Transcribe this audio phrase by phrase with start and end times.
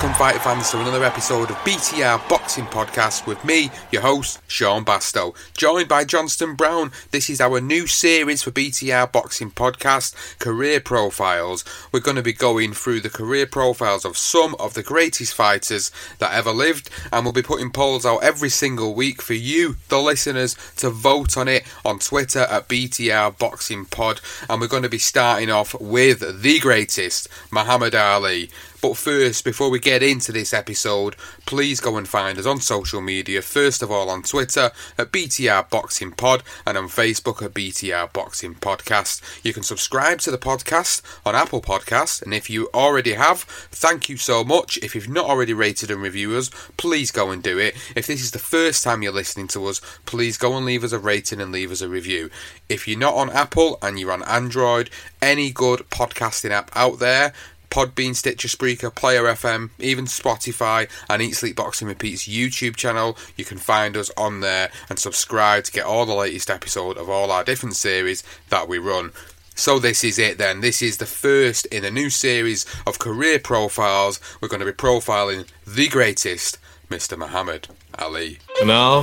[0.00, 4.82] Welcome, fighter fans, to another episode of BTR Boxing Podcast with me, your host, Sean
[4.82, 6.90] Bastow, joined by Johnston Brown.
[7.10, 11.66] This is our new series for BTR Boxing Podcast, Career Profiles.
[11.92, 15.90] We're going to be going through the career profiles of some of the greatest fighters
[16.18, 20.00] that ever lived, and we'll be putting polls out every single week for you, the
[20.00, 24.22] listeners, to vote on it on Twitter at BTR Boxing Pod.
[24.48, 28.48] And we're going to be starting off with the greatest, Muhammad Ali.
[28.80, 31.14] But first, before we get into this episode,
[31.44, 33.42] please go and find us on social media.
[33.42, 38.54] First of all, on Twitter at BTR Boxing Pod and on Facebook at BTR Boxing
[38.54, 39.20] Podcast.
[39.44, 44.08] You can subscribe to the podcast on Apple Podcasts, and if you already have, thank
[44.08, 44.78] you so much.
[44.78, 47.76] If you've not already rated and reviewed us, please go and do it.
[47.94, 50.92] If this is the first time you're listening to us, please go and leave us
[50.92, 52.30] a rating and leave us a review.
[52.68, 54.88] If you're not on Apple and you're on Android,
[55.20, 57.34] any good podcasting app out there,
[57.70, 63.16] Podbean, Stitcher, Spreaker, Player FM, even Spotify, and Eat Sleep Boxing Repeats YouTube channel.
[63.36, 67.08] You can find us on there and subscribe to get all the latest episode of
[67.08, 69.12] all our different series that we run.
[69.54, 70.62] So this is it then.
[70.62, 74.18] This is the first in a new series of career profiles.
[74.40, 77.16] We're going to be profiling the greatest, Mr.
[77.18, 78.38] Muhammad Ali.
[78.64, 79.00] Now,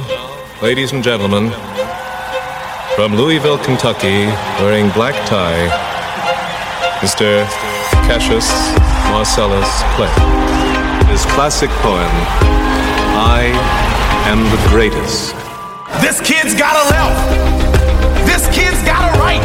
[0.62, 1.52] ladies and gentlemen,
[2.96, 4.26] from Louisville, Kentucky,
[4.60, 5.68] wearing black tie,
[7.02, 7.46] Mr.
[8.08, 8.48] Cassius
[9.12, 9.68] Marcellus
[10.00, 10.08] Clay.
[11.12, 12.08] His classic poem,
[13.20, 13.52] I
[14.32, 15.36] Am the Greatest.
[16.00, 17.20] This kid's got a left.
[18.24, 19.44] This kid's got a right.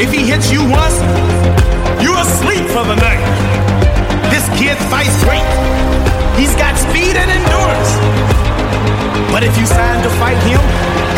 [0.00, 0.94] If he hits you once,
[1.98, 3.26] you're asleep for the night.
[4.30, 5.42] This kid fights great.
[6.38, 7.90] He's got speed and endurance.
[9.34, 10.62] But if you sign to fight him,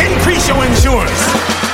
[0.01, 1.64] increase your insurance.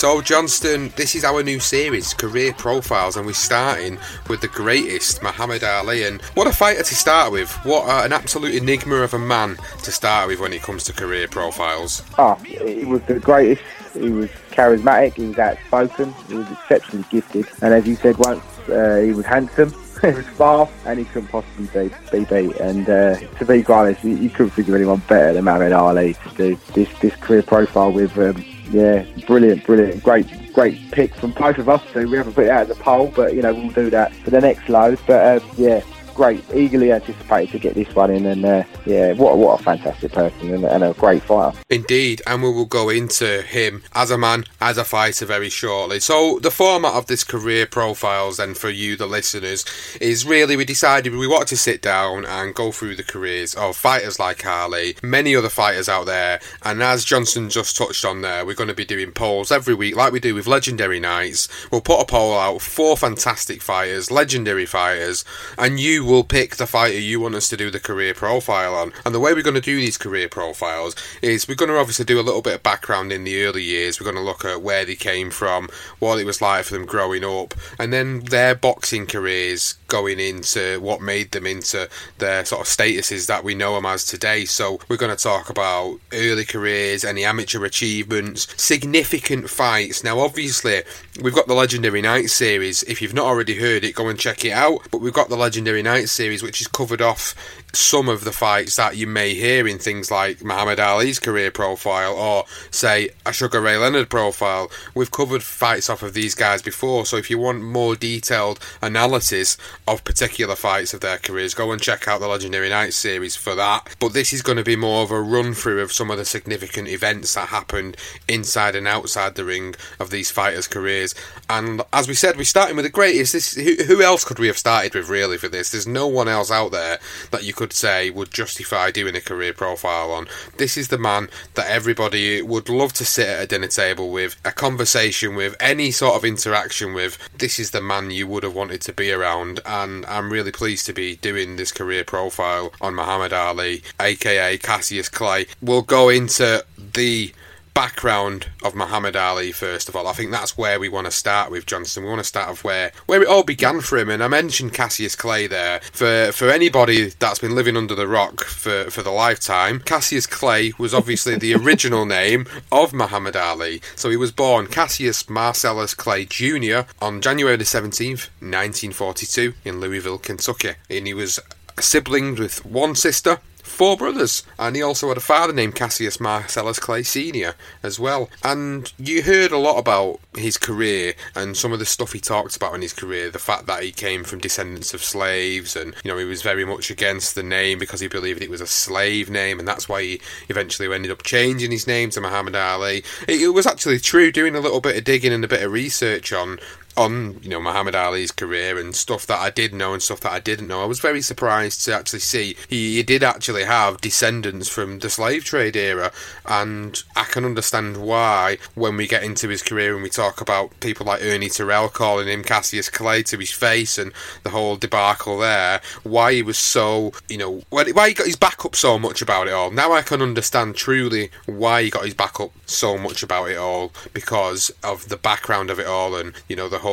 [0.00, 3.98] So, Johnston, this is our new series, Career Profiles, and we're starting
[4.30, 6.04] with the greatest, Muhammad Ali.
[6.04, 7.52] And what a fighter to start with.
[7.66, 10.94] What uh, an absolute enigma of a man to start with when it comes to
[10.94, 12.02] career profiles.
[12.16, 13.60] Oh, he was the greatest.
[13.92, 15.16] He was charismatic.
[15.16, 16.14] He was outspoken.
[16.28, 17.46] He was exceptionally gifted.
[17.60, 19.68] And as you said once, uh, he was handsome.
[20.00, 22.56] he was fast, and he couldn't possibly be, be beat.
[22.56, 26.14] And uh, to be honest, you, you couldn't think of anyone better than Muhammad Ali
[26.14, 28.16] to do this this career profile with.
[28.16, 31.82] Um, yeah, brilliant, brilliant, great, great pick from both of us.
[31.92, 34.14] So we haven't put it out as a poll, but you know we'll do that
[34.16, 34.98] for the next load.
[35.06, 35.82] But uh, yeah,
[36.20, 40.12] great, eagerly anticipated to get this one in, and uh, yeah, what what a fantastic
[40.12, 41.58] person and, and a great fighter.
[41.70, 45.98] Indeed, and we will go into him as a man, as a fighter very shortly.
[45.98, 49.64] So, the format of this career profiles, then for you, the listeners,
[49.98, 53.74] is really we decided we wanted to sit down and go through the careers of
[53.74, 58.44] fighters like Ali, many other fighters out there, and as Johnston just touched on there,
[58.44, 61.48] we're going to be doing polls every week, like we do with Legendary Nights.
[61.70, 65.24] We'll put a poll out, four fantastic fighters, legendary fighters,
[65.56, 68.92] and you will pick the fighter you want us to do the career profile on.
[69.06, 72.04] And the way we're going to do these career profiles is we're going to obviously
[72.04, 74.00] do a little bit of background in the early years.
[74.00, 75.68] We're going to look at where they came from,
[76.00, 80.80] what it was like for them growing up, and then their boxing careers going into
[80.80, 84.44] what made them into their sort of statuses that we know them as today.
[84.44, 90.02] So we're going to talk about early careers, any amateur achievements, significant fights.
[90.02, 90.82] Now, obviously,
[91.20, 92.82] we've got the Legendary Night series.
[92.84, 94.80] If you've not already heard it, go and check it out.
[94.90, 97.34] But we've got the Legendary Night series, which is covered off
[97.72, 102.14] some of the fights that you may hear in things like Muhammad Ali's career profile
[102.14, 104.70] or, say, a Sugar Ray Leonard profile.
[104.94, 109.56] We've covered fights off of these guys before, so if you want more detailed analysis
[109.86, 113.54] of particular fights of their careers, go and check out the Legendary Night series for
[113.54, 113.96] that.
[113.98, 116.24] But this is going to be more of a run through of some of the
[116.24, 117.96] significant events that happened
[118.28, 121.14] inside and outside the ring of these fighters' careers.
[121.48, 123.32] And as we said, we're starting with the greatest.
[123.32, 125.70] This, who, who else could we have started with, really, for this?
[125.70, 126.98] There's no one else out there
[127.30, 130.26] that you could say would justify doing a career profile on.
[130.56, 134.34] This is the man that everybody would love to sit at a dinner table with,
[134.46, 137.18] a conversation with, any sort of interaction with.
[137.36, 140.86] This is the man you would have wanted to be around, and I'm really pleased
[140.86, 145.44] to be doing this career profile on Muhammad Ali, aka Cassius Clay.
[145.60, 147.34] We'll go into the
[147.74, 150.06] background of Muhammad Ali first of all.
[150.06, 152.04] I think that's where we want to start with Johnston.
[152.04, 154.10] We want to start off where where it all began for him.
[154.10, 155.80] And I mentioned Cassius Clay there.
[155.92, 160.72] For for anybody that's been living under the rock for, for the lifetime, Cassius Clay
[160.78, 163.82] was obviously the original name of Muhammad Ali.
[163.96, 166.80] So he was born Cassius Marcellus Clay Jr.
[167.00, 170.74] on January the 17th, 1942 in Louisville, Kentucky.
[170.88, 171.38] And he was
[171.76, 173.40] a sibling with one sister
[173.80, 177.54] four brothers, and he also had a father named Cassius Marcellus Clay Sr.
[177.82, 178.28] as well.
[178.44, 182.54] And you heard a lot about his career and some of the stuff he talked
[182.56, 186.10] about in his career, the fact that he came from descendants of slaves, and you
[186.10, 189.30] know he was very much against the name because he believed it was a slave
[189.30, 193.02] name, and that's why he eventually ended up changing his name to Muhammad Ali.
[193.26, 194.30] It, it was actually true.
[194.30, 196.60] Doing a little bit of digging and a bit of research on
[197.00, 200.32] on you know Muhammad Ali's career and stuff that I did know and stuff that
[200.32, 200.82] I didn't know.
[200.82, 205.08] I was very surprised to actually see he, he, did actually have descendants from the
[205.08, 206.12] slave trade era,
[206.44, 210.78] and I can understand why when we get into his career and we talk about
[210.80, 214.12] people like Ernie Terrell calling him Cassius Clay to his face and
[214.42, 218.64] the whole debacle there, why he was so you know why he got his back
[218.64, 219.70] up so much about it all.
[219.70, 223.56] Now I can understand truly why he got his back up so much about it
[223.56, 226.89] all because of the background of it all and you know the whole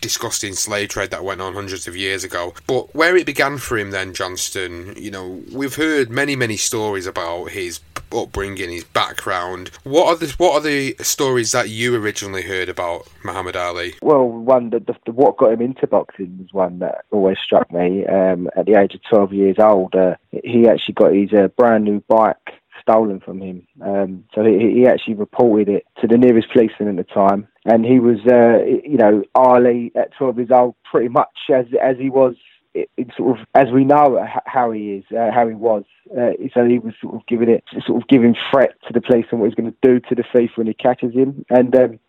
[0.00, 2.54] disgusting slave trade that went on hundreds of years ago.
[2.66, 7.06] But where it began for him then, Johnston, you know, we've heard many, many stories
[7.06, 7.80] about his
[8.12, 9.70] upbringing, his background.
[9.82, 13.94] What are the what are the stories that you originally heard about Muhammad Ali?
[14.02, 18.06] Well, one that the, what got him into boxing was one that always struck me.
[18.06, 21.84] Um, at the age of twelve years old, uh, he actually got his uh, brand
[21.84, 22.36] new bike
[22.80, 23.66] stolen from him.
[23.80, 27.84] Um, so he, he, actually reported it to the nearest policeman at the time, and
[27.84, 32.10] he was, uh, you know, Ali at 12 years old, pretty much as as he
[32.10, 32.34] was.
[32.74, 35.84] It, it sort of as we know how he is, uh, how he was.
[36.10, 39.26] Uh, so he was sort of giving it, sort of giving threat to the police
[39.26, 41.44] policeman what he's going to do to the thief when he catches him.
[41.50, 42.00] And um,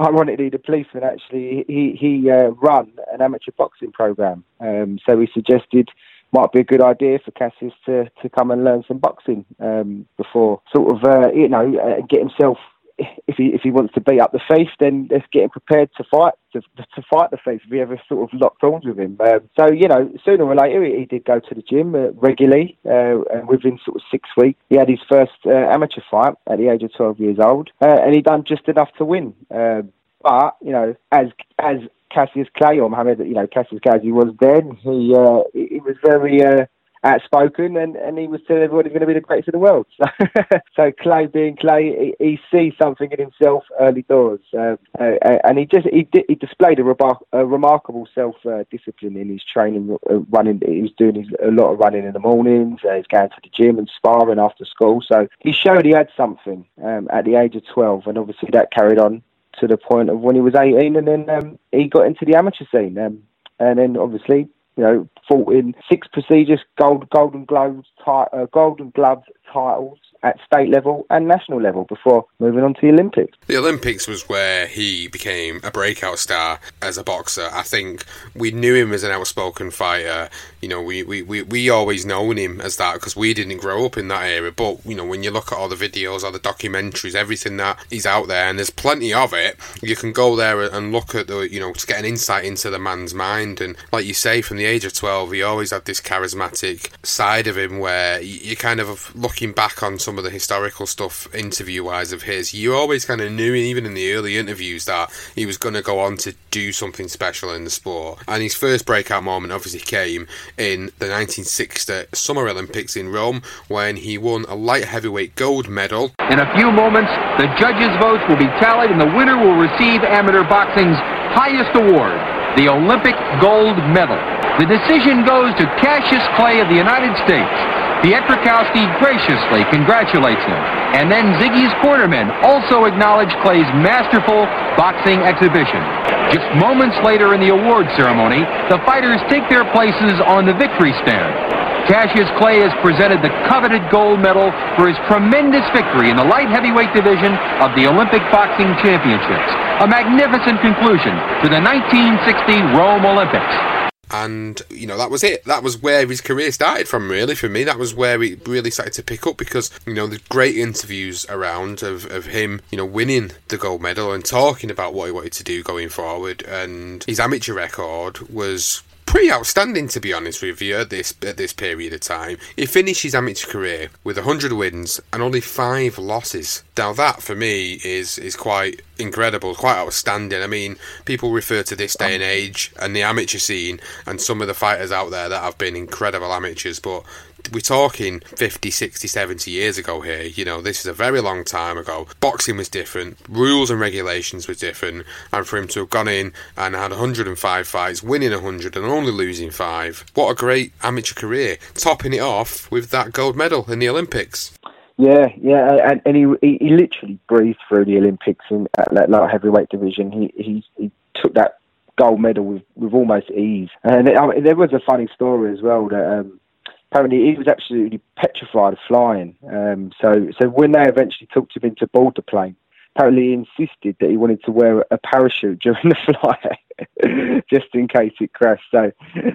[0.00, 4.42] ironically, the policeman actually he he uh, run an amateur boxing program.
[4.58, 5.90] Um, so he suggested
[6.32, 10.06] might be a good idea for Cassius to, to come and learn some boxing um,
[10.16, 12.58] before sort of uh, you know uh, get himself
[12.98, 15.90] if he if he wants to beat up the thief, then let's get him prepared
[15.96, 18.98] to fight to, to fight the thief if he ever sort of locked arms with
[18.98, 19.16] him.
[19.20, 22.12] Um, so you know, sooner or later he, he did go to the gym uh,
[22.12, 26.34] regularly, uh, and within sort of six weeks he had his first uh, amateur fight
[26.46, 29.34] at the age of twelve years old, uh, and he done just enough to win.
[29.50, 31.26] Um, but you know, as
[31.58, 31.76] as
[32.10, 35.96] Cassius Clay or Mohammed, you know, Cassius Clay he was then, he uh, he was
[36.04, 36.66] very uh,
[37.06, 39.58] outspoken and, and he was telling everybody he's going to be the greatest in the
[39.58, 39.86] world.
[39.96, 44.40] So, so Clay being Clay, he, he, sees something in himself early doors.
[44.56, 46.84] Uh, uh, and he just he, he displayed a,
[47.32, 50.60] a remarkable self uh, discipline in his training, uh, running.
[50.66, 52.80] He was doing his, a lot of running in the mornings.
[52.84, 55.02] Uh, he's going to the gym and sparring after school.
[55.06, 58.72] So he showed he had something um, at the age of 12 and obviously that
[58.72, 59.22] carried on
[59.60, 62.34] to the point of when he was 18, and then um, he got into the
[62.34, 62.98] amateur scene.
[62.98, 63.22] Um,
[63.58, 69.22] and then obviously, you know, fought in six prestigious gold Golden Globes, uh, Golden Glove
[69.52, 73.36] titles at state level and national level before moving on to the Olympics.
[73.46, 77.48] The Olympics was where he became a breakout star as a boxer.
[77.52, 78.04] I think
[78.34, 80.28] we knew him as an outspoken fighter.
[80.60, 83.84] You know, we, we, we, we always known him as that because we didn't grow
[83.84, 84.50] up in that era.
[84.50, 87.78] But, you know, when you look at all the videos, all the documentaries, everything that
[87.88, 91.28] he's out there, and there's plenty of it, you can go there and look at
[91.28, 93.60] the, you know, to get an insight into the man's mind.
[93.60, 97.46] And like you say, from the age of 12, he always had this charismatic side
[97.46, 101.84] of him where you kind of looking back on some of the historical stuff interview
[101.84, 105.46] wise of his, you always kind of knew, even in the early interviews, that he
[105.46, 108.18] was going to go on to do something special in the sport.
[108.28, 110.26] And his first breakout moment obviously came
[110.58, 116.12] in the 1960 Summer Olympics in Rome when he won a light heavyweight gold medal.
[116.30, 120.02] In a few moments, the judges' votes will be tallied and the winner will receive
[120.02, 120.96] amateur boxing's
[121.36, 122.16] highest award,
[122.56, 124.18] the Olympic gold medal.
[124.56, 127.56] The decision goes to Cassius Clay of the United States.
[128.00, 130.62] Pietrzykowski graciously congratulates him.
[130.96, 134.48] And then Ziggy's cornermen also acknowledge Clay's masterful
[134.80, 135.84] boxing exhibition.
[136.32, 140.96] Just moments later in the award ceremony, the fighters take their places on the victory
[141.04, 141.36] stand.
[141.84, 144.48] Cassius Clay has presented the coveted gold medal
[144.80, 149.52] for his tremendous victory in the light heavyweight division of the Olympic Boxing Championships.
[149.84, 151.12] A magnificent conclusion
[151.44, 153.76] to the 1960 Rome Olympics
[154.10, 155.44] and you know that was it.
[155.44, 157.64] That was where his career started from really for me.
[157.64, 161.26] That was where he really started to pick up because you know the great interviews
[161.28, 165.12] around of, of him you know winning the gold medal and talking about what he
[165.12, 166.42] wanted to do going forward.
[166.44, 171.36] And his amateur record was pretty outstanding to be honest with you at this at
[171.36, 172.36] this period of time.
[172.56, 176.62] He finished his amateur career with 100 wins and only five losses.
[176.76, 180.42] Now that for me is is quite incredible, quite outstanding.
[180.42, 184.40] I mean, people refer to this day and age and the amateur scene and some
[184.40, 187.04] of the fighters out there that have been incredible amateurs, but
[187.52, 190.22] we're talking 50, 60, 70 years ago here.
[190.22, 192.06] You know, this is a very long time ago.
[192.20, 196.32] Boxing was different, rules and regulations were different, and for him to have gone in
[196.56, 201.56] and had 105 fights, winning 100 and only losing five, what a great amateur career.
[201.74, 204.52] Topping it off with that gold medal in the Olympics.
[204.98, 209.30] Yeah, yeah, and, and he, he, literally breathed through the Olympics in at that light
[209.30, 210.10] heavyweight division.
[210.10, 211.58] He he, he took that
[211.96, 213.68] gold medal with, with almost ease.
[213.82, 216.40] And I mean, there was a funny story as well that um,
[216.90, 219.36] apparently he was absolutely petrified of flying.
[219.50, 222.56] Um, so, so when they eventually took him into board the plane,
[222.94, 227.88] apparently he insisted that he wanted to wear a parachute during the flight, just in
[227.88, 228.64] case it crashed.
[228.70, 228.92] So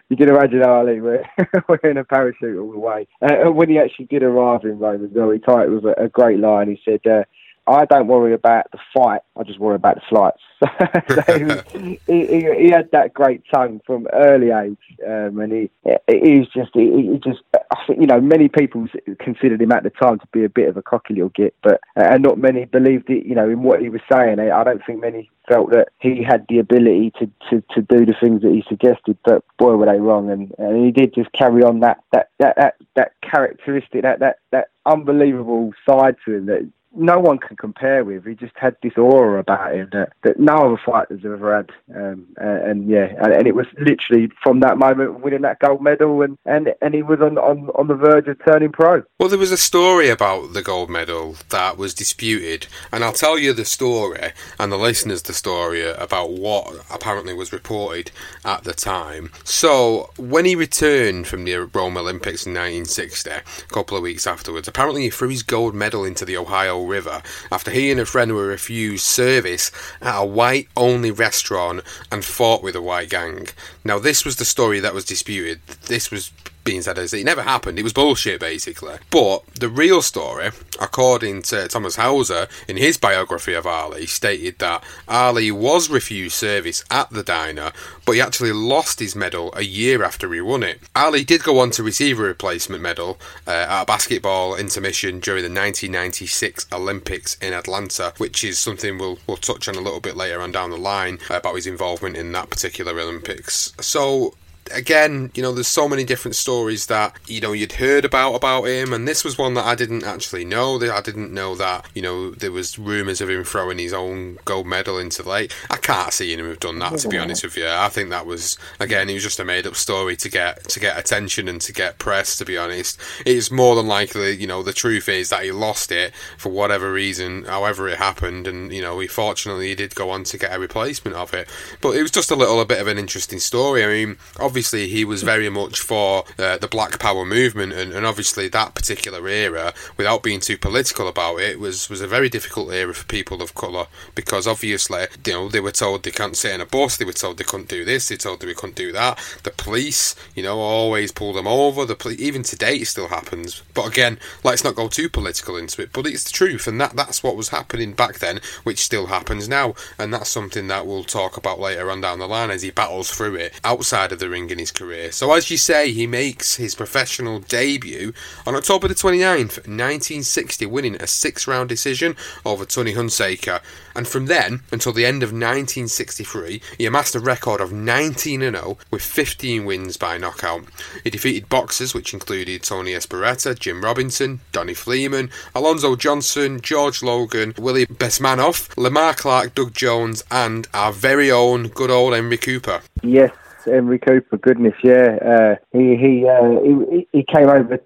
[0.09, 3.07] you can imagine Ali wearing a parachute all the way.
[3.21, 5.85] Uh, and when he actually did arrive in Rome as well, he tied it with
[5.85, 6.69] a, a great line.
[6.69, 7.23] He said, uh,
[7.67, 9.21] I don't worry about the fight.
[9.37, 10.41] I just worry about the flights.
[11.71, 14.77] so he, he, he, had that great tongue from early age,
[15.07, 15.69] um, and he
[16.07, 18.87] he was just he, he, just I think you know many people
[19.19, 21.81] considered him at the time to be a bit of a cocky little git, but
[21.95, 23.25] and not many believed it.
[23.25, 24.39] You know in what he was saying.
[24.39, 28.15] I don't think many felt that he had the ability to, to, to do the
[28.21, 30.29] things that he suggested, but boy were they wrong.
[30.29, 34.37] And, and he did just carry on that that, that, that, that characteristic, that, that,
[34.51, 38.25] that unbelievable side to him that no one can compare with.
[38.25, 41.69] He just had this aura about him that, that no other fighters have ever had.
[41.95, 45.81] Um, and, and, yeah, and, and, it was literally from that moment winning that gold
[45.81, 49.03] medal, and, and, and he was on, on, on the verge of turning pro.
[49.19, 53.37] Well, there was a story about the gold medal that was disputed, and I'll tell
[53.37, 58.11] you the story and the listeners the story about what apparently was reported
[58.43, 59.31] at the time.
[59.43, 64.67] So, when he returned from the Rome Olympics in 1960, a couple of weeks afterwards,
[64.67, 67.21] apparently he threw his gold medal into the Ohio River
[67.51, 69.71] after he and a friend were refused service
[70.01, 73.47] at a white only restaurant and fought with a white gang.
[73.83, 75.61] Now, this was the story that was disputed.
[75.87, 76.31] This was
[76.63, 77.79] being said as it never happened.
[77.79, 78.95] It was bullshit, basically.
[79.09, 84.83] But the real story, according to Thomas Hauser in his biography of Ali, stated that
[85.07, 87.71] Ali was refused service at the diner,
[88.05, 90.79] but he actually lost his medal a year after he won it.
[90.95, 95.43] Ali did go on to receive a replacement medal uh, at a basketball intermission during
[95.43, 100.15] the 1996 Olympics in Atlanta, which is something we'll, we'll touch on a little bit
[100.15, 103.73] later on down the line about his involvement in that particular Olympics.
[103.79, 104.35] So
[104.73, 108.63] again, you know, there's so many different stories that you know you'd heard about about
[108.63, 110.77] him, and this was one that I didn't actually know.
[110.77, 114.37] That I didn't know that you know there was rumours of him throwing his own
[114.45, 115.53] gold medal into the lake.
[115.69, 116.97] I can't see him have done that.
[116.99, 119.67] To be honest with you, I think that was again, it was just a made
[119.67, 122.37] up story to get to get attention and to get press.
[122.37, 125.91] To be honest, it's more than likely, you know, the truth is that he lost
[125.91, 130.09] it for whatever reason, however it happened, and you know, he fortunately he did go
[130.09, 131.47] on to get a replacement of it.
[131.81, 133.83] But it was just a little a bit of an interesting story.
[133.83, 137.91] I mean, obviously obviously he was very much for uh, the Black Power movement, and,
[137.91, 142.29] and, obviously that particular era, without being too political about it, was was a very
[142.29, 146.37] difficult era for people of colour because obviously you know they were told they can't
[146.37, 148.75] sit in a bus, they were told they couldn't do this, they told they couldn't
[148.75, 149.17] do that.
[149.41, 151.83] The police, you know, always pull them over.
[151.83, 153.63] The poli- even today it still happens.
[153.73, 155.91] But again, let's not go too political into it.
[155.91, 159.49] But it's the truth, and that that's what was happening back then, which still happens
[159.49, 162.69] now, and that's something that we'll talk about later on down the line as he
[162.69, 165.11] battles through it outside of the ring in his career.
[165.11, 168.13] So, as you say, he makes his professional debut
[168.45, 172.15] on October the 29th, 1960, winning a six round decision
[172.45, 173.61] over Tony Hunsaker.
[173.95, 178.77] And from then until the end of 1963, he amassed a record of 19 0
[178.89, 180.63] with 15 wins by knockout.
[181.03, 187.53] He defeated boxers which included Tony Esperetta, Jim Robinson, Donnie Fleeman, Alonzo Johnson, George Logan,
[187.57, 192.81] Willie Besmanoff, Lamar Clark, Doug Jones, and our very own good old Henry Cooper.
[193.03, 193.31] Yes,
[193.65, 194.37] Henry Cooper.
[194.37, 195.17] Goodness, yeah.
[195.23, 197.79] Uh, he he, uh, he he came over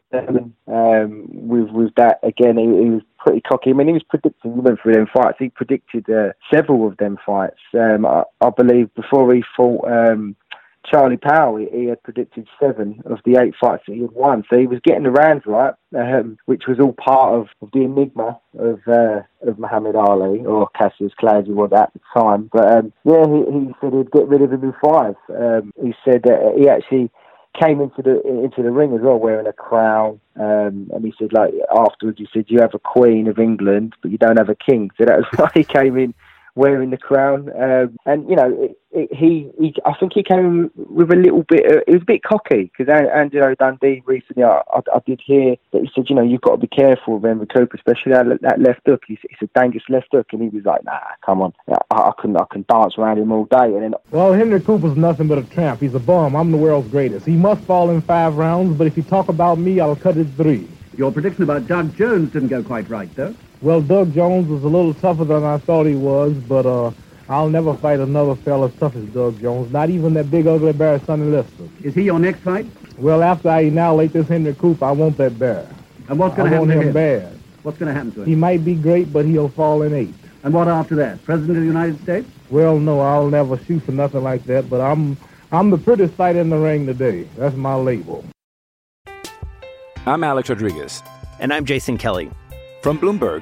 [0.67, 2.57] um, with with that again.
[2.57, 3.71] He, he, was pretty cocky.
[3.71, 4.53] I mean, he was predicting.
[4.53, 5.37] He went through them fights.
[5.39, 7.59] He predicted uh, several of them fights.
[7.73, 9.87] Um, I, I, believe before he fought.
[9.87, 10.35] Um,
[10.89, 14.43] Charlie Powell, he, had predicted seven of the eight fights that he had won.
[14.49, 17.81] So he was getting the rounds right, um, which was all part of, of the
[17.81, 22.49] enigma of uh, of Muhammad Ali or Cassius Clay as he was at the time.
[22.51, 25.15] But um, yeah, he, he, said he'd get rid of him in five.
[25.29, 27.11] Um, he said that he actually
[27.59, 30.19] came into the into the ring as well wearing a crown.
[30.37, 34.11] Um, and he said like afterwards he said you have a queen of England but
[34.11, 34.91] you don't have a king.
[34.97, 36.13] So that was why he came in
[36.55, 37.51] wearing the crown.
[37.61, 41.43] Um, and you know, it, it, he, he, I think he came with a little
[41.43, 41.65] bit.
[41.65, 45.55] Of, it was a bit cocky because Angelo Dundee recently, I, I, I, did hear
[45.73, 48.41] that he said, you know, you've got to be careful with Henry Cooper, especially that,
[48.41, 49.03] that left hook.
[49.05, 52.11] He's, he's a dangerous left hook, and he was like, nah, come on, I, I
[52.19, 53.73] can I can dance around him all day.
[53.73, 55.81] And then, well, Henry Cooper's nothing but a tramp.
[55.81, 56.35] He's a bum.
[56.35, 57.25] I'm the world's greatest.
[57.25, 60.27] He must fall in five rounds, but if you talk about me, I'll cut it
[60.37, 60.67] three.
[60.97, 63.35] Your prediction about Doug Jones didn't go quite right, though.
[63.65, 66.91] Well, Doug Jones was a little tougher than I thought he was, but uh,
[67.27, 70.71] I'll never fight another fella as tough as Doug Jones, not even that big ugly
[70.71, 71.75] bear Sonny Liston.
[71.81, 72.67] Is he your next fight?
[72.99, 75.67] Well, after I annihilate this Henry Cooper, I want that bear.
[76.09, 76.93] And what's going to happen to him?
[76.93, 77.39] bad.
[77.63, 78.27] What's going to happen to him?
[78.27, 80.13] He might be great, but he'll fall in eight.
[80.43, 81.23] And what after that?
[81.23, 82.29] President of the United States?
[82.51, 85.17] Well, no, I'll never shoot for nothing like that, but I'm
[85.51, 87.27] I'm the prettiest fighter in the ring today.
[87.35, 88.23] That's my label.
[90.05, 91.01] I'm Alex Rodriguez.
[91.39, 92.29] And I'm Jason Kelly.
[92.85, 93.41] From Bloomberg,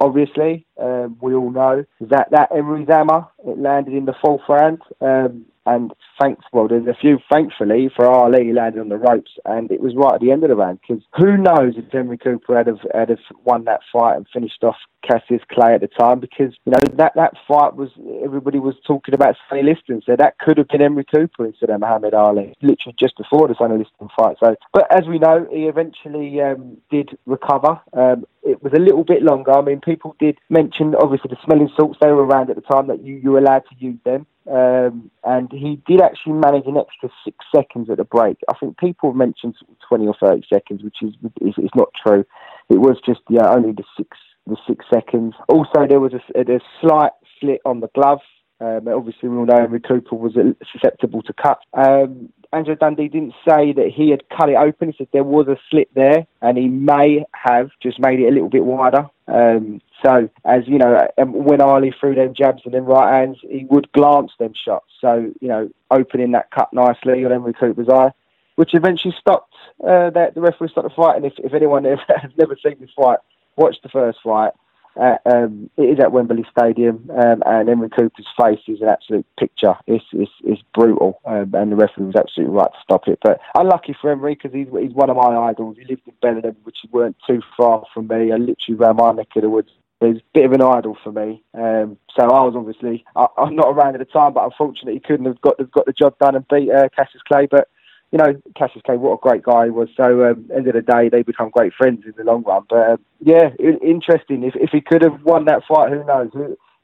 [0.00, 4.80] Obviously, um, we all know that that Enry's hammer, it landed in the fourth round.
[5.00, 9.70] Um, and thanks, well, there's a few, thankfully, for Ali landed on the ropes, and
[9.70, 10.80] it was right at the end of the round.
[10.80, 14.62] Because who knows if Henry Cooper had have, had have won that fight and finished
[14.62, 16.20] off Cassius Clay at the time?
[16.20, 17.90] Because you know that that fight was
[18.22, 21.80] everybody was talking about Sonny Liston, so that could have been Henry Cooper instead of
[21.80, 24.36] Muhammad Ali, literally just before the Sonny Liston fight.
[24.42, 27.80] So, but as we know, he eventually um, did recover.
[27.92, 29.52] Um, it was a little bit longer.
[29.52, 32.86] I mean, people did mention obviously the smelling salts they were around at the time
[32.88, 34.26] that you you were allowed to use them.
[34.50, 38.38] Um, and he did actually manage an extra six seconds at the break.
[38.48, 39.56] I think people mentioned
[39.88, 42.24] 20 or 30 seconds, which is is, is not true.
[42.68, 45.34] It was just yeah, only the six the six seconds.
[45.48, 48.20] Also, there was a, a slight slit on the glove.
[48.60, 50.34] Um, obviously, we all know Henry Cooper was
[50.72, 51.60] susceptible to cut.
[51.72, 54.90] Um, Angelo Dundee didn't say that he had cut it open.
[54.90, 58.32] He said there was a slit there, and he may have just made it a
[58.32, 59.06] little bit wider.
[59.28, 63.38] Um, so, as you know, um, when Ali threw them jabs and them right hands,
[63.42, 64.86] he would glance them shots.
[65.00, 68.12] So, you know, opening that cut nicely on Henry Cooper's eye,
[68.56, 69.54] which eventually stopped
[69.86, 71.16] uh, that the referee stopped the fight.
[71.16, 73.18] And if, if anyone has never seen this fight,
[73.56, 74.52] watch the first fight.
[74.96, 79.26] Uh, um, it is at Wembley Stadium, um, and Henry Cooper's face is an absolute
[79.38, 79.74] picture.
[79.86, 83.18] It's it's, it's brutal, um, and the referee was absolutely right to stop it.
[83.22, 85.76] But unlucky for Henry because he's he's one of my idols.
[85.78, 88.32] He lived in Bellingham, which weren't too far from me.
[88.32, 91.12] I literally ran my neck of the woods he's a bit of an idol for
[91.12, 91.42] me.
[91.54, 95.00] Um, so I was obviously I, am not around at the time, but unfortunately he
[95.00, 97.46] couldn't have got got the job done and beat uh, Cassius Clay.
[97.46, 97.68] But
[98.12, 99.88] you know, Cassius Clay, what a great guy he was.
[99.96, 102.64] So um, end of the day, they become great friends in the long run.
[102.68, 104.42] But um, yeah, interesting.
[104.42, 106.30] If if he could have won that fight, who knows?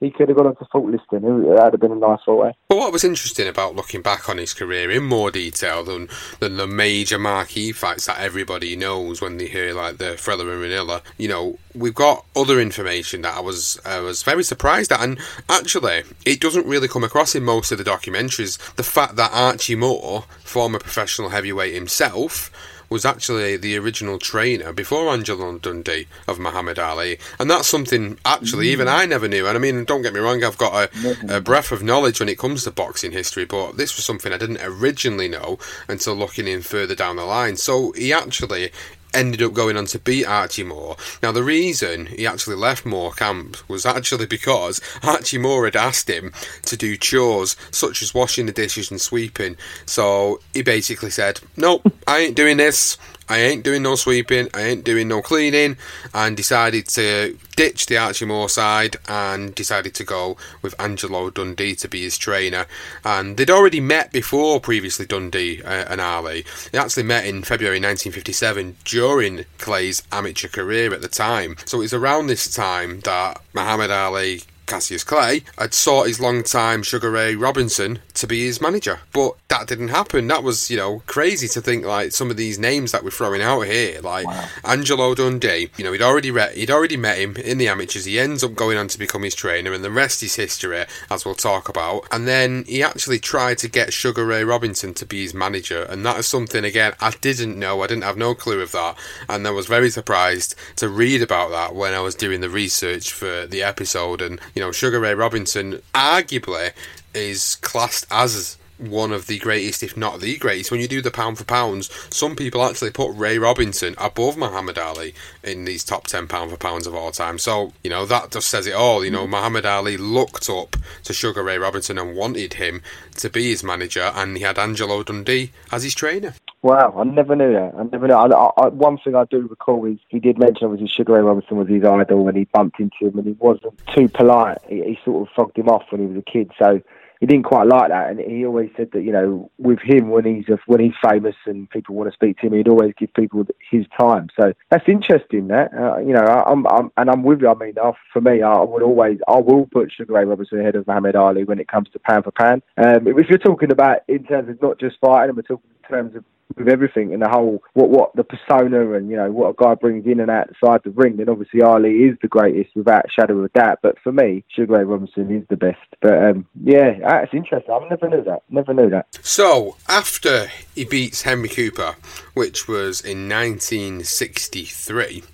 [0.00, 1.22] He could have gone on to Fulton Liston.
[1.22, 2.54] That would have been a nice way.
[2.68, 6.58] But what was interesting about looking back on his career in more detail than, than
[6.58, 11.00] the major marquee fights that everybody knows when they hear like the Thrilla in Manila,
[11.16, 15.18] you know, we've got other information that I was I was very surprised at, and
[15.48, 18.58] actually, it doesn't really come across in most of the documentaries.
[18.74, 22.50] The fact that Archie Moore, former professional heavyweight himself,
[22.88, 28.66] was actually the original trainer before Angelo Dundee of Muhammad Ali, and that's something actually
[28.66, 28.70] mm.
[28.70, 29.46] even I never knew.
[29.46, 32.28] And I mean, don't get me wrong, I've got a, a breadth of knowledge when
[32.28, 36.46] it comes to boxing history, but this was something I didn't originally know until looking
[36.46, 37.56] in further down the line.
[37.56, 38.70] So he actually
[39.16, 40.96] ended up going on to beat Archie Moore.
[41.22, 46.08] Now, the reason he actually left Moore camp was actually because Archie Moore had asked
[46.08, 49.56] him to do chores such as washing the dishes and sweeping.
[49.86, 52.98] So he basically said, Nope, I ain't doing this.
[53.28, 55.76] I ain't doing no sweeping, I ain't doing no cleaning,
[56.14, 61.74] and decided to ditch the Archie Moore side and decided to go with Angelo Dundee
[61.76, 62.66] to be his trainer.
[63.04, 66.44] And they'd already met before previously, Dundee uh, and Ali.
[66.70, 71.56] They actually met in February 1957 during Clay's amateur career at the time.
[71.64, 76.82] So it was around this time that Muhammad Ali Cassius Clay had sought his long-time
[76.82, 79.00] Sugar Ray Robinson to be his manager.
[79.12, 80.26] But that didn't happen.
[80.26, 83.42] That was, you know, crazy to think like some of these names that we're throwing
[83.42, 84.48] out here, like wow.
[84.64, 85.70] Angelo Dundee.
[85.76, 88.04] You know, he'd already re- he'd already met him in the amateurs.
[88.04, 91.24] He ends up going on to become his trainer, and the rest is history, as
[91.24, 92.06] we'll talk about.
[92.10, 96.04] And then he actually tried to get Sugar Ray Robinson to be his manager, and
[96.04, 97.82] that is something again I didn't know.
[97.82, 98.96] I didn't have no clue of that,
[99.28, 103.12] and I was very surprised to read about that when I was doing the research
[103.12, 104.20] for the episode.
[104.20, 106.72] And you know, Sugar Ray Robinson arguably
[107.14, 110.70] is classed as one of the greatest, if not the greatest.
[110.70, 114.78] When you do the pound for pounds, some people actually put Ray Robinson above Muhammad
[114.78, 117.38] Ali in these top 10 pound for pounds of all time.
[117.38, 119.04] So, you know, that just says it all.
[119.04, 119.32] You know, mm-hmm.
[119.32, 122.82] Muhammad Ali looked up to Sugar Ray Robinson and wanted him
[123.16, 126.34] to be his manager, and he had Angelo Dundee as his trainer.
[126.62, 127.74] Wow, I never knew that.
[127.78, 128.14] I never knew.
[128.14, 131.58] I, I, one thing I do recall is he did mention obviously Sugar Ray Robinson
[131.58, 134.58] was his idol when he bumped into him, and he wasn't too polite.
[134.68, 136.50] He, he sort of fogged him off when he was a kid.
[136.58, 136.82] So
[137.20, 140.24] he didn't quite like that, and he always said that you know with him when
[140.24, 143.12] he's a, when he's famous and people want to speak to him, he'd always give
[143.14, 144.28] people his time.
[144.38, 145.48] So that's interesting.
[145.48, 147.48] That uh, you know, I'm, I'm, and I'm with you.
[147.48, 147.74] I mean,
[148.12, 151.44] for me, I would always I will put Sugar Ray Robinson ahead of Muhammad Ali
[151.44, 152.62] when it comes to pound for pound.
[152.76, 156.16] Um, if you're talking about in terms of not just fighting, we're talking in terms
[156.16, 156.24] of
[156.56, 159.74] with everything and the whole what what the persona and you know what a guy
[159.74, 161.16] brings in and outside the ring.
[161.16, 163.80] Then obviously Ali is the greatest without a shadow of a doubt.
[163.82, 165.78] But for me, Sugar Ray Robinson is the best.
[166.00, 167.72] But um, yeah, that's interesting.
[167.72, 168.42] I never knew that.
[168.48, 169.06] Never knew that.
[169.22, 171.96] So after he beats Henry Cooper,
[172.34, 175.24] which was in 1963,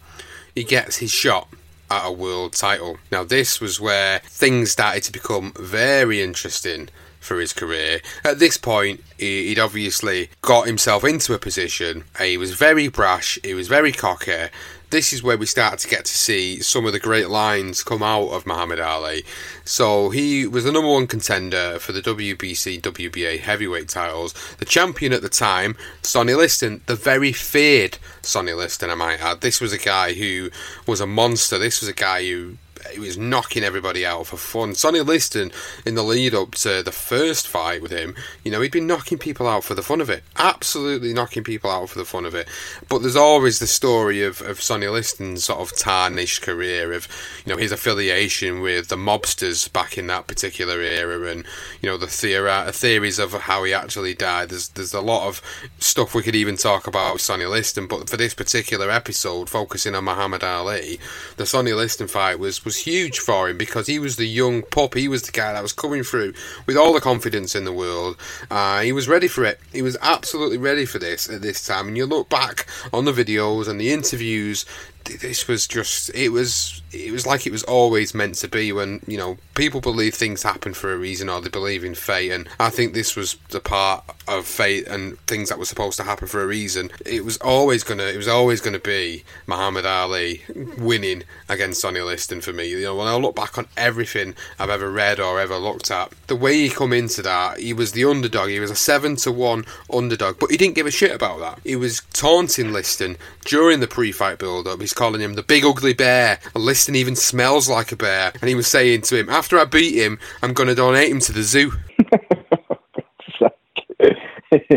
[0.55, 1.49] he gets his shot
[1.91, 2.97] at a world title.
[3.11, 6.89] Now, this was where things started to become very interesting
[7.23, 8.01] for his career.
[8.25, 12.05] At this point, he'd obviously got himself into a position.
[12.21, 14.49] He was very brash, he was very cocky.
[14.91, 18.03] This is where we start to get to see some of the great lines come
[18.03, 19.25] out of Muhammad Ali.
[19.65, 24.35] So he was the number one contender for the WBC, WBA heavyweight titles.
[24.59, 29.41] The champion at the time, Sonny Liston, the very feared Sonny Liston, I might add.
[29.41, 30.51] This was a guy who
[30.87, 31.57] was a monster.
[31.57, 32.59] This was a guy who
[32.93, 34.75] he was knocking everybody out for fun.
[34.75, 35.53] Sonny Liston,
[35.87, 38.15] in the lead up to the first fight with him,
[38.45, 40.23] you know, he'd been knocking people out for the fun of it.
[40.37, 42.49] Absolutely knocking people out for the fun of it.
[42.89, 47.09] But there's always the story of, of Sonny Liston's sort of tarnished career, of,
[47.45, 51.45] you know, his affiliation with the mobsters back in that particular era, and,
[51.81, 54.51] you know, the theori- theories of how he actually died.
[54.51, 55.43] There's, there's a lot of
[55.79, 59.95] stuff we could even talk about with Sonny Liston, but for this particular episode, focusing
[59.95, 60.99] on Muhammad Ali,
[61.37, 64.63] the Sonny Liston fight was, was was huge for him because he was the young
[64.63, 64.95] pup.
[64.95, 66.33] He was the guy that was coming through
[66.65, 68.17] with all the confidence in the world.
[68.51, 69.61] Uh, he was ready for it.
[69.73, 71.89] He was absolutely ready for this at this time.
[71.89, 74.65] And you look back on the videos and the interviews,
[75.05, 79.01] this was just it was it was like it was always meant to be when
[79.07, 82.31] you know people believe things happen for a reason or they believe in fate.
[82.31, 86.05] And i think this was the part of fate and things that were supposed to
[86.05, 86.91] happen for a reason.
[87.05, 90.43] It was always gonna it was always gonna be muhammad ali
[90.79, 92.69] winning against sonny liston for me.
[92.69, 96.13] You know when i look back on everything i've ever read or ever looked at
[96.27, 98.49] the way he come into that he was the underdog.
[98.49, 101.61] He was a 7 to 1 underdog but he didn't give a shit about that.
[101.65, 104.81] He was taunting liston during the pre-fight build-up.
[104.81, 108.31] He's calling him the big ugly bear and liston even smells like a bear.
[108.41, 111.19] And he was saying to him, after I beat him, I'm going to donate him
[111.19, 111.73] to the zoo.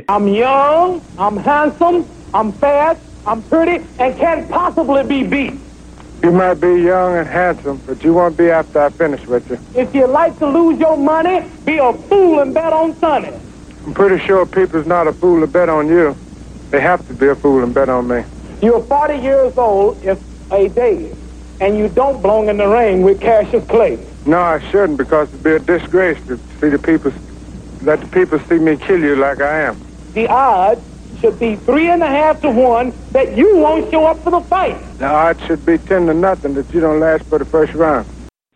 [0.09, 5.59] I'm young, I'm handsome, I'm fast, I'm pretty, and can't possibly be beat.
[6.23, 9.59] You might be young and handsome, but you won't be after I finish with you.
[9.79, 13.31] If you like to lose your money, be a fool and bet on Sonny.
[13.85, 16.15] I'm pretty sure people's not a fool to bet on you.
[16.71, 18.23] They have to be a fool and bet on me.
[18.65, 20.17] You're 40 years old if
[20.51, 21.13] a day,
[21.61, 24.03] and you don't belong in the ring with Cassius Clay.
[24.25, 27.13] No, I shouldn't because it'd be a disgrace to see the people,
[27.83, 29.79] let the people see me kill you like I am.
[30.13, 30.81] The odds
[31.19, 34.41] should be three and a half to one that you won't show up for the
[34.41, 34.97] fight.
[34.97, 38.07] The odds should be ten to nothing that you don't last for the first round.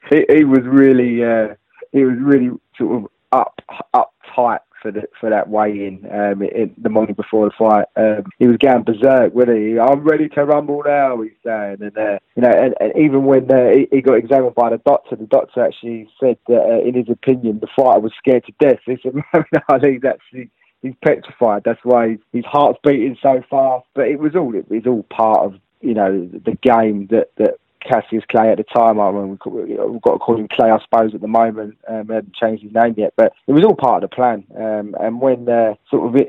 [0.10, 1.54] He, he was really, uh,
[1.92, 3.62] he was really sort of up,
[3.94, 7.86] uptight for the, for that weigh-in um, in, the morning before the fight.
[7.96, 9.80] Um, he was going berserk, wasn't he?
[9.80, 11.78] I'm ready to rumble now, he's saying.
[11.82, 14.78] And, uh, you know, and, and even when uh, he, he, got examined by the
[14.80, 18.54] doctor, the doctor actually said that, uh, in his opinion, the fighter was scared to
[18.60, 18.80] death.
[18.86, 21.64] He said, Muhammad Ali's actually he's petrified.
[21.64, 23.86] That's why his, his heart's beating so fast.
[23.94, 27.56] But it was all it was all part of you know the game that that
[27.82, 29.00] Cassius Clay at the time.
[29.00, 31.78] I mean, we've got to call him Clay, I suppose, at the moment.
[31.88, 34.44] Um, we haven't changed his name yet, but it was all part of the plan.
[34.56, 36.22] Um, and when uh, sort of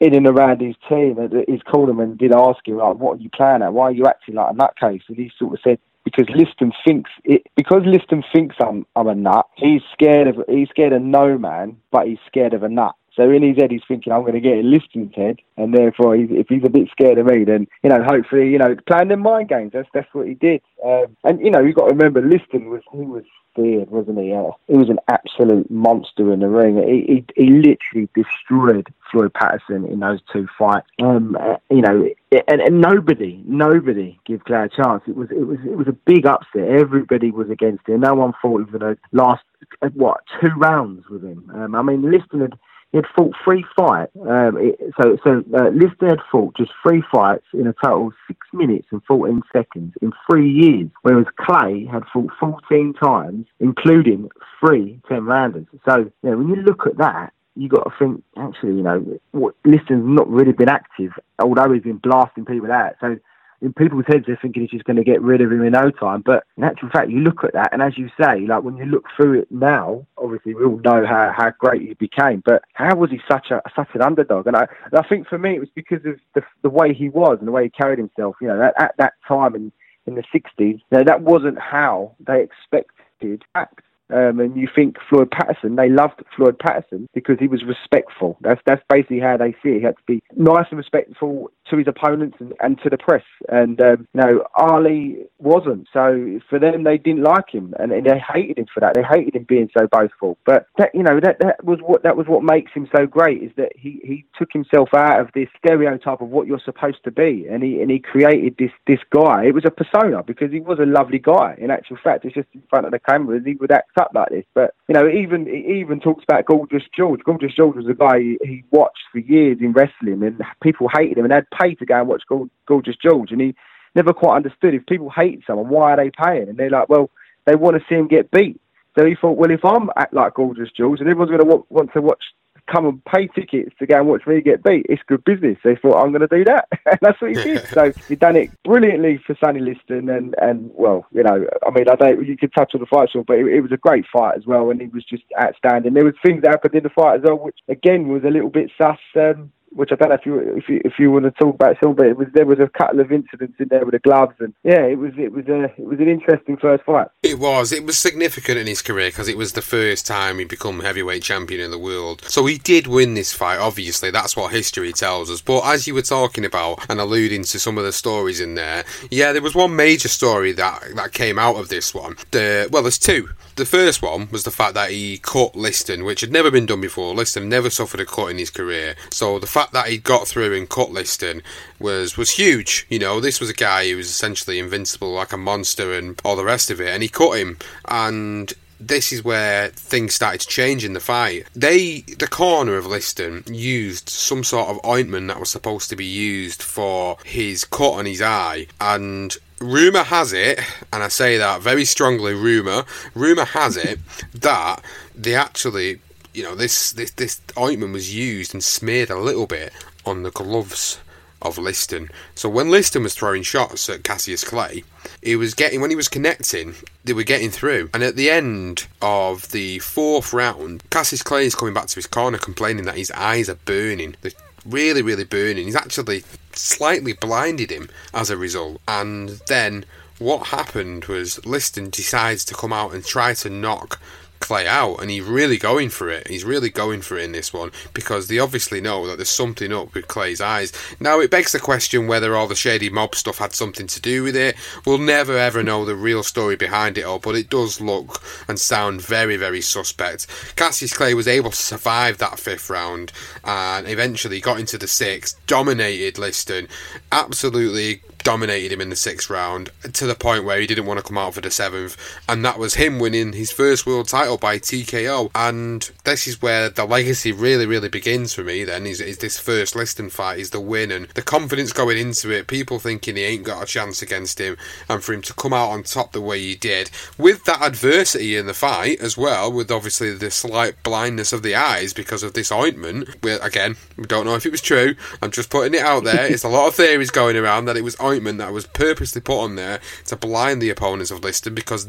[0.00, 3.30] in and around his team, uh, his cornerman did ask him, like, what are you
[3.30, 3.72] playing at?
[3.72, 5.02] Why are you acting like a nutcase?
[5.08, 9.14] And he sort of said, because Liston thinks it, because Liston thinks I'm I'm a
[9.14, 9.46] nut.
[9.56, 12.94] He's scared of he's scared of no man, but he's scared of a nut.
[13.16, 16.16] So in his head, he's thinking, I'm going to get in Liston's head, and therefore,
[16.16, 19.08] he's, if he's a bit scared of me, then you know, hopefully, you know, playing
[19.08, 19.72] them mind games.
[19.72, 20.60] That's that's what he did.
[20.84, 23.24] Um, and you know, you got to remember, Liston was he was
[23.56, 24.32] feared, wasn't he?
[24.32, 26.76] Uh, he was an absolute monster in the ring.
[26.76, 30.86] He, he, he literally destroyed Floyd Patterson in those two fights.
[31.02, 32.08] Um, uh, you know,
[32.48, 35.02] and, and nobody, nobody gave Claire a chance.
[35.08, 36.68] It was, it was, it was a big upset.
[36.68, 38.00] Everybody was against him.
[38.00, 39.42] No one thought he was going to last
[39.82, 41.50] uh, what two rounds with him.
[41.54, 42.58] Um, I mean, Liston had
[42.96, 44.12] he had fought three fights.
[44.16, 48.46] Um, so so uh, Liston had fought just three fights in a total of six
[48.52, 54.30] minutes and 14 seconds in three years, whereas Clay had fought 14 times, including
[54.60, 55.66] three 10 rounders.
[55.86, 59.18] So you know, when you look at that, you got to think, actually, you know,
[59.32, 62.94] what, Liston's not really been active, although he's been blasting people out.
[63.00, 63.18] So
[63.62, 65.90] in people's heads, they're thinking he's just going to get rid of him in no
[65.90, 66.22] time.
[66.24, 68.84] But in actual fact, you look at that, and as you say, like when you
[68.84, 72.42] look through it now, obviously we all know how, how great he became.
[72.44, 74.46] But how was he such a such an underdog?
[74.46, 77.38] And I, I think for me, it was because of the, the way he was
[77.38, 78.36] and the way he carried himself.
[78.40, 79.72] You know, at, at that time in
[80.06, 83.80] in the '60s, you know, that wasn't how they expected act.
[84.12, 88.38] Um, and you think Floyd Patterson, they loved Floyd Patterson because he was respectful.
[88.40, 89.78] That's that's basically how they see it.
[89.78, 93.24] He had to be nice and respectful to his opponents and, and to the press.
[93.48, 95.88] And um, you know, Ali wasn't.
[95.92, 98.94] So for them, they didn't like him, and, and, they hated him for that.
[98.94, 100.38] They hated him being so boastful.
[100.46, 103.42] But that you know, that that was what that was what makes him so great
[103.42, 107.10] is that he he took himself out of this stereotype of what you're supposed to
[107.10, 109.44] be, and he and he created this this guy.
[109.46, 111.56] It was a persona because he was a lovely guy.
[111.58, 114.30] In actual fact, it's just in front of the cameras he would act up like
[114.30, 114.44] this.
[114.54, 117.20] But you know, even even talks about Gorgeous George.
[117.24, 121.18] Gorgeous George was a guy he, he watched for years in wrestling, and people hated
[121.18, 122.22] him and had pay to go and watch
[122.66, 123.54] Gorgeous George, and he
[123.96, 126.48] never quite understood if people hate someone, why are they paying?
[126.48, 127.10] And they're like, well,
[127.46, 128.60] they want to see him get beat.
[128.96, 131.70] So he thought, well, if I'm act like Gorgeous George, and everyone's going to want,
[131.70, 132.22] want to watch,
[132.70, 135.58] come and pay tickets to go and watch me get beat, it's good business.
[135.64, 137.66] They thought, I'm going to do that, and that's what he did.
[137.72, 141.88] so he done it brilliantly for Sonny Liston, and and well, you know, I mean,
[141.88, 144.36] I don't, you could touch on the fight, but it, it was a great fight
[144.36, 145.94] as well, and he was just outstanding.
[145.94, 148.50] There was things that happened in the fight as well, which again was a little
[148.50, 148.98] bit sus.
[149.14, 151.76] Um, which I don't know if you if you if you want to talk about
[151.96, 154.54] but it was there was a couple of incidents in there with the gloves, and
[154.64, 157.08] yeah, it was it was a it was an interesting first fight.
[157.22, 160.48] It was it was significant in his career because it was the first time he'd
[160.48, 162.22] become heavyweight champion in the world.
[162.26, 163.58] So he did win this fight.
[163.58, 165.40] Obviously, that's what history tells us.
[165.40, 168.84] But as you were talking about and alluding to some of the stories in there,
[169.10, 172.16] yeah, there was one major story that that came out of this one.
[172.30, 173.30] The well, there's two.
[173.56, 176.80] The first one was the fact that he cut Liston, which had never been done
[176.80, 177.14] before.
[177.14, 180.54] Liston never suffered a cut in his career, so the fact that he got through
[180.54, 181.42] and cut Liston
[181.78, 182.86] was was huge.
[182.90, 186.36] You know, this was a guy who was essentially invincible, like a monster, and all
[186.36, 187.56] the rest of it, and he cut him.
[187.86, 191.46] And this is where things started to change in the fight.
[191.54, 196.04] They, the corner of Liston, used some sort of ointment that was supposed to be
[196.04, 200.60] used for his cut on his eye, and rumour has it,
[200.92, 204.00] and I say that very strongly, rumour, rumour has it
[204.34, 206.00] that they actually,
[206.36, 209.72] you know, this, this, this ointment was used and smeared a little bit
[210.04, 211.00] on the gloves
[211.40, 212.10] of Liston.
[212.34, 214.84] So when Liston was throwing shots at Cassius Clay,
[215.22, 217.88] he was getting when he was connecting, they were getting through.
[217.94, 222.06] And at the end of the fourth round, Cassius Clay is coming back to his
[222.06, 224.16] corner complaining that his eyes are burning.
[224.20, 224.32] They're
[224.66, 225.64] really, really burning.
[225.64, 228.80] He's actually slightly blinded him as a result.
[228.86, 229.86] And then
[230.18, 234.00] what happened was Liston decides to come out and try to knock
[234.46, 236.28] Clay out, and he's really going for it.
[236.28, 239.72] He's really going for it in this one because they obviously know that there's something
[239.72, 240.72] up with Clay's eyes.
[241.00, 244.22] Now, it begs the question whether all the shady mob stuff had something to do
[244.22, 244.54] with it.
[244.84, 248.58] We'll never ever know the real story behind it all, but it does look and
[248.58, 250.28] sound very, very suspect.
[250.54, 253.10] Cassius Clay was able to survive that fifth round
[253.42, 256.68] and eventually got into the sixth, dominated Liston,
[257.10, 261.06] absolutely dominated him in the sixth round to the point where he didn't want to
[261.06, 261.96] come out for the seventh,
[262.28, 265.30] and that was him winning his first world title by TKO.
[265.32, 268.64] And this is where the legacy really, really begins for me.
[268.64, 272.32] Then is, is this first Liston fight, is the win, and the confidence going into
[272.32, 272.48] it.
[272.48, 274.56] People thinking he ain't got a chance against him,
[274.88, 278.34] and for him to come out on top the way he did, with that adversity
[278.34, 282.32] in the fight as well, with obviously the slight blindness of the eyes because of
[282.32, 283.08] this ointment.
[283.22, 284.96] Well, again, we don't know if it was true.
[285.22, 286.26] I'm just putting it out there.
[286.32, 289.40] it's a lot of theories going around that it was ointment that was purposely put
[289.42, 291.86] on there to blind the opponents of Liston because,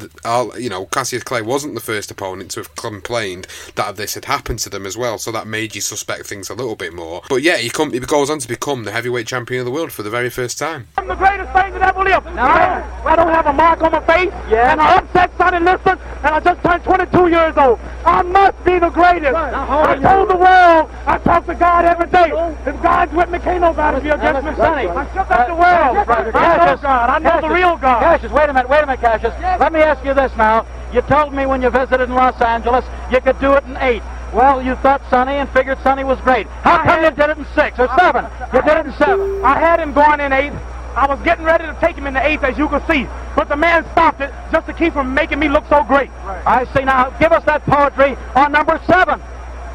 [0.58, 4.60] you know, Cassius Clay wasn't the first opponent to have complained that this had happened
[4.60, 7.22] to them as well, so that made you suspect things a little bit more.
[7.30, 9.92] But yeah, he, come, he goes on to become the heavyweight champion of the world
[9.92, 10.88] for the very first time.
[10.98, 12.26] I'm the greatest thing that ever lived.
[12.36, 12.44] No.
[12.44, 14.74] I don't have a mark on my face, yeah.
[14.74, 17.80] and I upset Sonny Liston, and I just turned 22 years old.
[18.06, 19.36] I must be the greatest.
[19.36, 22.32] I told the world, I talk to God every day.
[22.66, 24.56] If God's with me, can't nobody be against me.
[24.56, 26.08] Sonny, I shook up the world.
[26.18, 27.10] I know God.
[27.10, 28.00] I know Cassius, the real God.
[28.02, 29.34] Cassius, wait a minute, wait a minute, Cassius.
[29.60, 30.66] Let me ask you this now.
[30.94, 34.02] You told me when you visited in Los Angeles you could do it in eight.
[34.34, 36.48] Well, you thought Sonny and figured Sonny was great.
[36.48, 38.26] How come you did it in six or seven?
[38.54, 39.44] You did it in seven.
[39.44, 40.52] I had him going in eight.
[40.96, 43.08] I was getting ready to take him in the eighth, as you can see.
[43.36, 46.10] But the man stopped it just to keep from making me look so great.
[46.26, 46.84] I see.
[46.84, 49.22] Now, give us that poetry on number seven.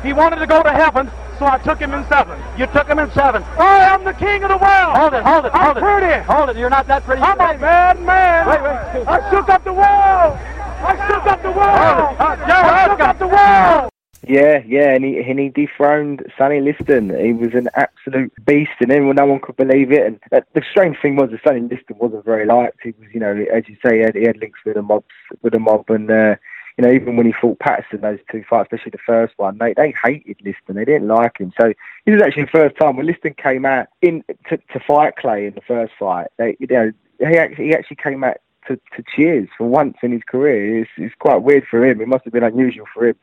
[0.03, 1.11] He wanted to go to heaven,
[1.43, 2.39] so I took him in seven.
[2.57, 3.43] You took him in seven.
[3.59, 4.97] I am the king of the world.
[4.97, 5.83] Hold it, hold it, hold I'm hold it.
[5.83, 6.23] pretty.
[6.25, 6.57] Hold it.
[6.57, 7.21] You're not that pretty.
[7.21, 8.47] I'm a bad man.
[8.47, 9.09] Wait, wait.
[9.09, 10.39] I shook up the world.
[10.87, 12.17] I shook up the world.
[12.19, 13.91] Uh, Joe I shook up the world.
[14.25, 17.11] Yeah, yeah, and he and he dethroned Sonny Liston.
[17.19, 20.07] He was an absolute beast, and everyone, no one could believe it.
[20.07, 22.79] And uh, the strange thing was that Sonny Liston wasn't very liked.
[22.85, 25.03] He was, you know, as you say, he had, he had links with the mob,
[25.43, 26.37] with the mob, and uh,
[26.77, 29.75] you know, even when he fought Patterson, those two fights, especially the first one, they
[29.75, 30.77] they hated Liston.
[30.77, 31.53] They didn't like him.
[31.61, 31.73] So
[32.07, 35.47] this is actually the first time when Liston came out in to, to fight Clay
[35.47, 36.29] in the first fight.
[36.39, 40.13] They, you know, he actually, he actually came out to, to cheers for once in
[40.13, 40.81] his career.
[40.83, 42.01] It's, it's quite weird for him.
[42.01, 43.17] It must have been unusual for him.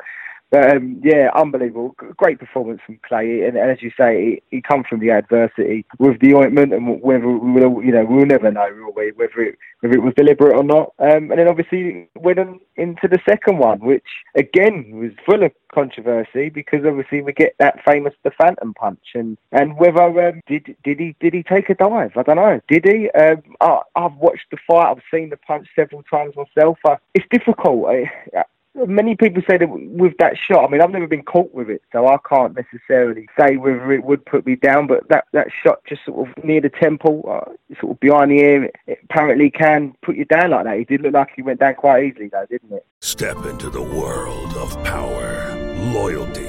[0.52, 1.96] But um, yeah, unbelievable.
[2.18, 5.86] Great performance from Clay, and, and as you say, he, he come from the adversity
[6.00, 9.42] with the ointment, and whether we will, you know, we'll never know, will we, whether
[9.42, 10.94] it whether it was deliberate or not.
[11.00, 14.04] Um, and then obviously went on into the second one, which
[14.36, 19.38] again was full of controversy because obviously we get that famous the Phantom Punch, and
[19.52, 22.14] and whether um, did did he did he take a dive?
[22.18, 22.60] I don't know.
[22.68, 23.10] Did he?
[23.12, 24.90] Um, I, I've watched the fight.
[24.90, 26.80] I've seen the punch several times myself.
[26.84, 27.88] Uh, it's difficult.
[27.90, 28.44] I,
[28.76, 31.82] Many people say that with that shot, I mean, I've never been caught with it,
[31.92, 34.88] so I can't necessarily say whether it would put me down.
[34.88, 38.40] But that, that shot just sort of near the temple, uh, sort of behind the
[38.40, 40.78] ear, it, apparently can put you down like that.
[40.78, 42.86] It did look like he went down quite easily, though, didn't it?
[43.02, 45.56] Step into the world of power,
[45.92, 46.49] loyalty,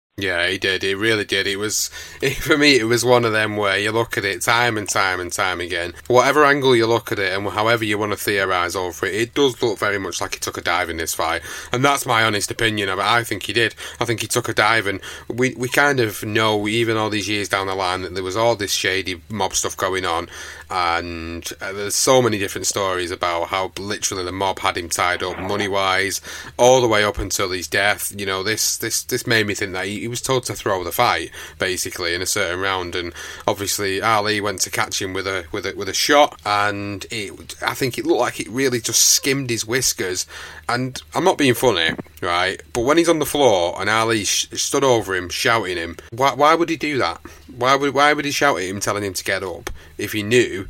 [0.17, 0.83] Yeah, he did.
[0.83, 1.47] He really did.
[1.47, 1.89] It was
[2.21, 2.77] it, for me.
[2.77, 5.61] It was one of them where you look at it time and time and time
[5.61, 5.93] again.
[6.07, 9.33] Whatever angle you look at it, and however you want to theorise over it, it
[9.33, 11.41] does look very much like he took a dive in this fight,
[11.71, 12.89] and that's my honest opinion.
[12.89, 13.73] But I think he did.
[13.99, 14.99] I think he took a dive, and
[15.29, 18.37] we we kind of know, even all these years down the line, that there was
[18.37, 20.29] all this shady mob stuff going on,
[20.69, 25.23] and uh, there's so many different stories about how literally the mob had him tied
[25.23, 26.21] up, money wise,
[26.57, 28.13] all the way up until his death.
[28.17, 30.83] You know, this this this made me think that he, he was told to throw
[30.83, 33.13] the fight basically in a certain round, and
[33.47, 37.55] obviously Ali went to catch him with a with a with a shot, and it,
[37.61, 40.25] I think it looked like it really just skimmed his whiskers.
[40.67, 41.91] And I'm not being funny,
[42.21, 42.61] right?
[42.73, 46.33] But when he's on the floor and Ali sh- stood over him, shouting him, why,
[46.33, 47.21] why would he do that?
[47.55, 50.23] Why would why would he shout at him, telling him to get up if he
[50.23, 50.67] knew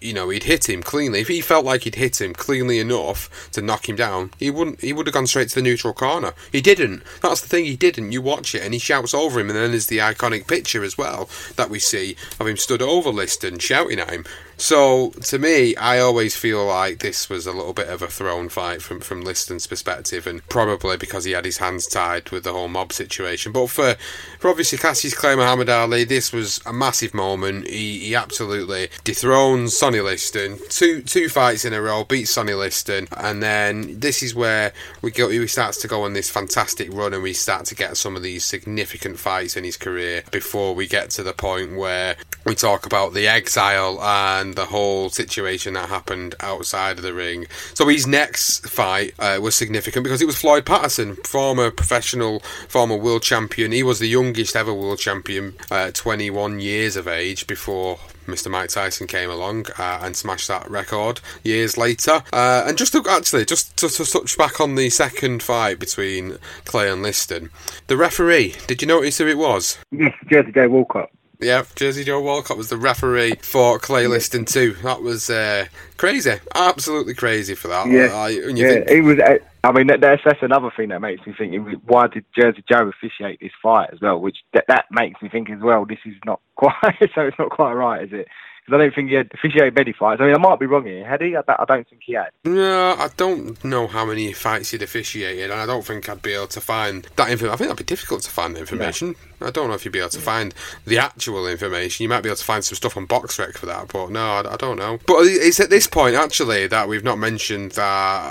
[0.00, 1.20] you know, he'd hit him cleanly.
[1.20, 4.80] If he felt like he'd hit him cleanly enough to knock him down, he wouldn't.
[4.80, 6.34] He would have gone straight to the neutral corner.
[6.52, 7.02] He didn't.
[7.20, 7.64] That's the thing.
[7.64, 8.12] He didn't.
[8.12, 10.96] You watch it, and he shouts over him, and then there's the iconic picture as
[10.96, 14.24] well that we see of him stood over Liston shouting at him.
[14.58, 18.48] So to me, I always feel like this was a little bit of a thrown
[18.48, 22.52] fight from from Liston's perspective, and probably because he had his hands tied with the
[22.52, 23.52] whole mob situation.
[23.52, 23.94] But for
[24.40, 27.68] for obviously Cassius Clay Muhammad Ali, this was a massive moment.
[27.68, 30.58] He he absolutely dethroned Sonny Liston.
[30.68, 35.12] Two two fights in a row, beat Sonny Liston, and then this is where we
[35.12, 35.28] go.
[35.28, 38.22] He starts to go on this fantastic run, and we start to get some of
[38.22, 42.86] these significant fights in his career before we get to the point where we talk
[42.86, 47.46] about the exile and the whole situation that happened outside of the ring.
[47.74, 52.96] So his next fight uh, was significant because it was Floyd Patterson, former professional, former
[52.96, 53.72] world champion.
[53.72, 58.50] He was the youngest ever world champion, uh, 21 years of age before Mr.
[58.50, 62.22] Mike Tyson came along uh, and smashed that record years later.
[62.32, 66.36] Uh, and just to, actually, just to, to, touch back on the second fight between
[66.64, 67.50] Clay and Liston,
[67.86, 69.78] the referee, did you notice who it was?
[69.90, 71.10] Yes, Jersey Joe Walcott.
[71.40, 74.74] Yeah, Jersey Joe Walcott was the referee for Clay Liston too.
[74.82, 75.66] That was uh,
[75.96, 77.86] crazy, absolutely crazy for that.
[77.86, 78.72] Yeah, I, yeah.
[78.72, 79.18] think, He was.
[79.20, 81.54] uh, I mean, that's that's another thing that makes me think.
[81.84, 84.20] Why did Jersey Joe officiate this fight as well?
[84.20, 85.84] Which that, that makes me think as well.
[85.84, 86.74] This is not quite.
[87.14, 88.26] so it's not quite right, is it?
[88.68, 90.20] Because I don't think he had officiated many fights.
[90.20, 91.06] I mean, I might be wrong here.
[91.08, 91.28] Had he?
[91.34, 92.28] I, don't- I don't think he had.
[92.44, 96.34] No, I don't know how many fights he'd officiated, and I don't think I'd be
[96.34, 97.54] able to find that information.
[97.54, 99.14] I think that'd be difficult to find the information.
[99.40, 100.52] I don't know if you'd be able to find
[100.84, 102.02] the actual information.
[102.02, 104.52] You might be able to find some stuff on BoxRec for that, but no, I,
[104.52, 104.98] I don't know.
[105.06, 107.82] But it's at this point, actually, that we've not mentioned that.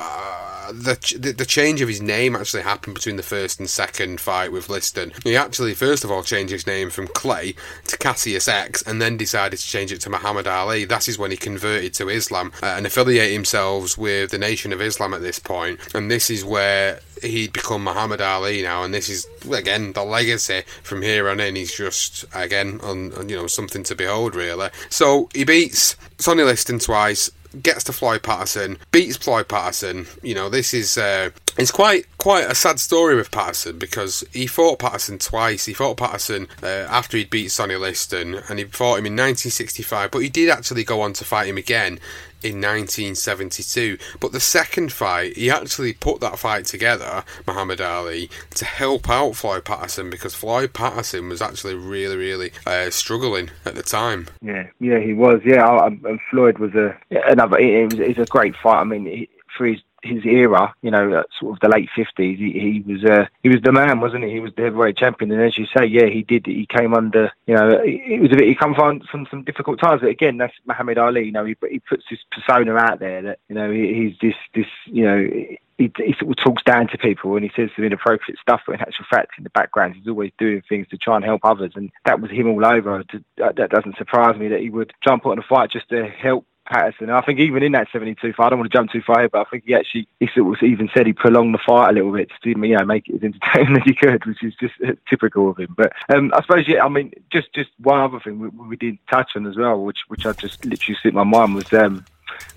[0.03, 4.51] Uh, the, the change of his name actually happened between the first and second fight
[4.51, 5.13] with Liston.
[5.23, 7.55] He actually, first of all, changed his name from Clay
[7.87, 10.85] to Cassius X, and then decided to change it to Muhammad Ali.
[10.85, 14.81] That is when he converted to Islam uh, and affiliate himself with the Nation of
[14.81, 15.79] Islam at this point.
[15.93, 20.63] And this is where he'd become Muhammad Ali now, and this is again the legacy
[20.83, 21.55] from here on in.
[21.55, 24.69] He's just again on, on, you know something to behold, really.
[24.89, 27.29] So he beats Sonny Liston twice.
[27.61, 30.07] Gets to Floyd Patterson, beats Floyd Patterson.
[30.21, 34.47] You know, this is uh, it's quite quite a sad story with Patterson because he
[34.47, 35.65] fought Patterson twice.
[35.65, 40.11] He fought Patterson uh, after he'd beat Sonny Liston, and he fought him in 1965.
[40.11, 41.99] But he did actually go on to fight him again
[42.43, 43.97] in 1972.
[44.19, 49.35] But the second fight, he actually put that fight together, Muhammad Ali, to help out
[49.35, 54.27] Floyd Patterson because Floyd Patterson was actually really, really uh, struggling at the time.
[54.41, 55.41] Yeah, yeah, he was.
[55.45, 57.57] Yeah, and Floyd was a another.
[57.59, 58.81] It, it was it's a great fight.
[58.81, 62.83] I mean, he, for his his era, you know, sort of the late fifties, he,
[62.85, 64.31] he was uh, he was the man, wasn't he?
[64.31, 66.45] He was the heavyweight champion, and as you say, yeah, he did.
[66.45, 68.47] He came under, you know, it was a bit.
[68.47, 71.25] He come from from some difficult times, but again, that's Muhammad Ali.
[71.25, 74.35] You know, he he puts this persona out there that you know he, he's this
[74.53, 75.29] this you know.
[75.77, 78.73] He, he sort of talks down to people and he says some inappropriate stuff, but
[78.73, 81.73] in actual fact, in the background, he's always doing things to try and help others,
[81.75, 83.03] and that was him all over.
[83.37, 87.09] That doesn't surprise me that he would jump on a fight just to help Patterson.
[87.09, 89.29] I think even in that 72 fight, I don't want to jump too far here,
[89.29, 92.11] but I think he actually, he sort even said he prolonged the fight a little
[92.11, 94.93] bit to, you know, make it as entertaining as he could, which is just uh,
[95.09, 95.73] typical of him.
[95.77, 98.97] But um, I suppose, yeah, I mean, just just one other thing we, we did
[99.09, 102.05] touch on as well, which which I just literally slipped my mind was um,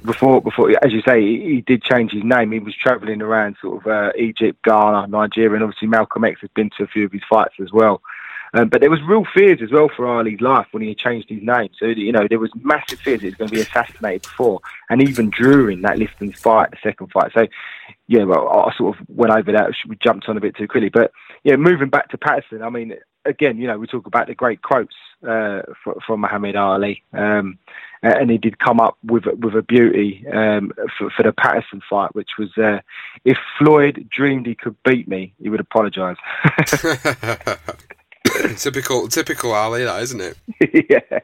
[0.05, 2.53] before before as you say, he, he did change his name.
[2.53, 6.51] He was travelling around sort of uh, Egypt, Ghana, Nigeria, and obviously Malcolm X has
[6.55, 8.03] been to a few of his fights as well.
[8.53, 11.43] Um, but there was real fears as well for Ali's life when he changed his
[11.43, 11.71] name.
[11.79, 15.03] So you know there was massive fears he was going to be assassinated before, and
[15.03, 17.33] even during that Liston's fight, the second fight.
[17.35, 17.47] So
[18.09, 19.71] yeah, well, I sort of went over that.
[19.87, 21.13] We jumped on a bit too quickly, but
[21.45, 22.63] yeah, moving back to Patterson.
[22.63, 22.95] I mean,
[23.25, 24.95] again, you know, we talk about the great quotes
[25.27, 27.59] uh, fr- from Muhammad Ali, um,
[28.03, 32.15] and he did come up with with a beauty um, for, for the Patterson fight,
[32.15, 32.81] which was uh,
[33.25, 36.17] if Floyd dreamed he could beat me, he would apologise.
[38.57, 40.37] typical, typical Ali, that isn't it?
[40.91, 41.19] yeah.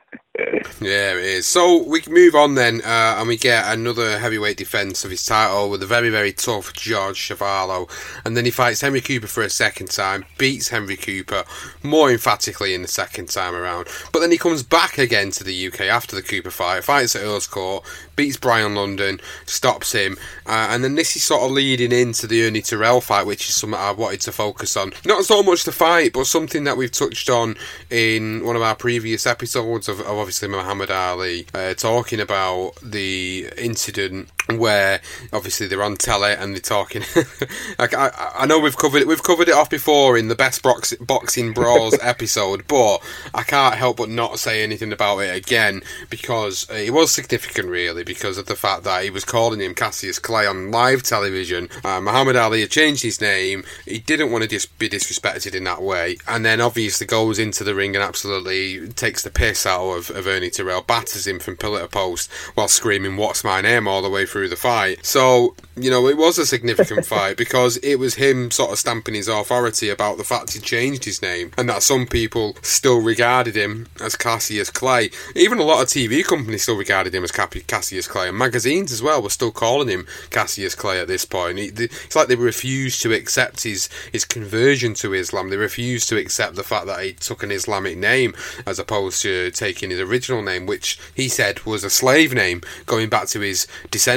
[0.80, 1.46] Yeah, it is.
[1.46, 5.24] So we can move on then, uh, and we get another heavyweight defence of his
[5.24, 7.88] title with a very, very tough George Chuvalo.
[8.24, 11.44] And then he fights Henry Cooper for a second time, beats Henry Cooper
[11.82, 13.88] more emphatically in the second time around.
[14.12, 17.22] But then he comes back again to the UK after the Cooper fight, fights at
[17.22, 17.84] Earl's Court,
[18.14, 20.18] beats Brian London, stops him.
[20.46, 23.54] Uh, and then this is sort of leading into the Ernie Terrell fight, which is
[23.54, 24.92] something I wanted to focus on.
[25.04, 27.56] Not so much the fight, but something that we've touched on
[27.90, 33.48] in one of our previous episodes of, of obviously Muhammad Ali, uh, talking about the
[33.56, 35.00] incident where
[35.32, 37.02] obviously they're on telly and they're talking.
[37.78, 39.08] I, I, I, know we've covered it.
[39.08, 42.98] We've covered it off before in the best box, boxing brawls episode, but
[43.34, 48.04] I can't help but not say anything about it again because it was significant, really,
[48.04, 51.68] because of the fact that he was calling him Cassius Clay on live television.
[51.84, 53.64] Uh, Muhammad Ali had changed his name.
[53.84, 57.64] He didn't want to dis- be disrespected in that way, and then obviously goes into
[57.64, 61.56] the ring and absolutely takes the piss out of, of Ernie Terrell, batters him from
[61.56, 65.04] pillar to post while screaming "What's my name?" all the way through the fight.
[65.04, 69.14] So you know it was a significant fight because it was him sort of stamping
[69.14, 73.54] his authority about the fact he changed his name and that some people still regarded
[73.54, 75.10] him as Cassius Clay.
[75.34, 79.02] Even a lot of TV companies still regarded him as Cassius Clay, and magazines as
[79.02, 81.58] well were still calling him Cassius Clay at this point.
[81.58, 85.50] It's like they refused to accept his his conversion to Islam.
[85.50, 88.34] They refused to accept the fact that he took an Islamic name
[88.66, 93.08] as opposed to taking his original name, which he said was a slave name, going
[93.08, 93.66] back to his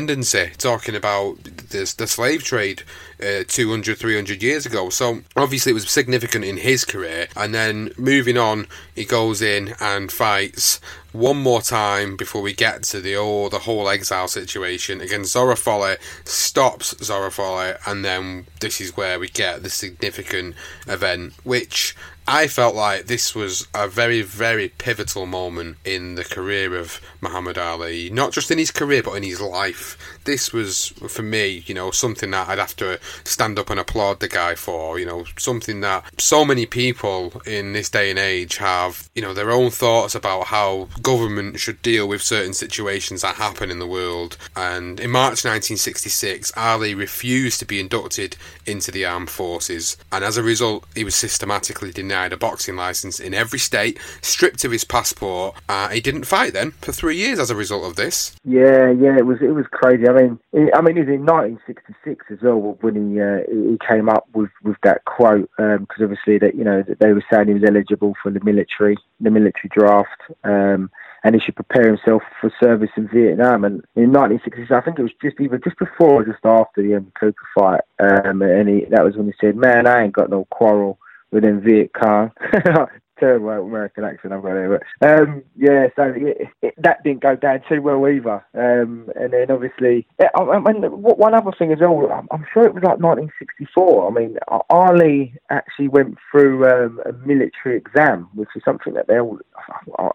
[0.09, 2.83] descendancy, talking about the, the slave trade
[3.21, 4.89] uh, 200, 300 years ago.
[4.89, 7.27] So obviously it was significant in his career.
[7.35, 10.79] And then moving on, he goes in and fights
[11.11, 15.55] one more time before we get to the oh, the whole exile situation against Zora
[15.55, 20.55] Folley, stops Zora Folley, and then this is where we get the significant
[20.87, 21.95] event, which
[22.31, 27.57] I felt like this was a very, very pivotal moment in the career of Muhammad
[27.57, 28.11] Ali.
[28.11, 29.97] Not just in his career, but in his life.
[30.25, 34.19] This was, for me, you know, something that I'd have to stand up and applaud
[34.19, 34.99] the guy for.
[34.99, 39.33] You know, something that so many people in this day and age have, you know,
[39.33, 43.87] their own thoughts about how government should deal with certain situations that happen in the
[43.87, 44.37] world.
[44.55, 50.37] And in March 1966, Ali refused to be inducted into the armed forces, and as
[50.37, 54.83] a result, he was systematically denied a boxing license in every state, stripped of his
[54.83, 55.55] passport.
[55.67, 58.35] Uh, he didn't fight then for three years as a result of this.
[58.43, 60.07] Yeah, yeah, it was it was crazy.
[60.07, 63.77] I mean, it, I mean, it was in 1966 as well when he uh, he
[63.87, 67.23] came up with with that quote because um, obviously that you know that they were
[67.31, 70.21] saying he was eligible for the military the military draft.
[70.43, 70.89] Um,
[71.23, 73.65] and he should prepare himself for service in Vietnam.
[73.65, 76.93] And in 1966, I think it was just either just before or just after the
[76.93, 77.11] M.
[77.19, 80.45] Cooper fight, um, and he, that was when he said, "Man, I ain't got no
[80.45, 80.97] quarrel
[81.31, 82.31] with them Viet Cong."
[83.19, 87.35] terrible American accent I've got there, but um, yeah, so it, it, that didn't go
[87.35, 88.43] down too well either.
[88.53, 92.65] Um, and then obviously, I, I mean, one other thing as well, I'm, I'm, sure
[92.65, 94.07] it was like 1964.
[94.07, 94.37] I mean,
[94.69, 99.39] Ali actually went through um, a military exam, which is something that they all,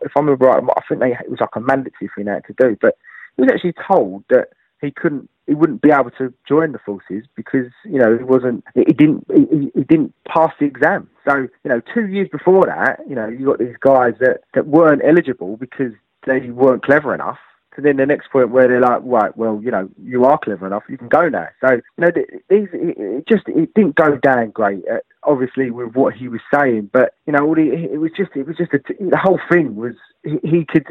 [0.02, 2.44] if I remember right, I think they, it was like a mandatory thing they had
[2.46, 2.96] to do, but
[3.36, 4.48] he was actually told that
[4.80, 8.64] he couldn't he wouldn't be able to join the forces because you know he wasn't
[8.74, 11.08] he didn't he, he didn't pass the exam.
[11.28, 14.66] So you know two years before that you know you got these guys that that
[14.66, 15.92] weren't eligible because
[16.26, 17.38] they weren't clever enough
[17.74, 20.66] to then the next point where they're like, right, well, you know, you are clever
[20.66, 21.48] enough, you can go now.
[21.60, 22.10] So, you know,
[22.48, 26.90] these it just it didn't go down great, uh, obviously with what he was saying,
[26.92, 30.64] but you know, it was just it was just a, the whole thing was he,
[30.64, 30.86] could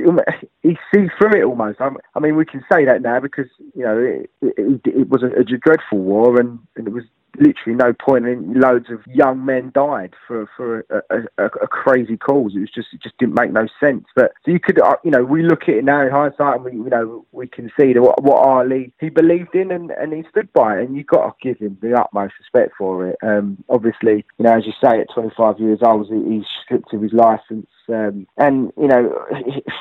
[0.61, 1.81] he see through it almost.
[1.81, 5.23] I, I mean, we can say that now because you know it, it, it was
[5.23, 7.03] a, a dreadful war and, and it was
[7.37, 12.17] literally no point in loads of young men died for for a, a, a, crazy
[12.17, 12.53] cause.
[12.55, 14.05] It was just it just didn't make no sense.
[14.15, 16.63] But so you could uh, you know we look at it now in hindsight and
[16.63, 20.13] we you know we can see that what, what Ali he believed in and, and
[20.13, 23.17] he stood by it and you've got to give him the utmost respect for it.
[23.23, 27.01] Um, obviously you know as you say at 25 years old he, he's stripped of
[27.01, 29.25] his license um, and you know,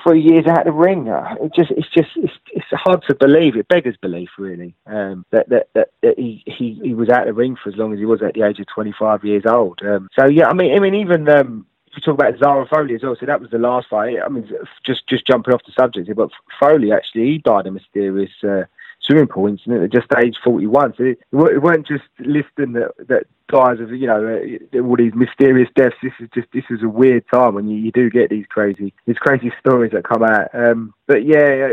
[0.02, 3.14] three years out of the ring, uh, it just it's just it's, it's hard to
[3.14, 3.56] believe.
[3.56, 7.26] It beggars belief, really, um, that, that that that he, he he was out of
[7.26, 9.80] the ring for as long as he was at the age of 25 years old.
[9.82, 12.94] Um, so yeah, I mean, I mean, even um, if you talk about Zora Folley
[12.94, 14.16] as well, so that was the last fight.
[14.24, 14.48] I mean,
[14.84, 16.30] just just jumping off the subject but
[16.60, 18.32] Foley actually he died a mysterious.
[18.42, 18.64] Uh,
[19.04, 20.94] swimming pool incident at just age 41.
[20.96, 24.40] So it, it weren't just Liston that, that guys of you know
[24.74, 25.96] uh, all these mysterious deaths.
[26.02, 28.94] This is just this is a weird time when you, you do get these crazy
[29.06, 30.48] these crazy stories that come out.
[30.54, 31.68] Um, but yeah,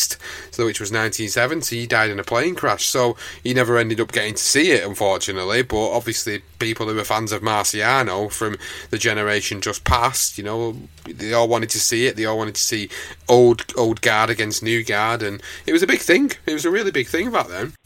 [0.00, 0.16] released,
[0.54, 1.80] so which was 1970.
[1.80, 4.84] He died in a plane crash, so he never ended up getting to see it,
[4.84, 5.62] unfortunately.
[5.62, 8.56] But obviously, people who were fans of Marciano from
[8.90, 12.16] the generation just past, you know, they all wanted to see it.
[12.16, 12.88] They all wanted to see
[13.28, 16.32] old old guard against new guard, and it was a big thing.
[16.46, 17.72] It was a really big thing back then.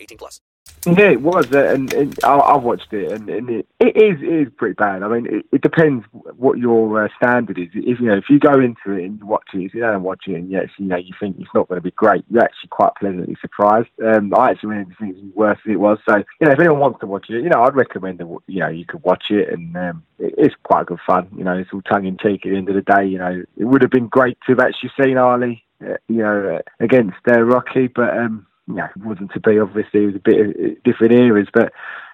[0.00, 0.40] 18 plus.
[0.86, 4.22] Yeah, it was, uh, and, and I, I watched it, and, and it, it is
[4.22, 5.02] it is pretty bad.
[5.02, 6.04] I mean, it, it depends
[6.36, 7.70] what your uh, standard is.
[7.74, 10.24] If you know, if you go into it and you watch it, you don't watch
[10.28, 12.68] it, and yes, you know, you think it's not going to be great, you're actually
[12.68, 13.88] quite pleasantly surprised.
[14.04, 15.98] Um, I actually really think it's worse than it was.
[16.08, 18.60] So, you know, if anyone wants to watch it, you know, I'd recommend that you
[18.60, 21.28] know you could watch it, and um, it, it's quite good fun.
[21.36, 22.46] You know, it's all tongue in cheek.
[22.46, 24.60] At the end of the day, you know, it would have been great to have
[24.60, 28.16] actually seen Ali, uh, you know, uh, against uh, Rocky, but.
[28.16, 29.58] um know, it wasn't to be.
[29.58, 31.72] Obviously, it was a bit of different eras, but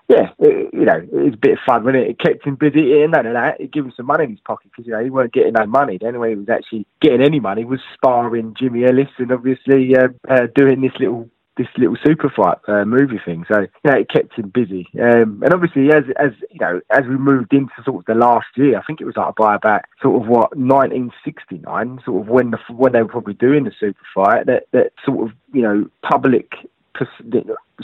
[0.09, 2.11] yeah, it, you know, it was a bit of fun, wasn't it?
[2.11, 3.61] It kept him busy, and none of that.
[3.61, 5.66] It gave him some money in his pocket because you know he weren't getting no
[5.66, 5.98] money.
[5.98, 9.96] The only way he was actually getting any money was sparring Jimmy Ellis and obviously
[9.96, 13.44] uh, uh, doing this little this little super fight uh, movie thing.
[13.50, 14.88] So you know, it kept him busy.
[15.00, 18.46] Um, and obviously, as as you know, as we moved into sort of the last
[18.57, 22.50] year, I think it was like by about sort of what 1969, sort of when
[22.50, 25.88] the when they were probably doing the super fight, that that sort of you know
[26.03, 26.53] public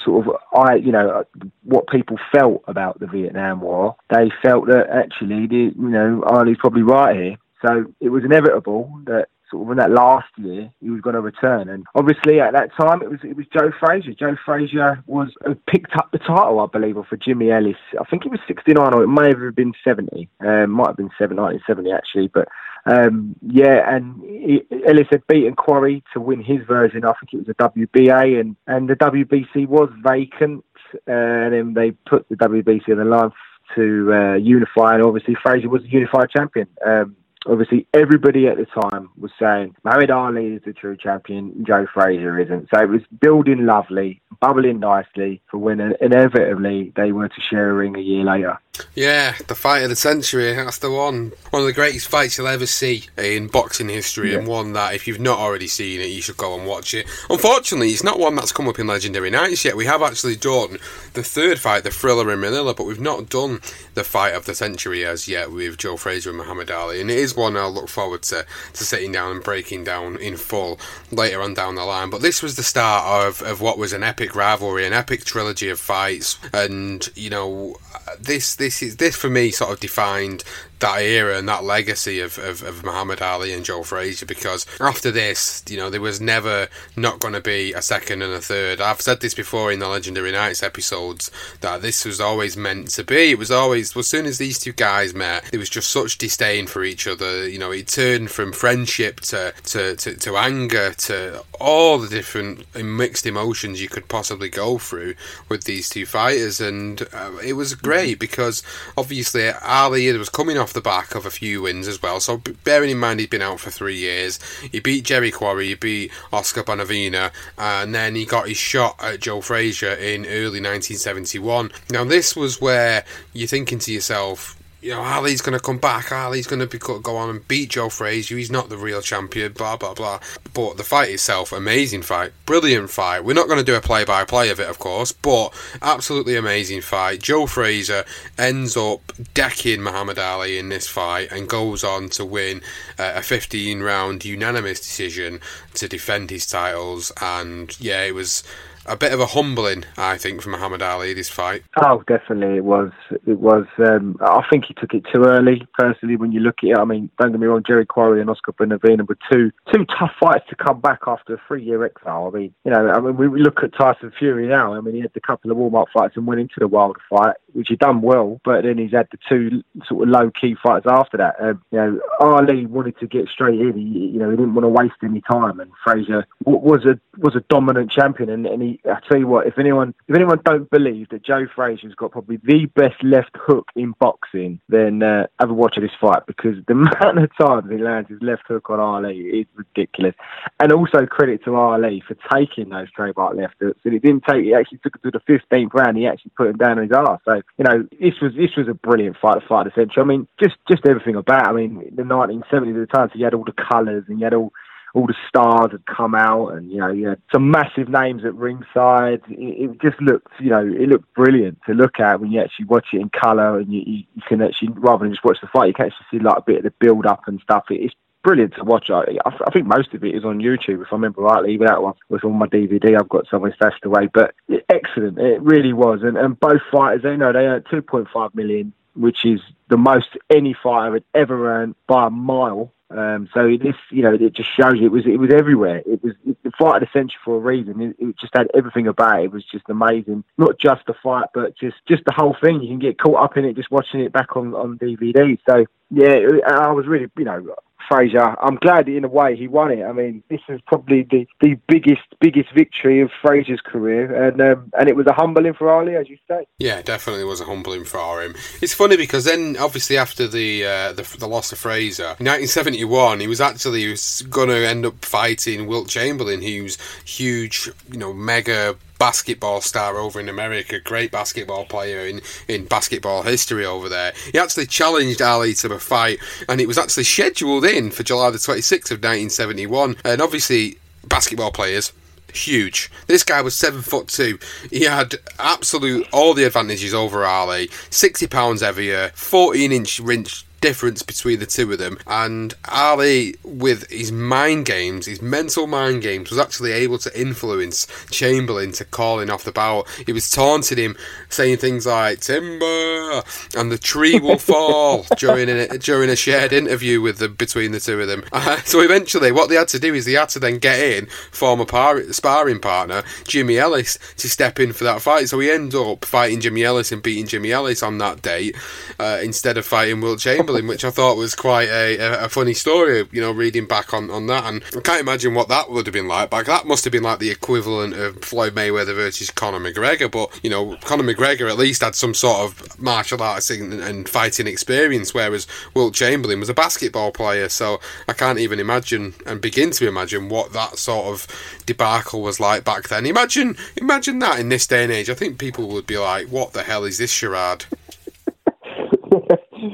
[0.05, 1.25] sort of I you know
[1.65, 3.97] what people felt about the Vietnam War.
[4.11, 7.37] They felt that actually the you know Ali's probably right here.
[7.65, 11.21] So it was inevitable that sort of in that last year he was going to
[11.21, 11.69] return.
[11.69, 14.13] And obviously at that time it was it was Joe Frazier.
[14.13, 17.77] Joe Frazier was uh, picked up the title, I believe, for Jimmy Ellis.
[18.01, 20.29] I think it was 69 or it may have been 70.
[20.41, 22.49] Um, might have been 7, 1970 actually, but.
[22.87, 27.05] Um, yeah, and he, Ellis had beaten Quarry to win his version.
[27.05, 30.65] I think it was the WBA, and, and the WBC was vacant.
[31.07, 33.31] And then they put the WBC on the line
[33.75, 36.67] to uh, unify, and obviously Frazier was the unified champion.
[36.85, 37.17] Um,
[37.49, 42.39] obviously everybody at the time was saying Muhammad Ali is the true champion, Joe Frazier
[42.39, 42.69] isn't.
[42.73, 47.75] So it was building lovely, bubbling nicely for when inevitably they were to share a
[47.75, 48.59] ring a year later.
[48.95, 50.53] Yeah, the fight of the century.
[50.55, 51.33] That's the one.
[51.51, 54.39] One of the greatest fights you'll ever see in boxing history, yeah.
[54.39, 57.07] and one that if you've not already seen it, you should go and watch it.
[57.31, 59.77] Unfortunately, it's not one that's come up in Legendary Nights yet.
[59.77, 60.79] We have actually done
[61.15, 63.61] the third fight, the Thrilla in Manila, but we've not done
[63.95, 67.19] the fight of the century as yet with Joe Frazier and Muhammad Ali, and it
[67.19, 70.79] is one I'll look forward to, to sitting down and breaking down in full
[71.11, 72.11] later on down the line.
[72.11, 75.69] But this was the start of, of what was an epic rivalry, an epic trilogy
[75.69, 77.77] of fights, and you know,
[78.21, 80.45] this this is this for me sort of defined
[80.81, 85.11] that era and that legacy of, of, of, Muhammad Ali and Joe Frazier because after
[85.11, 88.81] this, you know, there was never not going to be a second and a third.
[88.81, 93.05] I've said this before in the Legendary Nights episodes that this was always meant to
[93.05, 93.31] be.
[93.31, 96.67] It was always, as soon as these two guys met, there was just such disdain
[96.67, 97.49] for each other.
[97.49, 102.73] You know, it turned from friendship to, to, to, to anger to all the different
[102.77, 105.15] mixed emotions you could possibly go through
[105.49, 106.61] with these two fighters.
[106.61, 108.63] And uh, it was great because
[108.97, 112.21] obviously Ali was coming off off the back of a few wins as well.
[112.21, 114.39] So bearing in mind he'd been out for three years,
[114.71, 119.21] he beat Jerry Quarry, he beat Oscar Bonavena, and then he got his shot at
[119.21, 121.73] Joe Frazier in early 1971.
[121.91, 126.13] Now this was where you're thinking to yourself, you know, Ali's going to come back.
[126.13, 128.37] Ali's going to go on and beat Joe Frazier.
[128.37, 130.21] He's not the real champion, blah, blah, blah.
[130.55, 132.33] But the fight itself, amazing fight.
[132.47, 133.25] Brilliant fight.
[133.25, 135.53] We're not going to do a play by play of it, of course, but
[135.83, 137.21] absolutely amazing fight.
[137.21, 138.05] Joe Frazier
[138.39, 142.63] ends up decking Muhammad Ali in this fight and goes on to win
[142.99, 145.41] uh, a 15 round unanimous decision
[145.75, 147.11] to defend his titles.
[147.21, 148.45] And yeah, it was
[148.89, 151.63] a bit of a humbling, I think, for Muhammad Ali this fight.
[151.81, 152.91] Oh, definitely, it was.
[153.27, 153.67] It was.
[153.79, 155.67] Um, I think he took it too early.
[155.79, 158.31] Personally, when you look at it, I mean, don't get me wrong, Jerry Quarry and
[158.31, 162.31] Oscar Bonavena were two two tough fights to come back after a three year exile.
[162.33, 164.75] I mean, you know, I mean, we look at Tyson Fury now.
[164.75, 167.01] I mean, he had a couple of warm up fights and went into the Wilder
[167.11, 170.57] fight, which he done well, but then he's had the two sort of low key
[170.63, 171.37] fights after that.
[171.41, 173.75] Um, you know, Ali wanted to get straight in.
[173.77, 177.35] He, you know, he didn't want to waste any time, and Frazier was a was
[177.37, 180.71] a dominant champion, and, and he I tell you what, if anyone if anyone don't
[180.71, 185.51] believe that Joe Frazier's got probably the best left hook in boxing, then uh, have
[185.51, 186.73] a watch of this fight because the
[187.03, 190.15] amount of times he lands his left hook on Ali is ridiculous.
[190.61, 193.81] And also credit to Ali for taking those trademark left hooks.
[193.85, 196.49] And he didn't take he actually took it to the fifteenth round, he actually put
[196.49, 197.21] him down on his arse.
[197.25, 200.03] So, you know, this was this was a brilliant fight, the fight of the century.
[200.03, 203.19] I mean, just just everything about I mean, the nineteen seventies at the time, so
[203.19, 204.53] you had all the colours and you had all
[204.95, 208.35] all the stars had come out, and you know, you had some massive names at
[208.35, 209.23] ringside.
[209.29, 212.67] It, it just looked, you know, it looked brilliant to look at when you actually
[212.67, 215.49] watch it in colour, and you, you, you can actually, rather than just watch the
[215.49, 217.65] fight, you can actually see like a bit of the build up and stuff.
[217.71, 218.91] It, it's brilliant to watch.
[218.91, 221.55] I, I think most of it is on YouTube, if I remember rightly.
[221.55, 222.99] Even that one was on my DVD.
[222.99, 224.35] I've got somewhere stashed away, but
[224.69, 225.19] excellent.
[225.19, 226.03] It really was.
[226.03, 230.55] And, and both fighters, they know they earned 2.5 million, which is the most any
[230.55, 232.73] fighter had ever earned by a mile.
[232.91, 235.83] Um, so this, you know, it just shows you it was it was everywhere.
[235.85, 237.83] It was the fight of the century for a reason.
[237.83, 239.25] It, it just had everything about it.
[239.25, 240.25] It was just amazing.
[240.39, 242.63] Not just the fight, but just just the whole thing.
[242.63, 245.39] You can get caught up in it just watching it back on on DVD.
[245.49, 247.55] So yeah, I was really, you know,
[247.89, 248.37] Frazier.
[248.41, 249.85] I'm glad in a way he won it.
[249.85, 254.73] I mean, this is probably the, the biggest biggest victory of Frazier's career, and um,
[254.79, 256.47] and it was a humbling for Ali, as you say.
[256.59, 258.35] Yeah, definitely was a humbling for him.
[258.61, 263.21] It's funny because then, obviously, after the uh, the, the loss of Fraser in 1971,
[263.21, 267.99] he was actually he was going to end up fighting Wilt Chamberlain, who's huge, you
[267.99, 273.89] know, mega basketball star over in America, great basketball player in, in basketball history over
[273.89, 274.13] there.
[274.33, 276.19] He actually challenged Ali to a fight,
[276.49, 279.97] and it was actually scheduled in for July the 26th of 1971.
[280.05, 281.93] And obviously, basketball players.
[282.35, 282.91] Huge.
[283.07, 284.39] This guy was seven foot two.
[284.71, 287.71] He had absolute all the advantages over Ali.
[287.89, 291.99] Sixty pounds heavier, fourteen inch inch difference between the two of them.
[292.07, 297.87] And Ali, with his mind games, his mental mind games, was actually able to influence
[298.11, 299.89] Chamberlain to calling off the bout.
[300.07, 300.97] He was taunting him,
[301.29, 303.23] saying things like "timber"
[303.57, 307.81] and "the tree will fall" during a, during a shared interview with the between the
[307.81, 308.25] two of them.
[308.33, 311.07] Uh, so eventually, what they had to do is they had to then get in
[311.31, 315.29] former par- sparring partner Jimmy Ellis to step in for that fight.
[315.29, 318.57] So he ended up fighting Jimmy Ellis and beating Jimmy Ellis on that date
[318.99, 320.48] uh, instead of fighting Wilt Chamberlain.
[320.49, 324.27] Which I thought was quite a, a, funny story, you know, reading back on, on
[324.27, 324.45] that.
[324.45, 326.31] And I can't imagine what that would have been like.
[326.31, 330.11] But that must have been like the equivalent of Floyd Mayweather versus Conor McGregor.
[330.11, 334.09] But, you know, Conor McGregor at least had some sort of martial arts and, and
[334.09, 337.49] fighting experience, whereas Wilt Chamberlain was a basketball player.
[337.49, 341.27] So I can't even imagine and begin to imagine what that sort of
[341.67, 343.07] debacle was like back then.
[343.07, 345.11] Imagine, imagine that in this day and age.
[345.11, 347.65] I think people would be like, what the hell is this charade?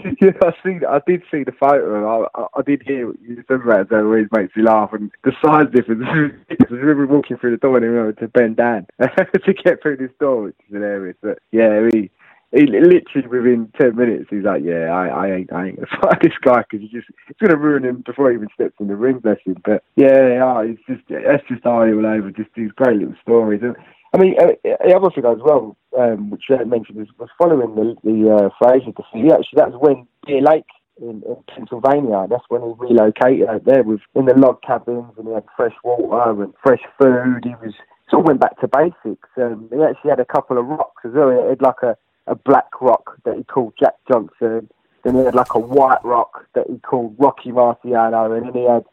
[0.21, 0.79] yeah, I see.
[0.87, 3.89] I did see the photo, and I, I, did hear what you said about it.
[3.91, 6.03] That always makes me laugh, and the size difference.
[6.07, 10.11] I remember walking through the door and remember to bend down to get through this
[10.21, 11.17] door, which is hilarious.
[11.23, 12.11] But yeah, he,
[12.53, 16.23] he literally within ten minutes, he's like, "Yeah, I, I ain't, I ain't gonna fight
[16.23, 19.19] this guy because just it's gonna ruin him before he even steps in the ring,
[19.19, 22.31] bless him." But yeah, yeah, it's just that's just all over.
[22.31, 23.61] Just these great little stories.
[23.63, 23.77] And,
[24.15, 27.75] I mean, uh, the other thing as well, um, which I mentioned, was, was following
[27.75, 29.33] the, the uh, Frazier defeat.
[29.33, 30.71] Actually, that's when Deer Lake
[31.03, 32.27] in, in, Pennsylvania.
[32.31, 35.75] That's when he relocated out there with in the log cabins, and he had fresh
[35.83, 37.43] water and fresh food.
[37.43, 37.75] He was
[38.09, 39.29] sort of went back to basics.
[39.37, 41.31] Um, he actually had a couple of rocks as well.
[41.31, 41.97] He had like a,
[42.29, 44.71] a black rock that he called Jack Johnson.
[45.03, 48.69] Then he had like a white rock that he called Rocky Marciano, and then he
[48.69, 48.85] had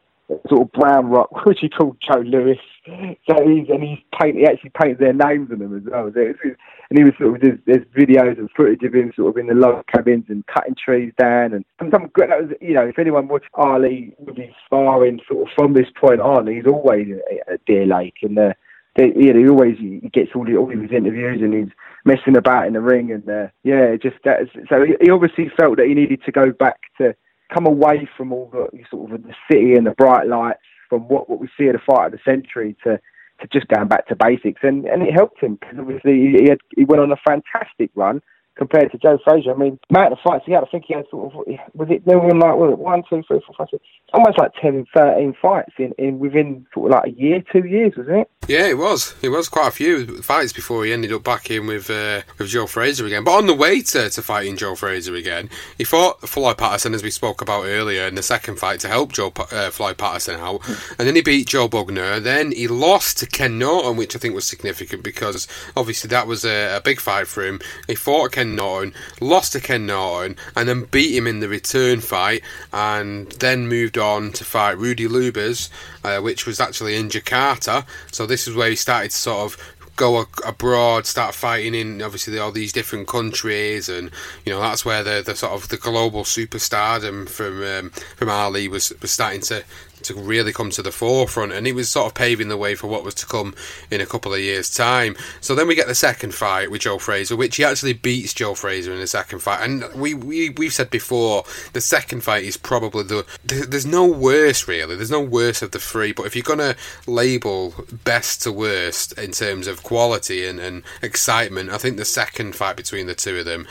[0.50, 2.60] sort of brown rock, which he called Joe Louis.
[2.86, 6.08] So he's and he's paint, he actually painted their names on them as well.
[6.08, 9.48] And he was sort of there's, there's, videos and footage of him sort of in
[9.48, 12.98] the log cabins and cutting trees down and some, some that was you know if
[12.98, 17.08] anyone watched Ali would be sparring sort of from this point on, he's always
[17.52, 18.38] at Deer Lake and.
[18.38, 18.54] Uh,
[18.98, 21.74] they, yeah, he always he gets all, the, all his interviews and he's
[22.04, 24.40] messing about in the ring and uh, yeah, just that.
[24.70, 27.16] So he, he obviously felt that he needed to go back to
[27.54, 31.30] come away from all the sort of the city and the bright lights from what,
[31.30, 33.00] what we see at the fight of the century to
[33.40, 34.62] to just going back to basics.
[34.64, 38.22] And and it helped him because obviously he had he went on a fantastic run
[38.58, 39.54] compared to Joe Frazier.
[39.54, 42.06] I mean, amount of fights he had, I think he had sort of, was it,
[42.06, 43.84] there were like, what, one, two, three, four, five, six,
[44.14, 47.94] almost like 10, 13 fights in, in within sort of like a year, two years,
[47.98, 48.30] wasn't it?
[48.48, 49.16] Yeah, it was.
[49.22, 52.50] It was quite a few fights before he ended up back in with uh, with
[52.50, 53.24] Joe Frazier again.
[53.24, 57.04] But on the way to, to fighting Joe Frazier again, he fought Floyd Patterson, as
[57.04, 60.68] we spoke about earlier, in the second fight to help Joe uh, Floyd Patterson out.
[60.98, 62.22] and then he beat Joe Bugner.
[62.22, 65.48] Then he lost to Ken Norton, which I think was significant because
[65.78, 67.62] obviously that was a, a big fight for him.
[67.88, 72.02] He fought Ken Norton, lost to Ken Norton, and then beat him in the return
[72.02, 72.42] fight,
[72.74, 75.70] and then moved on to fight Rudi Lubbers,
[76.04, 77.86] uh, which was actually in Jakarta.
[78.12, 82.40] So this is where he started to sort of go abroad, start fighting in obviously
[82.40, 84.10] all these different countries, and
[84.46, 88.68] you know that's where the, the sort of the global superstardom from um, from Ali
[88.68, 89.64] was was starting to
[90.06, 92.88] to really come to the forefront, and it was sort of paving the way for
[92.88, 93.56] what was to come
[93.90, 95.16] in a couple of years' time.
[95.40, 98.56] So then we get the second fight with Joe Frazier, which he actually beats Joe
[98.56, 101.44] Frazier in the second fight, and we, we we've said before
[101.74, 105.80] the second fight is probably the there's no worse really, there's no worse of the
[105.80, 106.76] three, but if you're gonna
[107.08, 107.74] label
[108.04, 112.76] best to worst in terms of quality and, and excitement, I think the second fight
[112.76, 113.68] between the two of them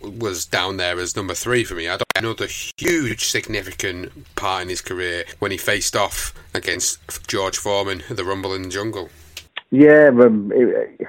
[0.00, 1.88] was down there as number three for me.
[1.88, 7.56] I don't another huge significant part in his career when he faced off against George
[7.56, 9.08] Foreman, the Rumble in the Jungle.
[9.70, 11.00] Yeah, um, it,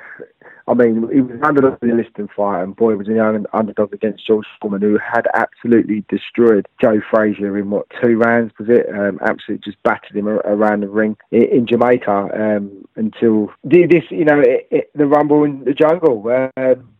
[0.68, 3.94] I mean, he was underdog in the Liston fight, and boy, was he an underdog
[3.94, 8.88] against George Foreman, who had absolutely destroyed Joe Frazier in what two rounds was it?
[8.90, 14.24] Um, absolutely just battered him around the ring in, in Jamaica um, until this, you
[14.24, 16.24] know, it, it, the Rumble in the Jungle.
[16.56, 16.93] Um,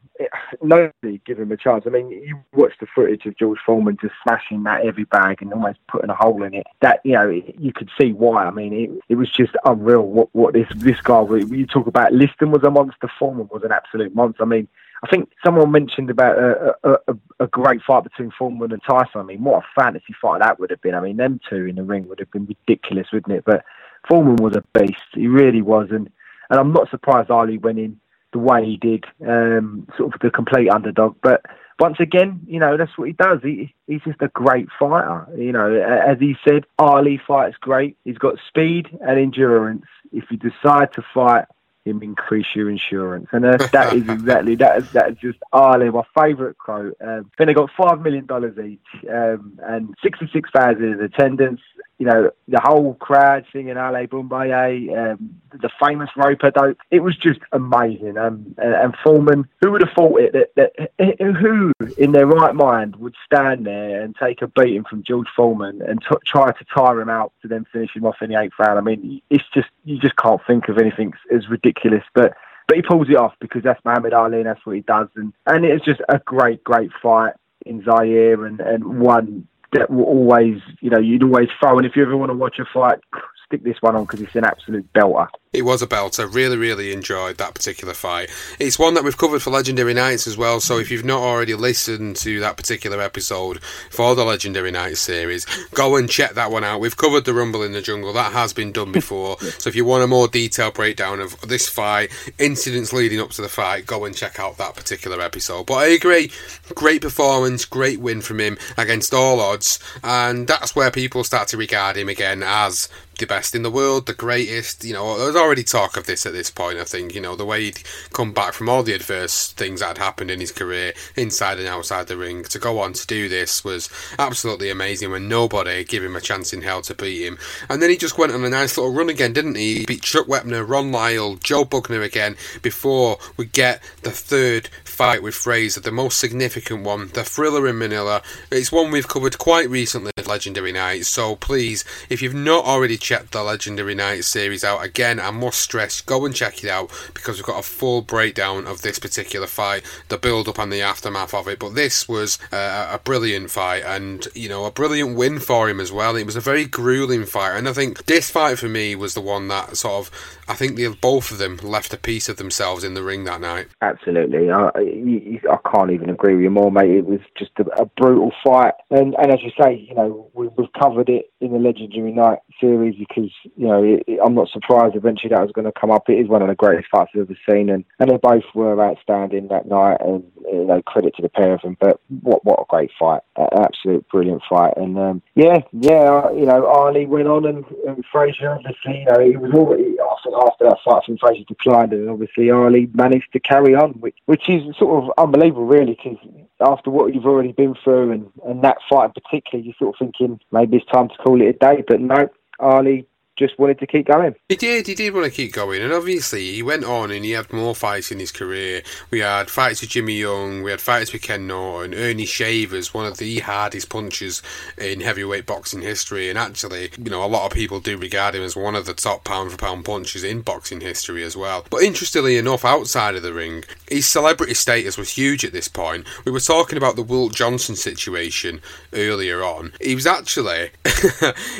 [0.62, 1.84] nobody give him a chance.
[1.86, 5.52] I mean, you watch the footage of George Foreman just smashing that heavy bag and
[5.54, 6.68] almost putting a hole in it.
[6.82, 8.46] That you know, you could see why.
[8.46, 10.04] I mean, it, it was just unreal.
[10.04, 11.24] What what this this guy?
[11.24, 13.10] You talk about Liston was a monster.
[13.20, 14.44] Foreman was an absolute monster.
[14.44, 14.68] I mean.
[15.06, 19.20] I think someone mentioned about a, a, a, great fight between Foreman and Tyson.
[19.20, 20.96] I mean, what a fantasy fight that would have been.
[20.96, 23.44] I mean, them two in the ring would have been ridiculous, wouldn't it?
[23.44, 23.66] But
[24.08, 25.02] Foreman was a beast.
[25.14, 25.90] He really was.
[25.92, 26.10] And,
[26.50, 28.00] and I'm not surprised Ali went in
[28.34, 31.16] the way he did, um, sort of the complete underdog.
[31.22, 31.46] But
[31.80, 33.40] once again, you know, that's what he does.
[33.42, 35.28] He, he's just a great fighter.
[35.38, 37.98] You know, as he said, Ali fights great.
[38.04, 39.86] He's got speed and endurance.
[40.12, 41.46] If you decide to fight,
[41.86, 43.28] him increase your insurance.
[43.32, 46.96] And uh, that is exactly, that is, that is just Ali, my favourite quote.
[47.02, 48.26] Um, then they got $5 million
[48.66, 51.62] each um, and 66,000 in attendance
[52.00, 56.78] you know, the whole crowd singing Ali Bomaye, um, the famous rope-a-dope.
[56.92, 58.18] It was just amazing.
[58.18, 62.56] Um, and, and Foreman, who would have thought it that, that who in their right
[62.56, 66.66] mind would stand there and take a beating from George Foreman and t- try to
[66.76, 68.80] tire him out to then finish him off in the eighth round?
[68.80, 72.34] I mean, it's just you just can't think of anything as ridiculous, but.
[72.66, 75.10] But he pulls it off because that's Muhammad Ali and that's what he does.
[75.18, 77.34] And, and it's just a great, great fight
[77.66, 81.78] in Zaire and, and one that will always, you know, you'd always throw.
[81.78, 83.00] And if you ever want to watch a fight,
[83.46, 85.28] stick this one on because it's an absolute belter.
[85.54, 86.34] It was a belter.
[86.34, 88.30] Really, really enjoyed that particular fight.
[88.60, 90.60] It's one that we've covered for Legendary Nights as well.
[90.60, 95.46] So if you've not already listened to that particular episode for the Legendary Nights series,
[95.74, 96.80] go and check that one out.
[96.80, 98.14] We've covered the Rumble in the Jungle.
[98.14, 99.40] That has been done before.
[99.60, 103.42] so if you want a more detailed breakdown of this fight, incidents leading up to
[103.42, 105.68] the fight, go and check out that particular episode.
[105.68, 106.32] But I agree.
[106.74, 109.80] Great performance, great win from him against all odds.
[110.04, 112.90] And that's where people start to regard him again as
[113.20, 114.84] the best in the world, the greatest.
[114.84, 116.80] You know, there's already talk of this at this point.
[116.80, 119.88] I think you know the way he'd come back from all the adverse things that
[119.90, 123.30] had happened in his career, inside and outside the ring, to go on to do
[123.30, 125.12] this was absolutely amazing.
[125.12, 127.38] When nobody gave him a chance in hell to beat him,
[127.70, 129.80] and then he just went on a nice little run again, didn't he?
[129.80, 135.24] He beat Chuck Wepner, Ron Lyle, Joe Bugner again before we get the third fight
[135.24, 138.22] with Frazier, the most significant one, the Thrilla in Manila.
[138.52, 142.98] It's one we've covered quite recently at Legendary Night, so please, if you've not already
[142.98, 146.92] checked the Legendary Night series out, again, I must stress, go and check it out
[147.14, 150.82] because we've got a full breakdown of this particular fight, the build up and the
[150.82, 151.60] aftermath of it.
[151.60, 155.80] But this was uh, a brilliant fight and, you know, a brilliant win for him
[155.80, 156.16] as well.
[156.16, 159.22] It was a very grueling fight, and I think this fight for me was the
[159.22, 162.84] one that sort of, I think the, both of them left a piece of themselves
[162.84, 163.68] in the ring that night.
[163.82, 164.52] Absolutely.
[164.52, 166.92] I, I can't even agree with you more, mate.
[166.92, 168.74] It was just a, a brutal fight.
[168.90, 172.40] And, and as you say, you know, we, we've covered it in the Legendary Night
[172.60, 175.92] series because, you know, it, it, I'm not surprised eventually that was going to come
[175.92, 176.10] up.
[176.10, 177.70] It is one of the greatest fights I've ever seen.
[177.70, 179.98] And, and they both were outstanding that night.
[180.02, 181.78] And, you know, credit to the pair of them.
[181.80, 183.22] But what what a great fight.
[183.38, 184.74] An absolute brilliant fight.
[184.78, 189.20] And, um, yeah, yeah, you know, Arnie went on and, and Frazier, obviously, you know,
[189.20, 191.94] he was already, after, after that fight from Frazier declined.
[191.94, 196.18] And obviously, Ali managed to carry on, which, which is sort of unbelievable, really, because
[196.60, 200.00] after what you've already been through and, and that fight in particular, you're sort of
[200.00, 201.84] thinking maybe it's time to call it a day.
[201.88, 202.30] But no,
[202.60, 203.08] Ali
[203.38, 204.36] just wanted to keep going.
[204.50, 207.32] He did, he did want to keep going, and obviously he went on and he
[207.32, 208.84] had more fights in his career.
[209.10, 213.06] We had fights with Jimmy Young, we had fights with Ken Norton, Ernie Shavers, one
[213.06, 214.42] of the hardest punchers
[214.78, 218.44] in heavyweight boxing history, and actually, you know, a lot of people do regard him
[218.44, 221.66] as one of the top pound for pound punchers in boxing history as well.
[221.70, 226.06] But interestingly enough, outside of the ring, his celebrity status was huge at this point.
[226.26, 228.62] We were talking about the Wilt Johnson situation
[228.94, 229.74] earlier on.
[229.82, 230.72] He was actually,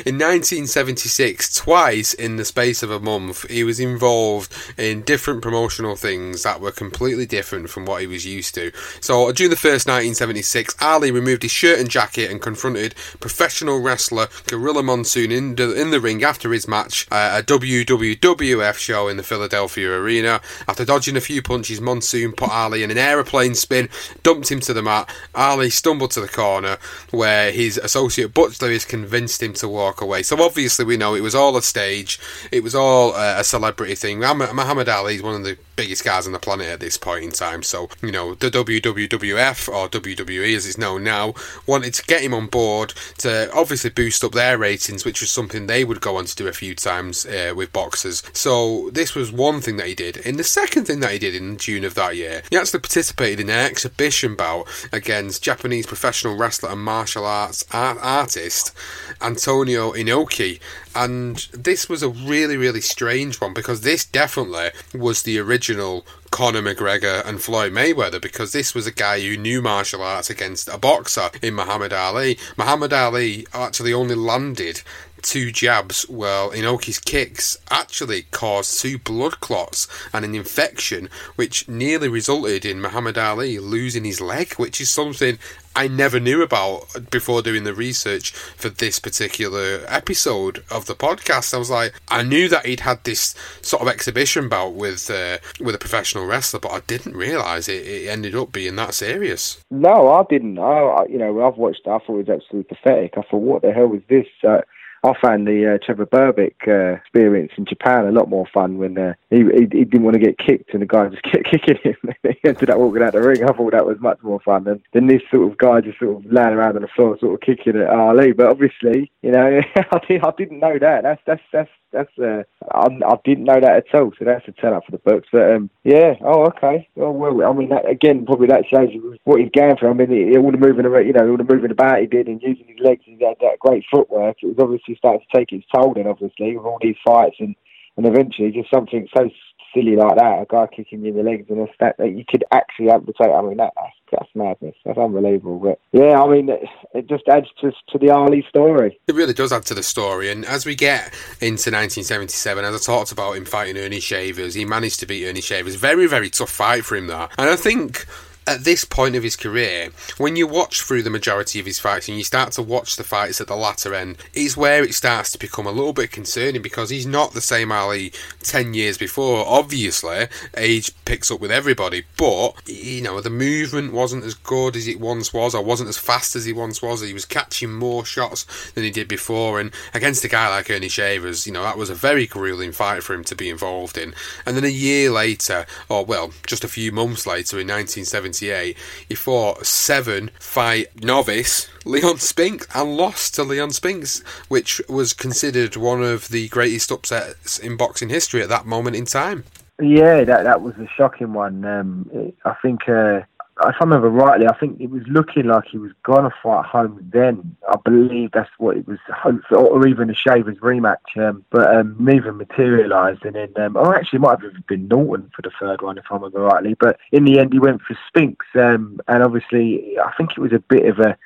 [0.06, 5.96] in 1976, twice in the space of a month, he was involved in different promotional
[5.96, 8.70] things that were completely different from what he was used to.
[9.00, 14.28] So, June the 1st, 1976, Ali removed his shirt and jacket and confronted professional wrestler
[14.46, 19.16] Gorilla Monsoon in the, in the ring after his match at a WWF show in
[19.16, 20.42] the Philadelphia arena.
[20.68, 23.88] After dodging a few punches, Monsoon put Ali in an aeroplane spin,
[24.22, 25.08] dumped him to the mat.
[25.34, 26.76] Ali stumbled to the corner
[27.10, 30.22] where his associate Butch Lewis convinced him to walk away.
[30.22, 32.18] So, obviously, we know it was all a stage,
[32.50, 34.20] it was all uh, a celebrity thing.
[34.20, 37.30] Muhammad Ali is one of the biggest guys on the planet at this point in
[37.30, 37.62] time.
[37.62, 41.34] So, you know, the WWF or WWE as it's known now
[41.66, 45.66] wanted to get him on board to obviously boost up their ratings, which was something
[45.66, 48.22] they would go on to do a few times uh, with boxers.
[48.32, 50.18] So, this was one thing that he did.
[50.24, 53.40] And the second thing that he did in June of that year, he actually participated
[53.40, 58.74] in an exhibition bout against Japanese professional wrestler and martial arts art- artist
[59.20, 60.60] Antonio Inoki.
[60.94, 66.62] And this was a really, really strange one because this definitely was the original Conor
[66.62, 70.78] McGregor and Floyd Mayweather because this was a guy who knew martial arts against a
[70.78, 72.38] boxer in Muhammad Ali.
[72.56, 74.82] Muhammad Ali actually only landed
[75.24, 82.08] two jabs well, Inoki's kicks actually caused two blood clots and an infection which nearly
[82.08, 85.38] resulted in Muhammad Ali losing his leg, which is something
[85.76, 91.52] I never knew about before doing the research for this particular episode of the podcast.
[91.52, 95.38] I was like, I knew that he'd had this sort of exhibition bout with uh,
[95.58, 99.60] with a professional wrestler, but I didn't realise it, it ended up being that serious.
[99.70, 100.58] No, I didn't.
[100.58, 101.86] I, you know, I've watched.
[101.86, 103.14] I thought it was absolutely pathetic.
[103.16, 104.26] I thought, what the hell was this?
[104.46, 104.60] Uh,
[105.04, 108.96] I found the uh, Trevor Berbick uh, experience in Japan a lot more fun when
[108.96, 111.76] uh, he, he, he didn't want to get kicked and the guy just kept kicking
[111.82, 112.14] him.
[112.22, 113.44] he ended up walking out the ring.
[113.44, 116.24] I thought that was much more fun than, than this sort of guy just sort
[116.24, 118.32] of laying around on the floor, sort of kicking at Ali.
[118.32, 121.02] But obviously, you know, I, did, I didn't know that.
[121.02, 124.12] That's that's that's that's uh, I, I didn't know that at all.
[124.18, 125.28] So that's a turn up for the books.
[125.32, 126.88] But um, yeah, oh okay.
[126.96, 128.90] Oh well, I mean, that, again, probably that shows
[129.24, 129.88] what he's going for.
[129.88, 132.26] I mean, he, all the moving around, you know, all the moving about he did
[132.26, 134.36] and using his legs, he had that great footwork.
[134.42, 137.54] It was obviously starting to take its toll then, obviously, with all these fights and
[137.96, 139.30] and eventually just something so
[139.74, 142.24] silly like that, a guy kicking you in the legs and a stat that you
[142.26, 143.30] could actually amputate.
[143.30, 144.76] I mean, that, that's, that's madness.
[144.84, 145.58] That's unbelievable.
[145.58, 146.62] But yeah, I mean, it,
[146.94, 148.98] it just adds to, to the Ali story.
[149.06, 150.30] It really does add to the story.
[150.30, 151.06] And as we get
[151.40, 155.40] into 1977, as I talked about him fighting Ernie Shavers, he managed to beat Ernie
[155.40, 155.74] Shavers.
[155.74, 157.32] Very, very tough fight for him, that.
[157.38, 158.06] And I think
[158.46, 162.08] at this point of his career, when you watch through the majority of his fights
[162.08, 165.32] and you start to watch the fights at the latter end, is where it starts
[165.32, 169.44] to become a little bit concerning because he's not the same Ali 10 years before.
[169.46, 170.26] Obviously,
[170.56, 175.00] age picks up with everybody, but, you know, the movement wasn't as good as it
[175.00, 177.00] once was or wasn't as fast as he once was.
[177.00, 180.88] He was catching more shots than he did before, and against a guy like Ernie
[180.88, 184.14] Shavers, you know, that was a very grueling fight for him to be involved in.
[184.44, 189.14] And then a year later, or well, just a few months later in 1970, he
[189.14, 196.02] fought seven fight novice Leon Spinks and lost to Leon Spinks, which was considered one
[196.02, 199.44] of the greatest upsets in boxing history at that moment in time.
[199.82, 201.64] Yeah, that that was a shocking one.
[201.64, 203.20] Um, I think uh,
[203.60, 206.66] if I remember rightly, I think it was looking like he was going to fight
[206.66, 207.56] Holmes then.
[207.68, 211.16] I believe that's what it was hoped for, or even a Shavers rematch.
[211.16, 213.24] Um, but um, neither materialised.
[213.24, 216.04] And then, um, or actually, it might have been Norton for the third one, if
[216.10, 216.74] I remember rightly.
[216.74, 218.46] But in the end, he went for Spinks.
[218.54, 221.16] Um, and obviously, I think it was a bit of a.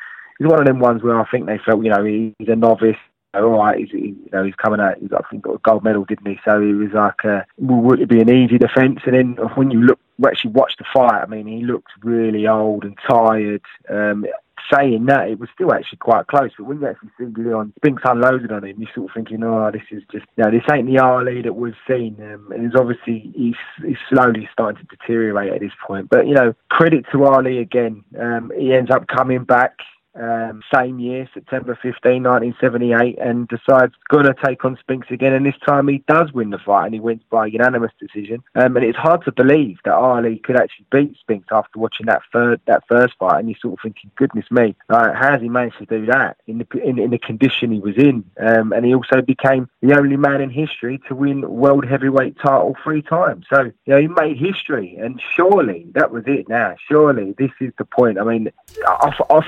[0.41, 2.97] Was one of them ones where I think they felt, you know, he's a novice
[3.35, 5.85] all right, he's, he, you know, he's coming out, he's, I think, got a gold
[5.85, 6.39] medal, didn't he?
[6.45, 9.01] So he was like, uh, would it be an easy defence?
[9.05, 12.85] And then when you look, actually watched the fight, I mean, he looks really old
[12.85, 13.62] and tired.
[13.89, 14.27] Um,
[14.73, 16.51] saying that, it was still actually quite close.
[16.57, 19.71] But when you actually see Leon Spinks unloaded on him, you're sort of thinking, oh,
[19.71, 22.16] this is just, know, this ain't the Ali that we've seen.
[22.21, 23.55] Um, and it's obviously, he's,
[23.85, 26.09] he's slowly starting to deteriorate at this point.
[26.11, 28.05] But, you know, credit to Ali again.
[28.21, 29.79] Um, he ends up coming back
[30.19, 35.33] um, same year, September 15, 1978, and decides going to take on Spinks again.
[35.33, 38.43] And this time he does win the fight, and he wins by unanimous decision.
[38.55, 42.23] Um, and it's hard to believe that Ali could actually beat Spinks after watching that
[42.33, 43.39] third that first fight.
[43.39, 46.39] And you're sort of thinking, goodness me, uh, how has he managed to do that
[46.47, 48.25] in the in, in the condition he was in?
[48.41, 52.77] Um, and he also became the only man in history to win world heavyweight title
[52.83, 53.47] three times.
[53.53, 56.49] So you know he made history, and surely that was it.
[56.49, 58.19] Now, surely this is the point.
[58.19, 58.51] I mean,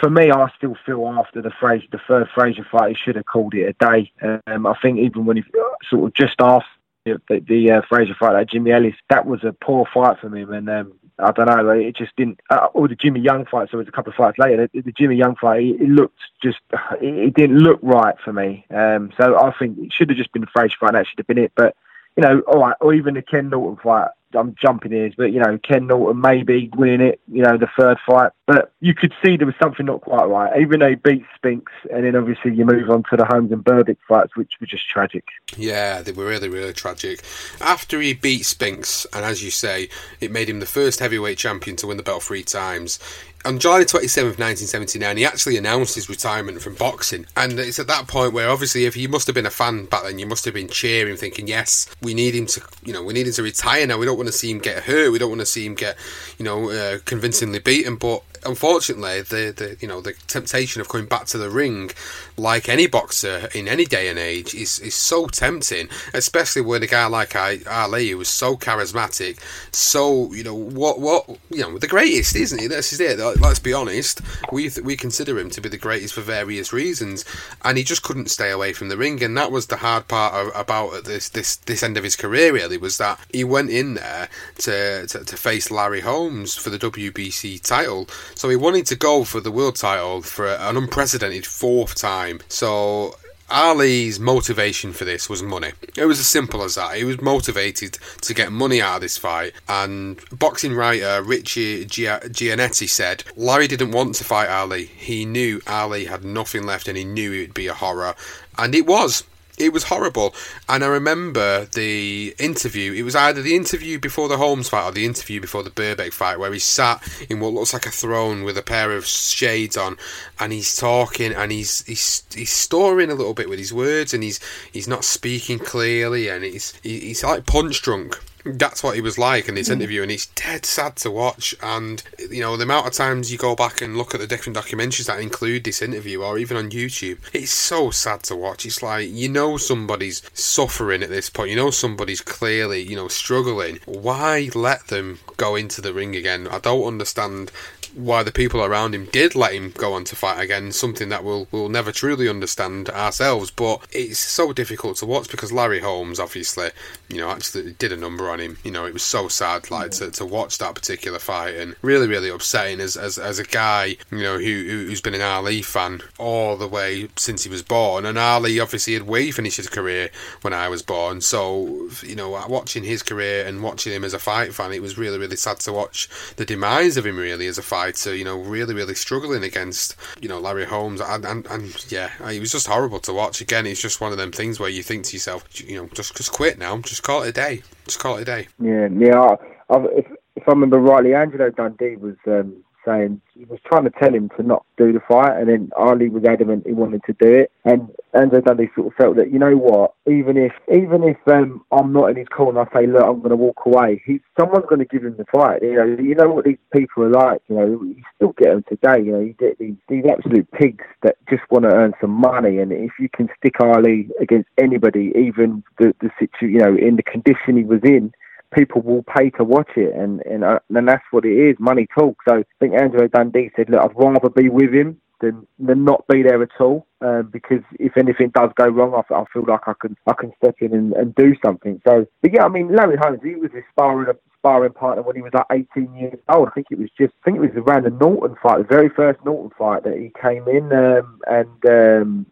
[0.01, 3.25] for me, I still feel after the Frazier, the third Frazier fight, he should have
[3.25, 4.13] called it a day.
[4.47, 5.45] Um, I think even when he
[5.89, 6.67] sort of just after
[7.07, 10.53] the, the uh, Frazier fight, like Jimmy Ellis, that was a poor fight for him,
[10.53, 11.71] and um, I don't know.
[11.71, 12.41] It just didn't.
[12.51, 13.71] Uh, or the Jimmy Young fight.
[13.71, 14.69] So it was a couple of fights later.
[14.73, 15.63] The, the Jimmy Young fight.
[15.63, 16.59] It, it looked just.
[17.01, 18.67] It, it, didn't look right for me.
[18.71, 20.93] Um, so I think it should have just been the Frazier fight.
[20.93, 21.53] That should have been it.
[21.55, 21.76] But
[22.17, 22.76] you know, all right.
[22.80, 24.11] Or even the Ken Norton fight.
[24.35, 27.99] I'm jumping ears, but you know, Ken Norton maybe winning it, you know, the third
[28.07, 28.33] fight.
[28.47, 30.61] But you could see there was something not quite right.
[30.61, 33.65] Even though he beat Spinks, and then obviously you move on to the Holmes and
[33.65, 35.25] Berbick fights, which were just tragic.
[35.57, 37.23] Yeah, they were really, really tragic.
[37.61, 39.89] After he beat Spinks, and as you say,
[40.21, 42.99] it made him the first heavyweight champion to win the belt three times
[43.45, 47.26] on July 27th, 1979, he actually announced his retirement from boxing.
[47.37, 50.03] And it's at that point where, obviously, if you must have been a fan back
[50.03, 53.14] then, you must have been cheering, thinking, yes, we need him to, you know, we
[53.14, 53.99] need him to retire now.
[53.99, 55.11] We don't want to see him get hurt.
[55.11, 55.96] We don't want to see him get,
[56.38, 57.96] you know, uh, convincingly beaten.
[57.96, 61.91] But unfortunately, the, the, you know, the temptation of coming back to the ring,
[62.37, 66.87] like any boxer in any day and age, is, is so tempting, especially with a
[66.87, 69.38] guy like Ali, who was so charismatic,
[69.72, 72.67] so, you know, what, what, you know, the greatest, isn't he?
[72.67, 74.21] This is it let's be honest,
[74.53, 77.25] we we consider him to be the greatest for various reasons,
[77.64, 80.34] and he just couldn't stay away from the ring, and that was the hard part
[80.34, 82.53] of, about this this this end of his career.
[82.53, 86.79] Really, was that he went in there to, to to face Larry Holmes for the
[86.79, 91.95] WBC title, so he wanted to go for the world title for an unprecedented fourth
[91.95, 92.41] time.
[92.49, 93.17] So
[93.51, 95.73] Ali's motivation for this was money.
[95.97, 96.97] It was as simple as that.
[96.97, 99.53] He was motivated to get money out of this fight.
[99.69, 104.87] And boxing writer Richie Gianetti said Larry didn't want to fight Ali.
[104.87, 108.15] He knew Ali had nothing left and he knew it would be a horror.
[108.57, 109.25] And it was
[109.61, 110.34] it was horrible.
[110.68, 112.92] And I remember the interview.
[112.92, 116.12] It was either the interview before the Holmes fight or the interview before the Berbick
[116.12, 119.76] fight, where he sat in what looks like a throne with a pair of shades
[119.76, 119.96] on,
[120.38, 124.22] and he's talking and he's he's he's storing a little bit with his words, and
[124.22, 124.41] he's
[124.72, 129.49] he's not speaking clearly, and he's he's like punch drunk that's what he was like
[129.49, 129.72] in this mm.
[129.72, 131.54] interview, and it's dead sad to watch.
[131.62, 134.57] And you know, the amount of times you go back and look at the different
[134.57, 138.67] documentaries that include this interview, or even on YouTube, it's so sad to watch.
[138.67, 141.50] It's like you know somebody's suffering at this point.
[141.50, 143.80] You know somebody's clearly you know struggling.
[143.87, 146.49] Why let them go into the ring again?
[146.49, 147.50] I don't understand
[147.95, 151.25] why the people around him did let him go on to fight again, something that
[151.25, 153.50] we'll, we'll never truly understand ourselves.
[153.50, 156.71] But it's so difficult to watch because Larry Holmes, obviously,
[157.08, 158.58] you know, actually did a number on him.
[158.64, 162.07] You know, it was so sad, like, to, to watch that particular fight and really,
[162.07, 166.00] really upsetting as, as, as a guy, you know, who, who's been an Ali fan
[166.18, 168.07] all the way since he was born.
[168.07, 170.11] And Ali obviously had way finished his career
[170.42, 171.21] when I was born.
[171.21, 174.99] So, you know, watching his career and watching him as a fight fan, it was
[174.99, 178.25] really, really sad to watch the demise of him, really, as a fight fighter, you
[178.25, 181.01] know, really, really struggling against, you know, Larry Holmes.
[181.01, 183.41] And, and, and yeah, it was just horrible to watch.
[183.41, 186.15] Again, it's just one of them things where you think to yourself, you know, just,
[186.15, 187.63] just quit now, just call it a day.
[187.87, 188.49] Just call it a day.
[188.61, 189.37] Yeah, yeah.
[189.71, 193.91] I, if, if I remember rightly, Angelo Dundee was um, saying he was trying to
[193.91, 197.13] tell him to not do the fight, and then Ali was adamant he wanted to
[197.21, 197.53] do it.
[197.65, 201.65] And Angelo Dundee sort of felt that you know what, even if even if um,
[201.71, 204.03] I'm not in his corner, I say look, I'm going to walk away.
[204.05, 205.63] He, someone's going to give him the fight.
[205.63, 207.43] You know, you know what these people are like.
[207.49, 209.05] You know, you still get them today.
[209.05, 212.59] You know, you get these these absolute pigs that just want to earn some money.
[212.59, 216.97] And if you can stick Ali against anybody, even the the situ, you know, in
[216.97, 218.13] the condition he was in
[218.55, 221.57] people will pay to watch it, and and uh, and that's what it is.
[221.59, 222.25] Money talks.
[222.29, 226.07] So I think Angelo Dundee said, "Look, I'd rather be with him than than not
[226.09, 229.67] be there at all, um, because if anything does go wrong, I, I feel like
[229.67, 232.75] I can I can step in and, and do something." So, but yeah, I mean,
[232.75, 236.49] Larry Holmes, he was a sparring sparring partner when he was like 18 years old.
[236.49, 238.89] I think it was just, I think it was around the Norton fight, the very
[238.89, 242.27] first Norton fight that he came in, um, and um,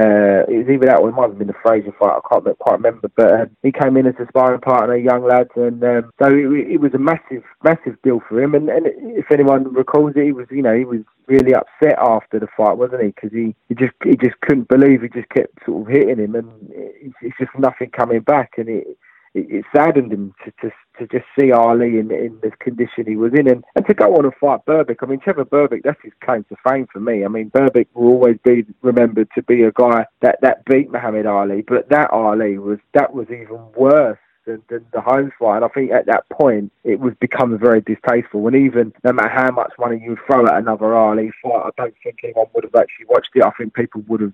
[0.00, 2.16] uh, it was either that or it might have been the Frazier fight.
[2.16, 5.48] I can't quite remember, but uh, he came in as a sparring partner, young lad,
[5.56, 8.54] and um, so it, it was a massive, massive deal for him.
[8.54, 12.38] And, and if anyone recalls it, he was, you know, he was really upset after
[12.38, 13.08] the fight, wasn't he?
[13.08, 16.34] Because he, he just he just couldn't believe he just kept sort of hitting him,
[16.34, 16.50] and
[17.22, 18.86] it's just nothing coming back, and it
[19.34, 23.32] it, saddened him to, to to just see Ali in in the condition he was
[23.34, 24.98] in, and, and to go on and fight Berbick.
[25.02, 27.24] I mean, Trevor Berbick, that's his claim to fame for me.
[27.24, 31.26] I mean, Berbick will always be remembered to be a guy that that beat Muhammad
[31.26, 35.56] Ali, but that Ali was that was even worse than, than the Holmes fight.
[35.56, 38.46] And I think at that point it was becoming very distasteful.
[38.46, 41.94] And even no matter how much money you throw at another Ali fight, I don't
[42.02, 43.44] think anyone would have actually watched it.
[43.44, 44.32] I think people would have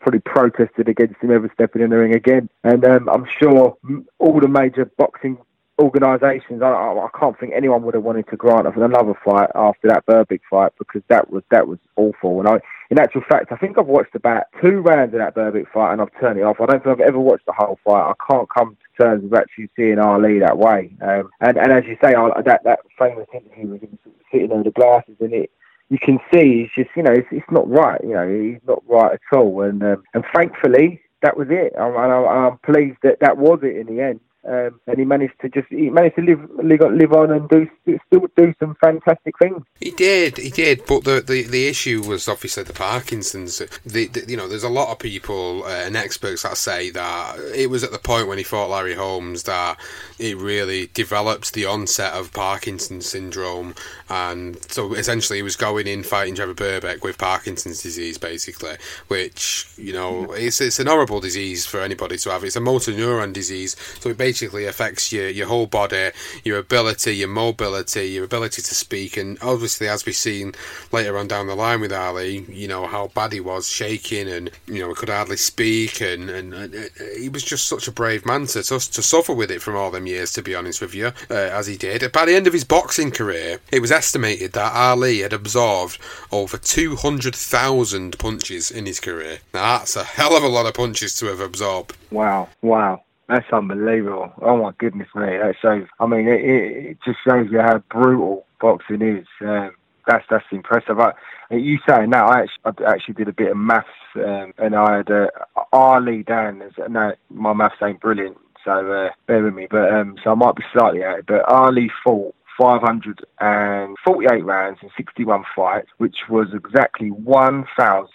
[0.00, 2.48] probably protested against him ever stepping in the ring again.
[2.64, 3.76] And um, I'm sure
[4.18, 5.38] all the major boxing
[5.78, 9.88] organisations, I, I, can't think anyone would have wanted to grant us another fight after
[9.88, 12.40] that Berbick fight because that was that was awful.
[12.40, 12.60] And I,
[12.90, 16.02] in actual fact, I think I've watched about two rounds of that Berbick fight and
[16.02, 16.60] I've turned it off.
[16.60, 18.10] I don't think I've ever watched the whole fight.
[18.10, 20.90] I can't come to terms with actually seeing Ali that way.
[21.00, 23.98] Um, and and as you say, I, that that famous interview with him
[24.32, 25.50] sitting over the glasses and it.
[25.90, 28.00] You can see he's just, you know, it's, it's not right.
[28.02, 29.62] You know, he's not right at all.
[29.62, 31.72] And um, and thankfully, that was it.
[31.78, 34.20] I'm, I'm, I'm pleased that that was it in the end.
[34.46, 37.68] Um, and he managed to just he managed to live live, live on and do
[38.06, 39.62] still do some fantastic things.
[39.80, 40.86] He did, he did.
[40.86, 43.58] But the the, the issue was obviously the Parkinson's.
[43.58, 47.38] The, the you know, there's a lot of people uh, and experts that say that
[47.54, 49.76] it was at the point when he fought Larry Holmes that
[50.20, 53.74] it really developed the onset of Parkinson's syndrome,
[54.08, 58.76] and so essentially he was going in fighting Trevor Berbick with Parkinson's disease, basically,
[59.08, 62.44] which you know it's it's an horrible disease for anybody to have.
[62.44, 66.10] It's a motor neuron disease, so it basically affects your your whole body,
[66.44, 70.52] your ability, your mobility, your ability to speak, and obviously, as we've seen
[70.92, 74.50] later on down the line with Ali, you know how bad he was, shaking, and
[74.66, 78.44] you know could hardly speak, and, and, and he was just such a brave man
[78.52, 80.32] to, to to suffer with it from all them years.
[80.32, 82.12] To be honest with you, uh, as he did.
[82.12, 85.98] By the end of his boxing career, it was estimated that Ali had absorbed
[86.30, 89.38] over two hundred thousand punches in his career.
[89.54, 91.96] Now that's a hell of a lot of punches to have absorbed.
[92.10, 93.02] Wow, wow.
[93.28, 94.32] That's unbelievable.
[94.40, 95.22] Oh my goodness me.
[95.26, 99.26] That shows, I mean, it, it just shows you how brutal boxing is.
[99.42, 99.72] Um,
[100.06, 100.98] that's that's impressive.
[100.98, 101.12] I,
[101.50, 104.98] you saying that, I actually, I actually did a bit of maths, um, and I
[104.98, 105.26] had uh,
[105.72, 106.62] Ali down.
[106.88, 109.66] No, my maths ain't brilliant, so uh, bear with me.
[109.70, 111.26] But um, so I might be slightly out.
[111.26, 118.08] But Ali fought 548 rounds in 61 fights, which was exactly 1,000.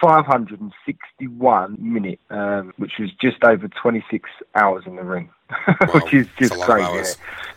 [0.00, 5.30] 561 minutes, um, which was just over 26 hours in the ring.
[5.94, 6.94] which is just crazy.
[6.94, 7.04] Yeah.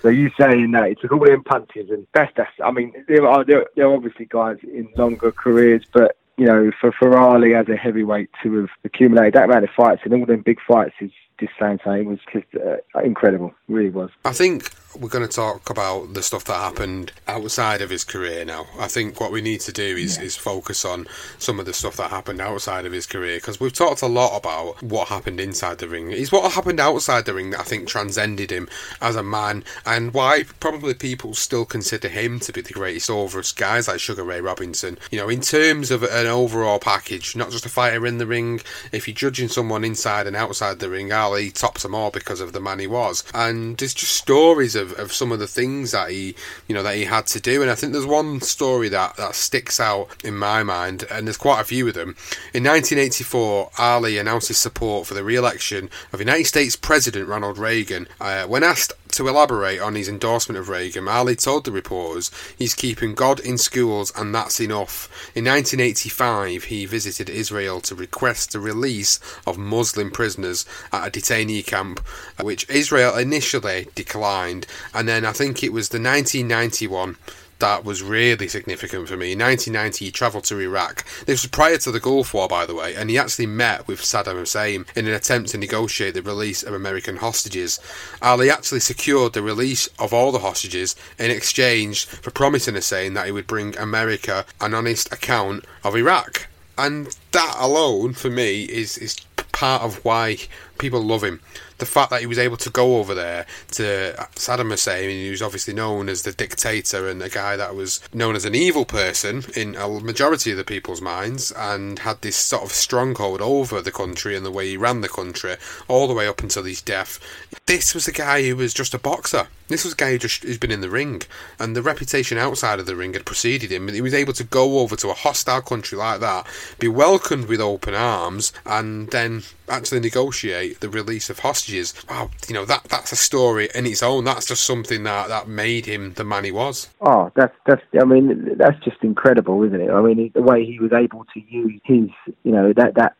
[0.02, 2.50] So you saying that it took all them punches and that's that's.
[2.64, 6.72] I mean, there are there, there are obviously guys in longer careers, but you know,
[6.80, 10.42] for Ferrari as a heavyweight to have accumulated that amount of fights and all them
[10.42, 11.12] big fights is
[11.42, 13.48] just saying something was just uh, incredible.
[13.68, 14.10] It really was.
[14.24, 18.46] I think we're going to talk about the stuff that happened outside of his career
[18.46, 18.68] now.
[18.78, 20.24] I think what we need to do is, yeah.
[20.24, 21.08] is focus on
[21.38, 24.38] some of the stuff that happened outside of his career because we've talked a lot
[24.38, 26.12] about what happened inside the ring.
[26.12, 28.70] It's what happened outside the ring that I think transcended him
[29.02, 33.40] as a man and why probably people still consider him to be the greatest over
[33.40, 34.98] us guys like Sugar Ray Robinson.
[35.10, 38.62] You know, in terms of an overall package, not just a fighter in the ring.
[38.92, 42.52] If you're judging someone inside and outside the ring, Ali tops them all because of
[42.52, 43.24] the man he was.
[43.34, 46.36] And there's just stories of, of some of the things that he,
[46.68, 47.62] you know, that he had to do.
[47.62, 51.38] And I think there's one story that, that sticks out in my mind, and there's
[51.38, 52.16] quite a few of them.
[52.54, 58.08] In 1984, Ali announced his support for the re-election of United States President Ronald Reagan.
[58.20, 62.74] Uh, when asked to elaborate on his endorsement of Reagan, Ali told the reporters he's
[62.74, 65.10] keeping God in schools and that's enough.
[65.36, 71.66] In 1985, he visited Israel to request the release of Muslim prisoners at a detainee
[71.66, 72.06] camp,
[72.40, 77.18] uh, which Israel initially declined, and then I think it was the 1991
[77.62, 79.32] that was really significant for me.
[79.32, 81.06] In 1990, he travelled to Iraq.
[81.26, 84.02] This was prior to the Gulf War, by the way, and he actually met with
[84.02, 87.80] Saddam Hussein in an attempt to negotiate the release of American hostages.
[88.22, 93.28] Ali actually secured the release of all the hostages in exchange for promising Hussein that
[93.28, 96.48] he would bring America an honest account of Iraq.
[96.78, 99.18] And that alone, for me, is, is
[99.52, 100.38] part of why
[100.80, 101.40] people love him
[101.82, 105.42] the fact that he was able to go over there to Saddam Hussein, he was
[105.42, 109.44] obviously known as the dictator and a guy that was known as an evil person
[109.56, 113.92] in a majority of the people's minds, and had this sort of stronghold over the
[113.92, 115.56] country and the way he ran the country
[115.88, 117.20] all the way up until his death.
[117.66, 119.48] This was a guy who was just a boxer.
[119.72, 121.22] This was a guy who just who's been in the ring,
[121.60, 123.88] and the reputation outside of the ring had preceded him.
[123.88, 126.46] He was able to go over to a hostile country like that,
[126.80, 131.94] be welcomed with open arms, and then actually negotiate the release of hostages.
[132.10, 134.26] Wow, you know that that's a story in its own.
[134.26, 136.90] That's just something that that made him the man he was.
[137.02, 137.82] Oh, that's that's.
[138.00, 139.90] I mean, that's just incredible, isn't it?
[139.90, 142.10] I mean, the way he was able to use his,
[142.44, 143.16] you know, that that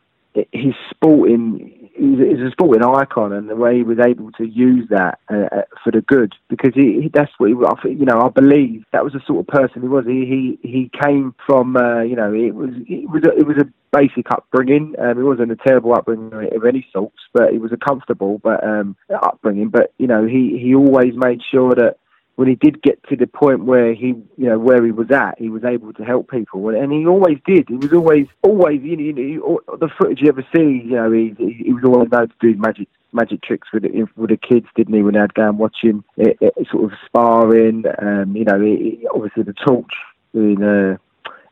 [0.52, 5.18] his sporting he's, a sporting icon, and the way he was able to use that
[5.30, 8.20] uh, uh for the good, because he, that's what he, you know.
[8.20, 10.04] I believe that was the sort of person he was.
[10.06, 13.56] He he, he came from, uh, you know, it was it was a, it was
[13.58, 14.94] a basic upbringing.
[14.98, 18.64] Um, it wasn't a terrible upbringing of any sorts, but it was a comfortable but
[18.64, 19.68] um, upbringing.
[19.68, 21.96] But you know, he he always made sure that
[22.42, 25.38] when he did get to the point where he, you know, where he was at,
[25.38, 27.68] he was able to help people, and he always did.
[27.68, 31.72] He was always, always, you know, the footage you ever see, you know, he, he
[31.72, 35.04] was always known to do magic magic tricks with the, with the kids, didn't he?
[35.04, 37.84] When they'd go and watch him, it, it, sort of sparring.
[38.00, 39.94] Um, you know, it, obviously the torch
[40.34, 40.64] in.
[40.64, 40.96] Uh,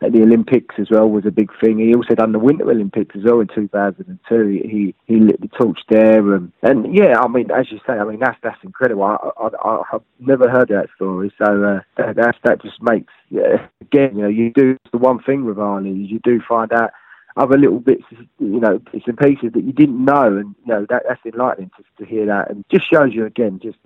[0.02, 1.78] at the Olympics as well was a big thing.
[1.78, 4.62] He also done the Winter Olympics as well in 2002.
[4.64, 8.04] He he lit the torch there, and, and yeah, I mean, as you say, I
[8.04, 9.02] mean that's that's incredible.
[9.04, 13.66] I, I, have never heard that story, so uh, that that's, that just makes yeah,
[13.80, 16.90] again, you know, you do the one thing with Arnie, you do find out
[17.36, 20.86] other little bits, you know, bits and pieces that you didn't know, and you know
[20.88, 23.78] that that's enlightening to, to hear that, and just shows you again just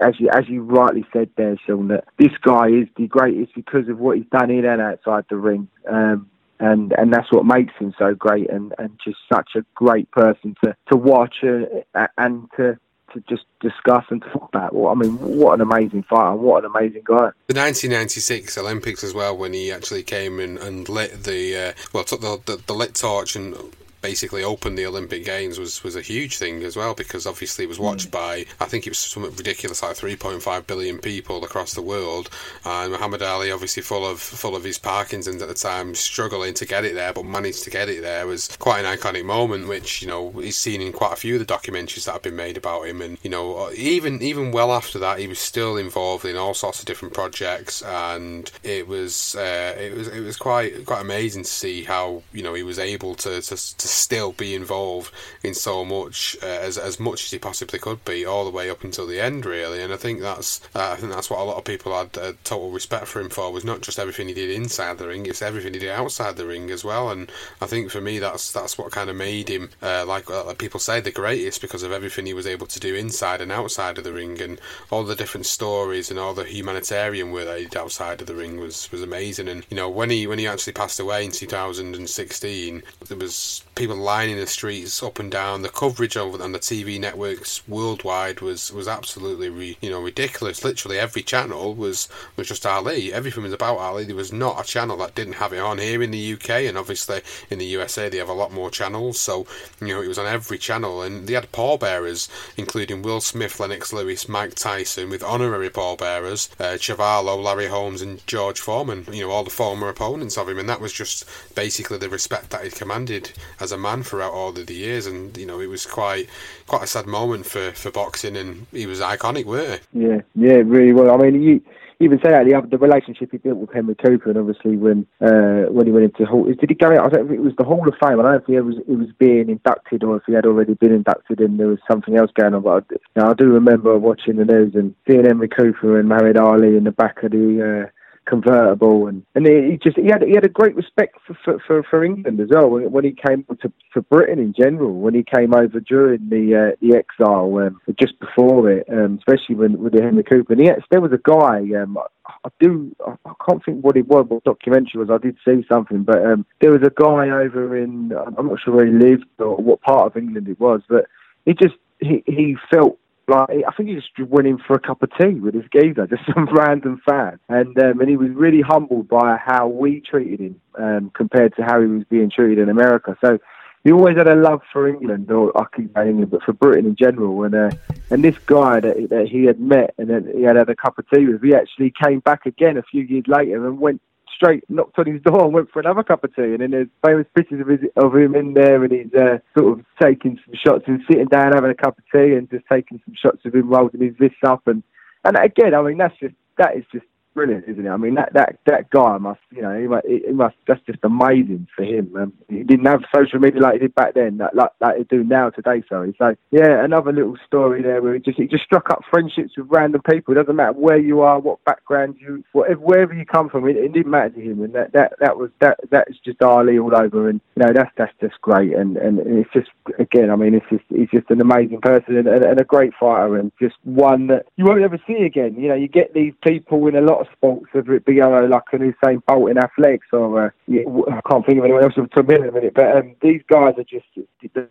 [0.00, 3.88] as you as you rightly said there, Sean, that this guy is the greatest because
[3.88, 5.68] of what he's done in and outside the ring.
[5.88, 6.30] Um,
[6.60, 10.56] and and that's what makes him so great and, and just such a great person
[10.64, 12.78] to to watch uh, and to
[13.14, 14.74] to just discuss and talk about.
[14.74, 16.32] Well, I mean, what an amazing fighter!
[16.32, 17.30] And what an amazing guy!
[17.46, 22.04] The 1996 Olympics as well, when he actually came in and lit the uh, well,
[22.04, 23.56] took the, the the lit torch and
[24.00, 27.68] basically opened the Olympic Games was, was a huge thing as well because obviously it
[27.68, 28.12] was watched mm.
[28.12, 32.30] by I think it was something ridiculous like 3.5 billion people across the world.
[32.64, 36.66] And Muhammad Ali obviously full of full of his Parkinson's at the time struggling to
[36.66, 40.02] get it there but managed to get it there was quite an iconic moment which
[40.02, 42.56] you know is seen in quite a few of the documentaries that have been made
[42.56, 43.02] about him.
[43.02, 46.80] And you know even even well after that he was still involved in all sorts
[46.80, 47.82] of different projects.
[47.82, 52.42] And it was uh, it was it was quite quite amazing to see how you
[52.42, 55.12] know he was able to, to, to still be involved
[55.42, 58.70] in so much uh, as as much as he possibly could be, all the way
[58.70, 59.82] up until the end, really.
[59.82, 62.32] And I think that's uh, I think that's what a lot of people had uh,
[62.44, 65.42] total respect for him for was not just everything he did inside the ring, it's
[65.42, 67.10] everything he did outside the ring as well.
[67.10, 70.44] And I think for me, that's that's what kind of made him uh, like, uh,
[70.44, 73.52] like people say the greatest because of everything he was able to do inside and
[73.52, 74.60] outside of the ring, and
[74.90, 78.34] all the different stories and all the humanitarian work that he did outside of the
[78.34, 79.48] ring was was amazing.
[79.48, 83.94] And you know when he when he actually passed away in 2016, there was people
[83.96, 85.62] lining the streets up and down.
[85.62, 90.64] The coverage over on the TV networks worldwide was was absolutely re, you know ridiculous.
[90.64, 93.12] Literally every channel was was just Ali.
[93.12, 94.04] Everything was about Ali.
[94.04, 96.76] There was not a channel that didn't have it on here in the UK, and
[96.76, 99.20] obviously in the USA they have a lot more channels.
[99.20, 99.46] So
[99.80, 103.92] you know it was on every channel, and they had pallbearers including Will Smith, Lennox
[103.92, 109.06] Lewis, Mike Tyson, with honorary pallbearers, uh, Chuvalo, Larry Holmes, and George Foreman.
[109.12, 111.24] You know all the former opponents of him, and that was just
[111.54, 113.30] basically the respect that he commanded
[113.60, 116.28] as a man throughout all of the years, and you know it was quite
[116.66, 120.06] quite a sad moment for, for boxing, and he was iconic, weren't he?
[120.06, 121.14] Yeah, yeah, really well.
[121.14, 121.60] I mean, you
[122.00, 125.70] even say that the, the relationship he built with Henry Cooper, and obviously when uh,
[125.70, 126.90] when he went into Hall, did he go?
[126.90, 128.20] I don't think it was the Hall of Fame.
[128.20, 130.74] I don't know if he was he was being inducted or if he had already
[130.74, 132.62] been inducted, and there was something else going on.
[132.62, 132.84] But
[133.16, 136.76] I, know, I do remember watching the news and seeing Henry Cooper and Muhammad Ali
[136.76, 137.86] in the back of the.
[137.86, 137.90] Uh,
[138.28, 141.82] convertible, and and he just he had he had a great respect for for, for,
[141.84, 145.24] for England as well when, when he came to for Britain in general when he
[145.24, 149.94] came over during the uh, the exile um, just before it, um, especially when with
[149.94, 150.52] the Henry Cooper.
[150.52, 151.98] And he, there was a guy um,
[152.44, 155.10] I do I can't think what it was, what documentary was.
[155.10, 158.74] I did see something, but um, there was a guy over in I'm not sure
[158.74, 161.06] where he lived or what part of England it was, but
[161.44, 162.98] he just he he felt
[163.28, 166.06] like I think he just went in for a cup of tea with his geezer,
[166.10, 170.40] just some random fan, and um, and he was really humbled by how we treated
[170.40, 173.16] him um, compared to how he was being treated in America.
[173.24, 173.38] So
[173.84, 176.86] he always had a love for England, or I keep saying England, but for Britain
[176.86, 177.44] in general.
[177.44, 177.70] And uh,
[178.10, 180.98] and this guy that, that he had met and then he had had a cup
[180.98, 184.00] of tea with, he actually came back again a few years later and went
[184.38, 186.54] straight, knocked on his door and went for another cup of tea.
[186.54, 189.78] And then there's famous pictures of, his, of him in there and he's uh, sort
[189.78, 193.00] of taking some shots and sitting down having a cup of tea and just taking
[193.04, 194.66] some shots of him rolling his wrists up.
[194.66, 194.82] And,
[195.24, 197.04] and again, I mean, that's just, that is just
[197.38, 197.88] brilliant, isn't it?
[197.88, 200.98] I mean, that that that guy must, you know, he must, he must that's just
[201.04, 202.10] amazing for him.
[202.16, 205.04] Um, he didn't have social media like he did back then, like like, like he
[205.04, 205.84] do now today.
[205.88, 206.12] So
[206.50, 210.02] yeah, another little story there where he just he just struck up friendships with random
[210.02, 210.32] people.
[210.32, 213.76] It doesn't matter where you are, what background you, whatever, wherever you come from, it,
[213.76, 214.60] it didn't matter to him.
[214.64, 217.28] And that that that was that that's just Ali all over.
[217.28, 218.72] And you know, that's that's just great.
[218.74, 219.70] And and it's just
[220.00, 222.94] again, I mean, it's just he's just an amazing person and, and, and a great
[222.98, 225.54] fighter, and just one that you won't ever see again.
[225.56, 228.62] You know, you get these people in a lot of sports, whether it be like
[228.72, 232.06] an Usain Bolt in athletics, or uh, yeah, I can't think of anyone else the
[232.08, 232.74] top of a minute.
[232.74, 234.06] But um, these guys are just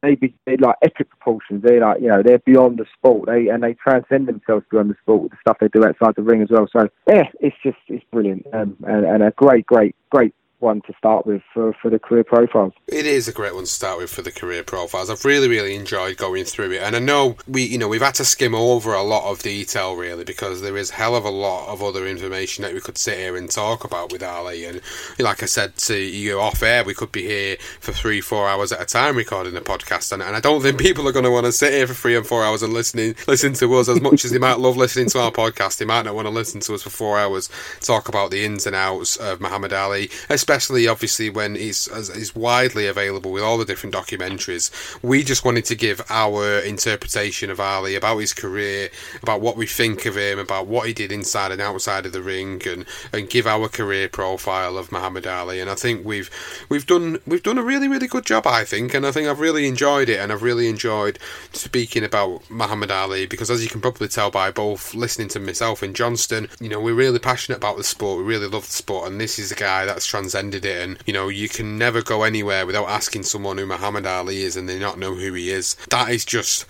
[0.02, 1.64] they be they're like epic proportions.
[1.64, 3.28] They're like you know they're beyond the sport.
[3.28, 6.24] They and they transcend themselves beyond the sport with the stuff they do outside the
[6.24, 6.68] ring as well.
[6.72, 10.94] So yeah, it's just it's brilliant um, and, and a great great great one to
[10.98, 12.74] start with for, for the career profiles.
[12.88, 15.10] It is a great one to start with for the career profiles.
[15.10, 18.16] I've really, really enjoyed going through it, and I know we, you know, we've had
[18.16, 21.72] to skim over a lot of detail really because there is hell of a lot
[21.72, 24.66] of other information that we could sit here and talk about with Ali.
[24.66, 24.82] And
[25.20, 28.72] like I said to you off air, we could be here for three, four hours
[28.72, 31.32] at a time recording a podcast, and, and I don't think people are going to
[31.32, 34.02] want to sit here for three and four hours and listening, listen to us as
[34.02, 35.78] much as they might love listening to our podcast.
[35.78, 37.50] They might not want to listen to us for four hours
[37.82, 40.10] talk about the ins and outs of Muhammad Ali,
[40.50, 44.72] obviously when he's is widely available with all the different documentaries.
[45.04, 48.90] We just wanted to give our interpretation of Ali about his career,
[49.22, 52.22] about what we think of him, about what he did inside and outside of the
[52.22, 55.60] ring, and and give our career profile of Muhammad Ali.
[55.60, 56.30] And I think we've
[56.70, 58.48] we've done we've done a really really good job.
[58.48, 61.20] I think, and I think I've really enjoyed it, and I've really enjoyed
[61.54, 65.84] speaking about Muhammad Ali because, as you can probably tell by both listening to myself
[65.84, 68.20] and Johnston, you know, we're really passionate about the sport.
[68.20, 70.06] We really love the sport, and this is a guy that's
[70.38, 70.84] transcended it.
[70.84, 74.56] And you know, you can never go anywhere without asking someone who Muhammad Ali is,
[74.56, 75.76] and they not know who he is.
[75.90, 76.66] That is just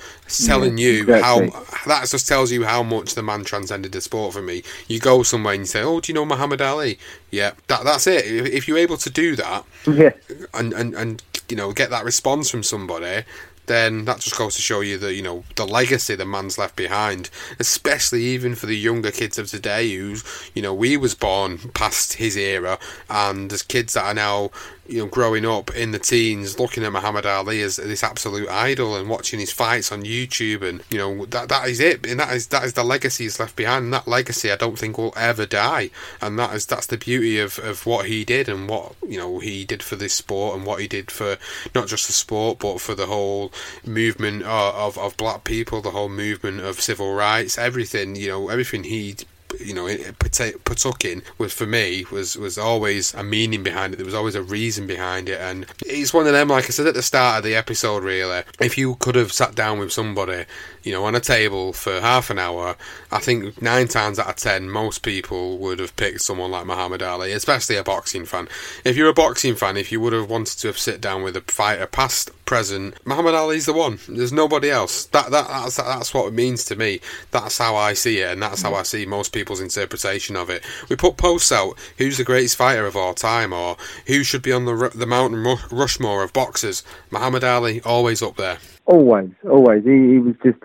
[0.46, 1.50] telling Yeah, you exactly.
[1.50, 1.66] how.
[1.86, 4.64] That just tells you how much the man transcended the sport for me.
[4.88, 7.00] You go somewhere and you say, "Oh, do you know Muhammad Ali?"
[7.32, 8.26] Yeah, that that's it.
[8.26, 10.12] If, if you're able to do that, Yeah.
[10.54, 13.24] and, and and you know get that response from somebody
[13.68, 16.76] then that just goes to show you that you know the legacy the man's left
[16.76, 17.30] behind
[17.60, 20.24] especially even for the younger kids of today who's
[20.56, 22.80] you know we was born past his era
[23.10, 24.50] and there's kids that are now
[24.88, 28.96] you know growing up in the teens looking at Muhammad Ali as this absolute idol
[28.96, 32.06] and watching his fights on YouTube and you know that that is it.
[32.06, 33.86] And that is that is the legacy he's left behind.
[33.86, 35.90] And that legacy I don't think will ever die.
[36.22, 39.40] And that is that's the beauty of, of what he did and what you know
[39.40, 41.38] he did for this sport and what he did for
[41.76, 43.52] not just the sport but for the whole
[43.86, 48.50] movement of, of, of black people the whole movement of civil rights everything you know
[48.50, 49.16] everything he
[49.60, 51.24] you know it- parta- partook in.
[51.38, 53.98] Was for me was was always a meaning behind it.
[53.98, 55.40] There was always a reason behind it.
[55.40, 58.44] And it's one of them like i said at the start of the episode really
[58.60, 60.46] if you could have sat down with somebody
[60.84, 62.76] you know on a table for half an hour
[63.12, 67.02] i think nine times out of ten most people would have picked someone like muhammad
[67.02, 68.48] ali especially a boxing fan.
[68.84, 71.36] If you're a boxing fan if you would have wanted to have sit down with
[71.36, 72.96] a fighter past present.
[73.06, 74.00] Muhammad ali's the one.
[74.08, 75.06] There's nobody else.
[75.06, 77.02] That, that that's that's what it means to me.
[77.30, 80.64] That's how i see it and that's how i see most people's interpretation of it.
[80.90, 84.52] We put posts out who's the greatest fighter of all time or who should be
[84.52, 86.84] on the the mountain rushmore of boxers?
[87.12, 88.58] Muhammad ali always up there.
[88.86, 89.84] Always, always.
[89.84, 90.60] He, he was just,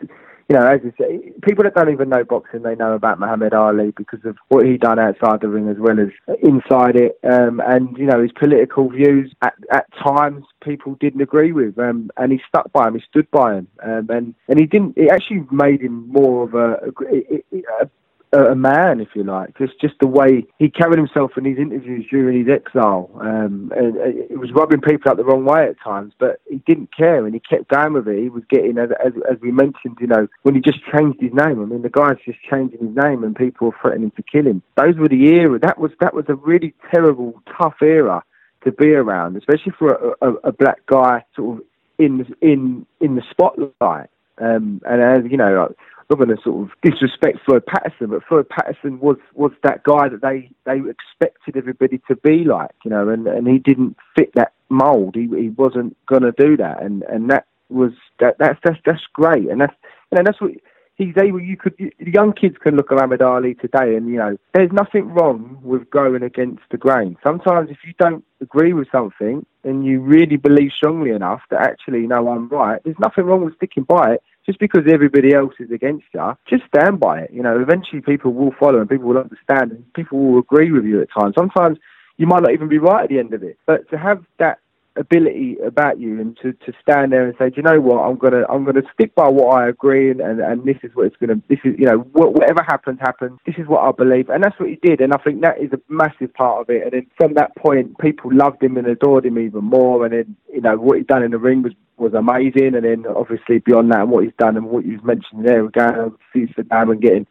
[0.49, 3.55] you know, as you say, people that don't even know boxing, they know about Muhammad
[3.55, 6.09] Ali because of what he done outside the ring as well as
[6.43, 7.19] inside it.
[7.23, 11.79] Um, and, you know, his political views at, at times people didn't agree with.
[11.79, 13.69] Um, and he stuck by him, he stood by him.
[13.83, 17.91] Um, and, and he didn't, it actually made him more of a, a, a
[18.33, 19.57] a man, if you like.
[19.59, 23.11] Just just the way he carried himself in his interviews during his exile.
[23.21, 26.63] Um, and uh, it was rubbing people up the wrong way at times, but he
[26.67, 28.23] didn't care and he kept going with it.
[28.23, 31.33] He was getting, as, as, as we mentioned, you know, when he just changed his
[31.33, 31.61] name.
[31.61, 34.63] I mean, the guy's just changing his name and people were threatening to kill him.
[34.77, 35.59] Those were the era.
[35.59, 38.25] That was that was a really terrible, tough era
[38.65, 39.89] to be around, especially for
[40.21, 41.65] a, a, a black guy sort of
[41.99, 44.09] in in in the spotlight.
[44.39, 45.77] Um, and as you know, like,
[46.13, 50.09] not going to sort of disrespect Floyd Patterson, but Floyd Patterson was was that guy
[50.09, 54.33] that they they expected everybody to be like, you know, and and he didn't fit
[54.35, 55.15] that mold.
[55.15, 59.03] He he wasn't going to do that, and and that was that that's that's that's
[59.13, 59.75] great, and that's
[60.11, 60.53] you know that's what.
[60.97, 61.41] He's able.
[61.41, 61.75] You could.
[61.99, 65.89] Young kids can look at Muhammad Ali today, and you know, there's nothing wrong with
[65.91, 67.17] going against the grain.
[67.25, 72.07] Sometimes, if you don't agree with something and you really believe strongly enough that actually,
[72.07, 72.79] no, I'm right.
[72.85, 76.65] There's nothing wrong with sticking by it just because everybody else is against you, just
[76.67, 77.31] stand by it.
[77.33, 80.85] You know, eventually people will follow and people will understand and people will agree with
[80.85, 81.35] you at times.
[81.37, 81.79] Sometimes
[82.17, 84.59] you might not even be right at the end of it, but to have that
[84.97, 88.17] ability about you and to, to stand there and say, do you know what, I'm
[88.17, 91.17] gonna I'm gonna stick by what I agree and, and, and this is what it's
[91.17, 93.39] gonna this is you know wh- whatever happens happens.
[93.47, 95.01] This is what I believe, and that's what he did.
[95.01, 96.83] And I think that is a massive part of it.
[96.83, 100.05] And then from that point, people loved him and adored him even more.
[100.05, 102.75] And then you know what he done in the ring was was amazing.
[102.75, 106.17] And then obviously beyond that, and what he's done and what you've mentioned there, going
[106.33, 107.27] for Saddam and getting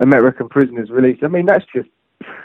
[0.00, 1.22] American prisoners released.
[1.22, 1.88] I mean, that's just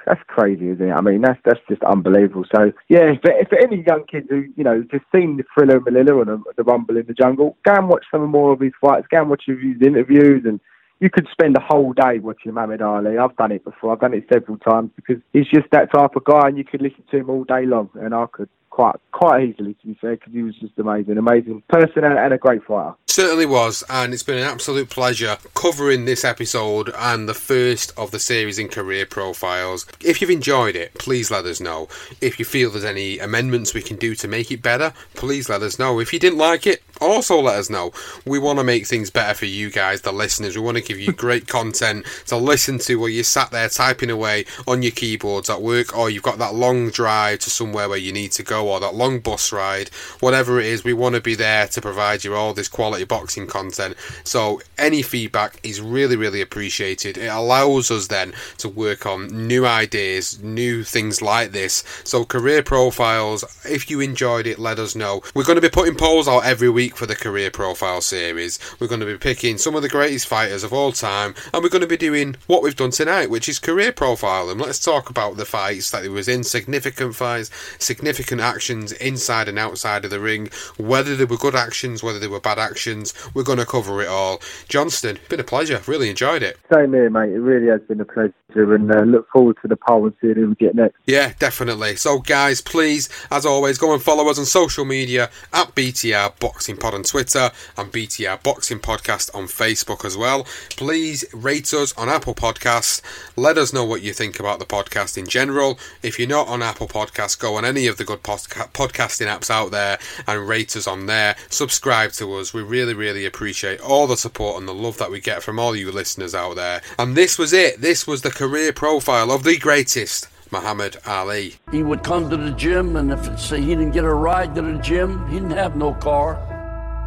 [0.06, 0.92] that's crazy, isn't it?
[0.92, 2.46] I mean, that's that's just unbelievable.
[2.54, 6.14] So yeah, if, if any young kids who you know just seen the Thrilla Manila
[6.20, 9.08] or the, the Rumble in the Jungle, go and watch some more of his fights.
[9.12, 10.60] Go and watch his interviews, and
[11.00, 13.18] you could spend a whole day watching Muhammad Ali.
[13.18, 13.92] I've done it before.
[13.92, 16.82] I've done it several times because he's just that type of guy, and you could
[16.82, 17.90] listen to him all day long.
[17.96, 21.64] And I could quite quite easily, to be fair, because he was just amazing, amazing
[21.70, 22.94] person and, and a great fighter.
[23.08, 28.12] Certainly was, and it's been an absolute pleasure covering this episode and the first of
[28.12, 29.86] the series in career profiles.
[30.04, 31.88] If you've enjoyed it, please let us know.
[32.20, 35.62] If you feel there's any amendments we can do to make it better, please let
[35.62, 36.02] us know.
[36.02, 37.94] If you didn't like it, also let us know.
[38.26, 40.58] We want to make things better for you guys, the listeners.
[40.58, 44.10] We want to give you great content to listen to while you're sat there typing
[44.10, 47.98] away on your keyboards at work, or you've got that long drive to somewhere where
[47.98, 49.90] you need to go, or that long bus ride,
[50.20, 50.84] whatever it is.
[50.84, 53.96] We want to be there to provide you all this quality boxing content.
[54.24, 57.18] So any feedback is really, really appreciated.
[57.18, 61.84] It allows us then to work on new ideas, new things like this.
[62.04, 65.22] So career profiles, if you enjoyed it, let us know.
[65.34, 68.60] We're going to be putting polls out every week for the career profile series.
[68.80, 71.70] We're going to be picking some of the greatest fighters of all time, and we're
[71.70, 74.60] going to be doing what we've done tonight, which is career profile them.
[74.60, 78.55] Let's talk about the fights that he was in, significant fights, significant actions
[78.94, 82.60] inside and outside of the ring, whether they were good actions, whether they were bad
[82.60, 83.14] actions.
[83.34, 84.42] We're going to cover it all.
[84.68, 85.82] Johnston, been a pleasure.
[85.88, 86.58] Really enjoyed it.
[86.74, 87.32] Same here, mate.
[87.32, 90.36] It really has been a pleasure, and uh, look forward to the poll and seeing
[90.36, 90.96] who we get next.
[91.06, 91.96] Yeah, definitely.
[91.96, 96.78] So, guys, please, as always, go and follow us on social media at BTR Boxing
[96.78, 100.46] Pod on Twitter and BTR Boxing Podcast on Facebook as well.
[100.72, 103.02] Please rate us on Apple Podcasts.
[103.36, 105.78] Let us know what you think about the podcast in general.
[106.02, 109.50] If you're not on Apple Podcasts, go on any of the good podca- podcasting apps
[109.50, 111.36] out there and rate us on there.
[111.50, 112.54] Subscribe to us.
[112.54, 115.76] We really, really appreciate all the support and the love that we get from all
[115.76, 116.82] you listeners out there.
[116.98, 117.82] And this was it.
[117.82, 120.28] This was the career profile of the greatest.
[120.52, 121.56] Muhammad Ali.
[121.72, 124.62] He would come to the gym, and if say he didn't get a ride to
[124.62, 126.38] the gym, he didn't have no car.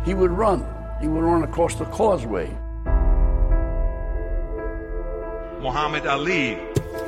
[0.05, 0.67] He would run.
[1.01, 2.49] He would run across the causeway.
[5.61, 6.57] Muhammad Ali,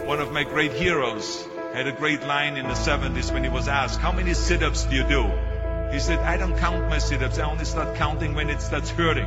[0.07, 1.44] one of my great heroes,
[1.74, 4.85] had a great line in the 70s when he was asked, How many sit ups
[4.85, 5.24] do you do?
[5.93, 7.40] He said, I don't count my sit ups.
[7.40, 9.27] I only start counting when it starts hurting.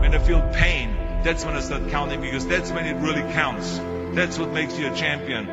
[0.00, 3.80] When I feel pain, that's when I start counting because that's when it really counts.
[4.14, 5.46] That's what makes you a champion.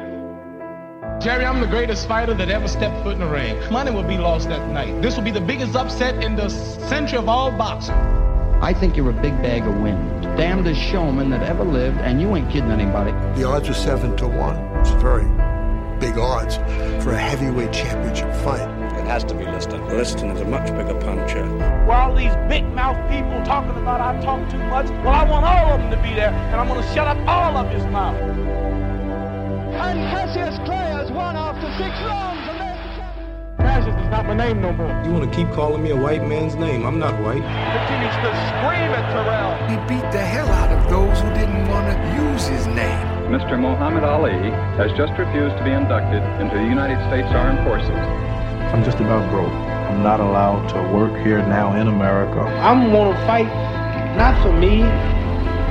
[1.22, 3.58] Jerry, I'm the greatest fighter that ever stepped foot in the ring.
[3.72, 5.02] Money will be lost that night.
[5.02, 7.96] This will be the biggest upset in the century of all boxing.
[8.62, 10.24] I think you're a big bag of wind.
[10.38, 13.12] Damnedest showman that ever lived, and you ain't kidding anybody.
[13.40, 14.58] The odds are seven to one.
[14.78, 15.26] It's very
[16.00, 16.56] big odds
[17.04, 18.77] for a heavyweight championship fight.
[19.08, 19.88] It has to be Liston.
[19.88, 21.48] Liston is a much bigger puncher.
[21.88, 25.72] While these big mouth people talking about I talk too much, well, I want all
[25.72, 28.20] of them to be there, and I'm going to shut up all of his mouth.
[29.80, 32.36] And Cassius Clay has won after six rounds.
[33.64, 34.92] Cassius is not my name no more.
[35.08, 36.86] You want to keep calling me a white man's name?
[36.86, 37.40] I'm not white.
[37.40, 39.56] He continues to scream at Terrell.
[39.72, 43.08] He beat the hell out of those who didn't want to use his name.
[43.32, 43.58] Mr.
[43.58, 48.36] Muhammad Ali has just refused to be inducted into the United States Armed Forces.
[48.74, 49.48] I'm just about broke.
[49.48, 52.42] I'm not allowed to work here now in America.
[52.42, 53.48] I'm gonna fight
[54.18, 54.82] not for me,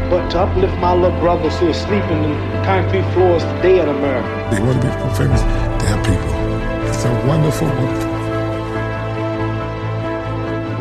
[0.08, 2.32] but to uplift my little brothers who are sleeping in
[2.64, 4.48] concrete floors today in America.
[4.50, 5.42] They want to become famous.
[5.82, 6.32] They're people.
[6.88, 8.16] It's a wonderful, wonderful.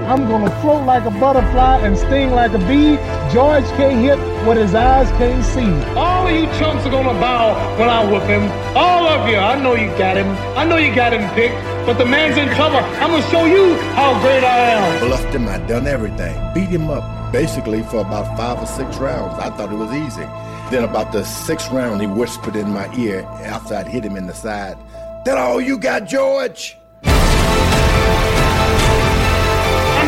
[0.08, 2.96] I'm gonna float like a butterfly and sting like a bee.
[3.34, 5.74] George can't hit what his eyes can't see.
[6.00, 8.44] All of you chumps are gonna bow when I whoop him.
[8.78, 9.36] All of you.
[9.38, 10.30] I know you got him.
[10.56, 11.74] I know you got him picked.
[11.86, 12.78] But the man's in trouble.
[12.78, 15.07] I'm gonna show you how great I am.
[15.07, 15.48] Bluffed him.
[15.48, 16.36] I done everything.
[16.56, 19.38] Beat him up basically for about five or six rounds.
[19.38, 20.26] I thought it was easy.
[20.72, 24.26] Then about the sixth round, he whispered in my ear after I'd hit him in
[24.26, 24.80] the side.
[25.26, 26.76] That all you got, George?
[27.03, 27.14] And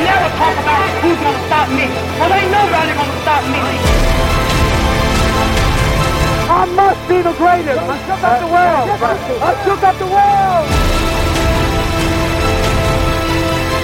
[0.01, 1.85] never talk about who's gonna stop me.
[2.17, 3.61] Well, ain't nobody gonna stop me.
[6.49, 7.77] I must be the greatest.
[7.77, 8.89] I shook up the world.
[9.45, 10.86] I shook up the world.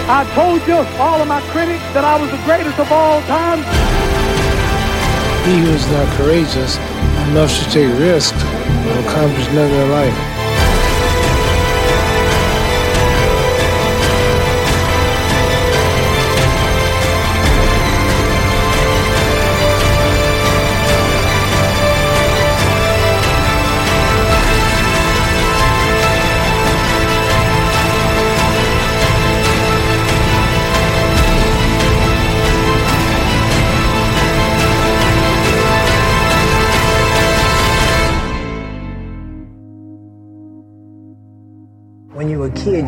[0.05, 3.63] I told you, all of my critics, that I was the greatest of all time.
[5.47, 6.75] He who is not courageous
[7.31, 8.35] enough to take risks
[8.83, 10.42] will accomplish nothing in life.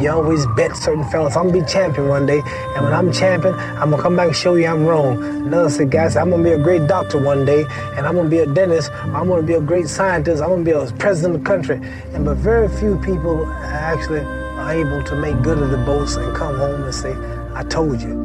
[0.01, 2.41] You always bet certain fellas, I'm gonna be champion one day,
[2.75, 5.23] and when I'm champion, I'm gonna come back and show you I'm wrong.
[5.23, 7.65] Another said, guys, I'm gonna be a great doctor one day,
[7.95, 10.71] and I'm gonna be a dentist, I'm gonna be a great scientist, I'm gonna be
[10.71, 11.79] a president of the country.
[12.13, 16.35] And but very few people actually I'm able to make good of the boast and
[16.35, 17.15] come home and say,
[17.53, 18.24] I told you.